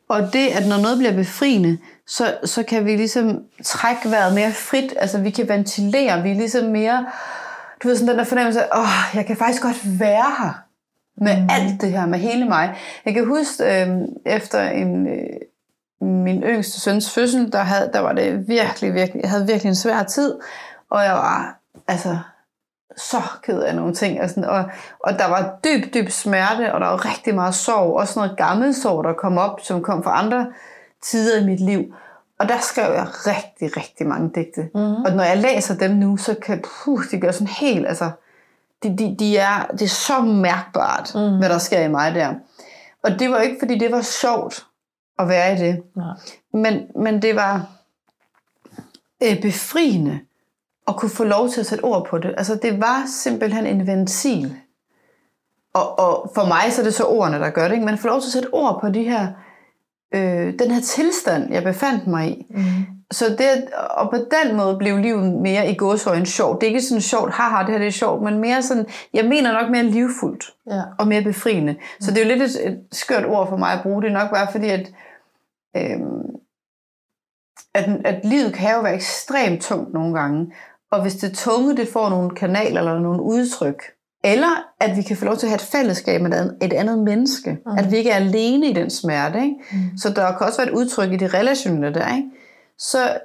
Og 0.10 0.34
det, 0.34 0.48
at 0.48 0.68
når 0.68 0.78
noget 0.82 0.98
bliver 0.98 1.14
befriende, 1.14 1.78
så, 2.08 2.38
så 2.44 2.64
kan 2.64 2.86
vi 2.86 2.96
ligesom 2.96 3.40
trække 3.64 4.10
vejret 4.10 4.36
mere 4.36 4.52
frit. 4.52 4.94
Altså 4.98 5.18
vi 5.22 5.30
kan 5.30 5.50
ventilere. 5.50 6.24
Vi 6.24 6.32
er 6.32 6.36
ligesom 6.36 6.66
mere... 6.66 7.06
Du 7.84 7.88
ved 7.88 7.96
sådan 7.96 8.10
den 8.10 8.18
der 8.18 8.24
fornemmelse 8.24 8.62
af, 8.62 8.80
åh, 8.80 9.16
jeg 9.16 9.26
kan 9.26 9.38
faktisk 9.38 9.62
godt 9.62 10.00
være 10.00 10.26
her. 10.40 10.64
Med 11.18 11.42
mm. 11.42 11.48
alt 11.50 11.82
det 11.82 11.92
her, 11.92 12.06
med 12.06 12.20
hele 12.20 12.46
mig. 12.46 12.76
Jeg 13.06 13.14
kan 13.14 13.26
huske, 13.28 13.64
øh, 13.64 13.88
efter 14.26 14.70
en, 14.70 15.08
øh, 15.08 15.14
min 16.02 16.44
yngste 16.44 16.80
søns 16.80 17.14
fødsel, 17.14 17.52
der, 17.52 17.60
havde, 17.60 17.90
der 17.94 18.00
var 18.00 18.14
det 18.14 18.48
virkelig, 18.48 18.94
virkelig, 18.94 19.22
jeg 19.22 19.30
havde 19.30 19.48
virkelig 19.48 19.70
en 19.70 19.76
svær 19.76 20.04
tid. 20.04 20.40
Og 20.90 21.04
jeg 21.04 21.14
var, 21.14 21.60
altså, 21.88 22.18
så 22.98 23.22
ked 23.44 23.62
af 23.62 23.76
nogle 23.76 23.94
ting. 23.94 24.22
Og, 24.22 24.30
sådan, 24.30 24.46
og, 24.46 24.64
og 25.00 25.20
der 25.20 25.28
var 25.28 25.60
dyb, 25.64 25.94
dyb 25.94 26.10
smerte, 26.10 26.74
og 26.74 26.82
der 26.82 26.88
var 26.88 27.06
rigtig 27.06 27.36
meget 27.36 27.56
sorg. 27.56 28.00
Også 28.00 28.20
noget 28.20 28.38
gammel 28.38 28.76
sorg, 28.76 29.04
der 29.04 29.14
kom 29.14 29.38
op, 29.38 29.60
som 29.62 29.84
kom 29.84 30.04
fra 30.04 30.20
andre 30.24 30.48
tider 31.04 31.42
i 31.42 31.46
mit 31.46 31.60
liv. 31.60 31.94
Og 32.40 32.50
der 32.50 32.60
skrev 32.60 32.94
jeg 32.94 33.08
rigtig, 33.10 33.78
rigtig 33.78 34.08
mange 34.08 34.32
digte. 34.36 34.62
Mm. 34.62 35.04
Og 35.04 35.12
når 35.12 35.24
jeg 35.24 35.38
læser 35.38 35.76
dem 35.76 35.92
nu, 35.92 36.18
så 36.18 36.36
kan 36.42 36.64
puh, 36.84 37.04
de 37.12 37.20
gør 37.20 37.32
sådan 37.32 37.48
helt, 37.48 37.88
altså, 37.88 38.12
de, 38.84 38.98
de, 38.98 39.16
de 39.20 39.38
er, 39.38 39.66
det 39.72 39.82
er 39.82 39.88
så 39.88 40.22
mærkbart, 40.22 41.12
mm. 41.16 41.22
Mm. 41.22 41.38
hvad 41.38 41.50
der 41.50 41.58
sker 41.58 41.80
i 41.80 41.88
mig 41.88 42.16
der. 42.16 42.34
Og 43.04 43.12
det 43.20 43.32
var 43.32 43.40
ikke, 43.40 43.56
fordi 43.60 43.78
det 43.78 43.92
var 43.92 44.02
sjovt 44.02 44.66
at 45.22 45.28
være 45.28 45.54
i 45.54 45.58
det. 45.58 45.84
Nej. 45.96 46.14
Men, 46.54 46.82
men 46.96 47.22
det 47.22 47.36
var 47.36 47.66
øh, 49.24 49.42
befriende 49.42 50.20
at 50.88 50.96
kunne 50.96 51.12
få 51.12 51.24
lov 51.24 51.50
til 51.50 51.60
at 51.60 51.66
sætte 51.66 51.84
ord 51.84 52.08
på 52.10 52.18
det. 52.18 52.34
Altså 52.38 52.56
det 52.56 52.82
var 52.82 53.04
simpelthen 53.08 53.66
en 53.68 53.88
ventil. 53.88 54.56
Og, 55.74 56.00
og 56.00 56.32
for 56.36 56.46
mig 56.46 56.62
så 56.74 56.82
er 56.82 56.86
det 56.86 56.94
så 56.94 57.04
ordene, 57.04 57.40
der 57.40 57.50
gør 57.50 57.68
det. 57.68 57.74
Ikke? 57.74 57.86
Man 57.86 57.98
får 57.98 58.10
lov 58.10 58.22
til 58.22 58.28
at 58.28 58.32
sætte 58.32 58.54
ord 58.54 58.82
på 58.82 58.90
de 58.90 59.04
her, 59.04 59.28
øh, 60.12 60.54
den 60.60 60.72
her 60.72 60.82
tilstand, 60.82 61.54
jeg 61.54 61.64
befandt 61.64 62.08
mig 62.08 62.30
i. 62.30 62.46
Mm. 62.50 62.64
Så 63.12 63.26
det, 63.38 63.48
og 63.90 64.10
på 64.10 64.16
den 64.18 64.56
måde 64.58 64.78
blev 64.78 64.98
livet 64.98 65.34
mere 65.34 65.72
i 65.72 65.76
gåsøjne 65.76 66.26
sjovt. 66.26 66.62
Det 66.62 66.68
er 66.68 66.70
ikke 66.70 66.82
sådan 66.82 67.02
sjovt, 67.02 67.32
haha, 67.34 67.64
det 67.64 67.72
her 67.72 67.78
det 67.78 67.88
er 67.88 67.92
sjovt, 67.92 68.22
men 68.24 68.40
mere 68.40 68.62
sådan, 68.62 68.86
jeg 69.14 69.26
mener 69.26 69.62
nok 69.62 69.72
mere 69.72 69.84
livfuldt 69.84 70.54
Ja. 70.68 70.82
og 71.00 71.08
mere 71.08 71.22
befriende. 71.22 71.76
Så 72.00 72.12
det 72.12 72.18
er 72.18 72.26
jo 72.26 72.38
lidt 72.38 72.42
et, 72.50 72.68
et 72.68 72.80
skørt 72.92 73.26
ord 73.26 73.50
for 73.50 73.58
mig 73.58 73.74
at 73.74 73.80
bruge. 73.84 74.02
Det 74.02 74.10
er 74.10 74.14
nok 74.14 74.30
bare 74.30 74.48
fordi, 74.52 74.70
at, 74.70 74.92
øhm, 75.78 76.36
at, 77.74 77.86
at 78.06 78.26
livet 78.26 78.54
kan 78.54 78.76
jo 78.76 78.82
være 78.82 78.96
ekstremt 78.96 79.62
tungt 79.62 79.94
nogle 79.94 80.20
gange. 80.20 80.54
Og 80.92 81.02
hvis 81.02 81.16
det 81.16 81.34
tunge, 81.38 81.78
det 81.78 81.88
får 81.88 82.10
nogle 82.10 82.36
kanaler 82.36 82.80
eller 82.80 83.00
nogle 83.00 83.22
udtryk, 83.22 83.84
eller 84.24 84.74
at 84.80 84.98
vi 84.98 85.02
kan 85.02 85.18
få 85.18 85.26
lov 85.26 85.38
til 85.38 85.46
at 85.46 85.50
have 85.50 85.56
et 85.56 85.62
fællesskab 85.72 86.22
med 86.22 86.32
et 86.32 86.36
andet- 86.36 86.58
et 86.62 86.74
andet 86.74 87.00
menneske. 87.00 87.52
Mm. 87.66 87.72
At 87.78 87.92
vi 87.92 87.98
ikke 87.98 88.10
er 88.10 88.16
alene 88.16 88.70
i 88.70 88.74
den 88.74 88.90
smerte. 88.90 89.44
Ikke? 89.44 89.56
Mm. 89.72 89.98
Så 89.98 90.10
der 90.10 90.38
kan 90.38 90.48
også 90.48 90.62
være 90.62 90.72
et 90.72 90.78
udtryk 90.78 91.12
i 91.12 91.18
det 91.18 91.34
relationelle 91.34 91.94
der. 92.00 92.16
Ikke? 92.16 92.30
Så, 92.78 93.20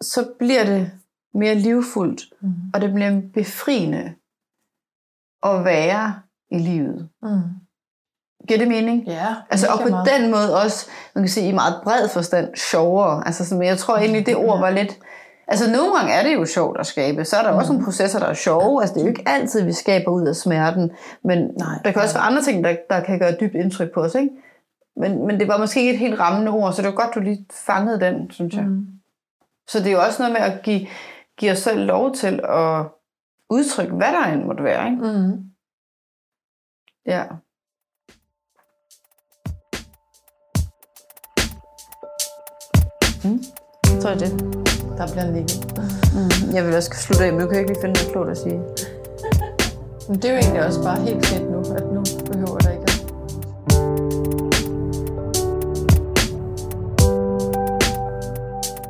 så 0.00 0.32
bliver 0.38 0.64
det 0.64 0.92
mere 1.34 1.54
livfuldt, 1.54 2.22
Mm. 2.42 2.52
og 2.74 2.80
det 2.80 2.94
bliver 2.94 3.20
befriende 3.34 4.14
at 5.42 5.64
være 5.64 6.14
i 6.50 6.58
livet. 6.58 7.08
Mm. 7.22 7.40
Giver 8.48 8.58
det 8.58 8.68
mening? 8.68 9.04
Ja, 9.06 9.26
Altså, 9.50 9.66
og 9.66 9.80
på 9.80 9.88
meget. 9.88 10.08
den 10.18 10.30
måde 10.30 10.62
også, 10.62 10.86
man 11.14 11.24
kan 11.24 11.28
sige 11.28 11.48
i 11.48 11.52
meget 11.52 11.74
bred 11.84 12.08
forstand, 12.08 12.56
sjovere. 12.56 13.26
Altså, 13.26 13.44
sådan, 13.44 13.58
men 13.58 13.68
jeg 13.68 13.78
tror 13.78 13.96
egentlig, 13.96 14.26
det 14.26 14.36
ord 14.36 14.60
var 14.66 14.70
lidt... 14.70 14.98
Altså, 15.48 15.70
nogle 15.70 15.96
gange 15.96 16.12
er 16.12 16.22
det 16.22 16.34
jo 16.34 16.44
sjovt 16.44 16.80
at 16.80 16.86
skabe. 16.86 17.24
Så 17.24 17.36
er 17.36 17.42
der 17.42 17.52
mm. 17.52 17.58
også 17.58 17.72
nogle 17.72 17.84
processer, 17.84 18.18
der 18.18 18.26
er 18.26 18.34
sjove. 18.34 18.80
Altså, 18.80 18.94
det 18.94 19.00
er 19.00 19.04
jo 19.04 19.08
ikke 19.08 19.22
altid, 19.26 19.64
vi 19.64 19.72
skaber 19.72 20.10
ud 20.10 20.26
af 20.26 20.36
smerten. 20.36 20.90
Men 21.24 21.38
Nej. 21.38 21.78
der 21.84 21.92
kan 21.92 22.02
også 22.02 22.14
være 22.14 22.24
andre 22.24 22.42
ting, 22.42 22.64
der, 22.64 22.76
der 22.90 23.00
kan 23.00 23.18
gøre 23.18 23.36
dybt 23.40 23.54
indtryk 23.54 23.94
på 23.94 24.00
os, 24.00 24.14
ikke? 24.14 24.30
Men, 24.96 25.26
men 25.26 25.40
det 25.40 25.48
var 25.48 25.58
måske 25.58 25.80
ikke 25.80 25.92
et 25.92 25.98
helt 25.98 26.20
rammende 26.20 26.52
ord, 26.52 26.72
så 26.72 26.82
det 26.82 26.88
var 26.88 26.94
godt, 26.94 27.14
du 27.14 27.20
lige 27.20 27.46
fangede 27.66 28.00
den, 28.00 28.30
synes 28.30 28.54
jeg. 28.54 28.64
Mm. 28.64 28.86
Så 29.68 29.78
det 29.78 29.86
er 29.86 29.92
jo 29.92 30.00
også 30.00 30.22
noget 30.22 30.32
med 30.32 30.40
at 30.40 30.62
give, 30.62 30.86
give 31.38 31.52
os 31.52 31.58
selv 31.58 31.86
lov 31.86 32.14
til 32.14 32.40
at 32.48 32.84
udtrykke, 33.50 33.94
hvad 33.94 34.12
der 34.12 34.24
end 34.24 34.44
måtte 34.44 34.64
være, 34.64 34.90
ikke? 34.90 35.02
Mm. 35.02 35.44
Ja. 37.06 37.24
Mm. 43.24 43.44
Jeg 43.92 44.02
tror, 44.02 44.10
det 44.10 44.22
er 44.22 44.28
det. 44.28 44.40
Der 44.98 45.06
bliver 45.12 45.30
nikket. 45.30 45.80
Mm. 46.14 46.54
Jeg 46.54 46.66
vil 46.66 46.76
også 46.76 46.90
slutte 46.96 47.24
af, 47.24 47.32
men 47.32 47.40
nu 47.40 47.46
kan 47.46 47.54
jeg 47.54 47.60
ikke 47.60 47.72
lige 47.72 47.82
finde 47.82 47.94
noget 48.00 48.12
klogt 48.12 48.30
at 48.30 48.38
sige. 48.38 48.60
Men 50.08 50.16
det 50.16 50.24
er 50.24 50.32
jo 50.32 50.38
egentlig 50.38 50.66
også 50.66 50.82
bare 50.82 51.00
helt 51.00 51.26
fedt 51.26 51.50
nu, 51.50 51.58
at 51.58 51.84
nu 51.94 52.02
behøver 52.32 52.58
der 52.58 52.70
ikke 52.70 52.82
at 52.82 53.00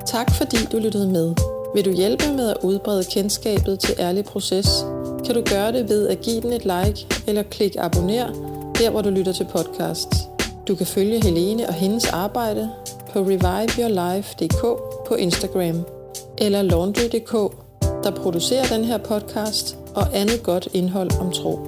Tak 0.06 0.30
fordi 0.34 0.56
du 0.72 0.78
lyttede 0.78 1.08
med. 1.08 1.34
Vil 1.74 1.84
du 1.84 1.90
hjælpe 1.90 2.24
med 2.36 2.50
at 2.50 2.56
udbrede 2.62 3.04
kendskabet 3.04 3.80
til 3.80 3.94
Ærlig 3.98 4.24
Proces, 4.24 4.84
kan 5.26 5.34
du 5.34 5.42
gøre 5.50 5.72
det 5.72 5.88
ved 5.88 6.08
at 6.08 6.20
give 6.20 6.40
den 6.40 6.52
et 6.52 6.64
like 6.64 7.06
eller 7.26 7.42
klik 7.42 7.76
abonner, 7.78 8.26
der 8.78 8.90
hvor 8.90 9.02
du 9.02 9.10
lytter 9.10 9.32
til 9.32 9.46
podcasts. 9.52 10.29
Du 10.70 10.74
kan 10.74 10.86
følge 10.86 11.22
Helene 11.22 11.68
og 11.68 11.74
hendes 11.74 12.06
arbejde 12.06 12.70
på 13.12 13.18
reviveyourlife.dk 13.18 14.62
på 15.06 15.14
Instagram, 15.14 15.84
eller 16.38 16.62
laundry.dk, 16.62 17.32
der 18.04 18.10
producerer 18.10 18.66
den 18.66 18.84
her 18.84 18.98
podcast 18.98 19.78
og 19.94 20.06
andet 20.12 20.42
godt 20.42 20.68
indhold 20.74 21.10
om 21.20 21.32
tro. 21.32 21.58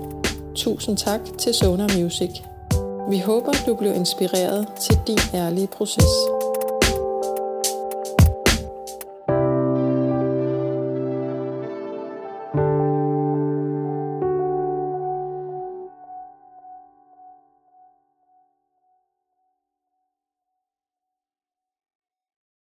Tusind 0.55 0.97
tak 0.97 1.21
til 1.39 1.55
Sonar 1.55 1.99
Music. 1.99 2.31
Vi 3.11 3.19
håber, 3.19 3.53
du 3.67 3.75
blev 3.75 3.95
inspireret 3.95 4.67
til 4.81 4.99
din 5.07 5.19
ærlige 5.35 5.67
proces. 5.67 6.42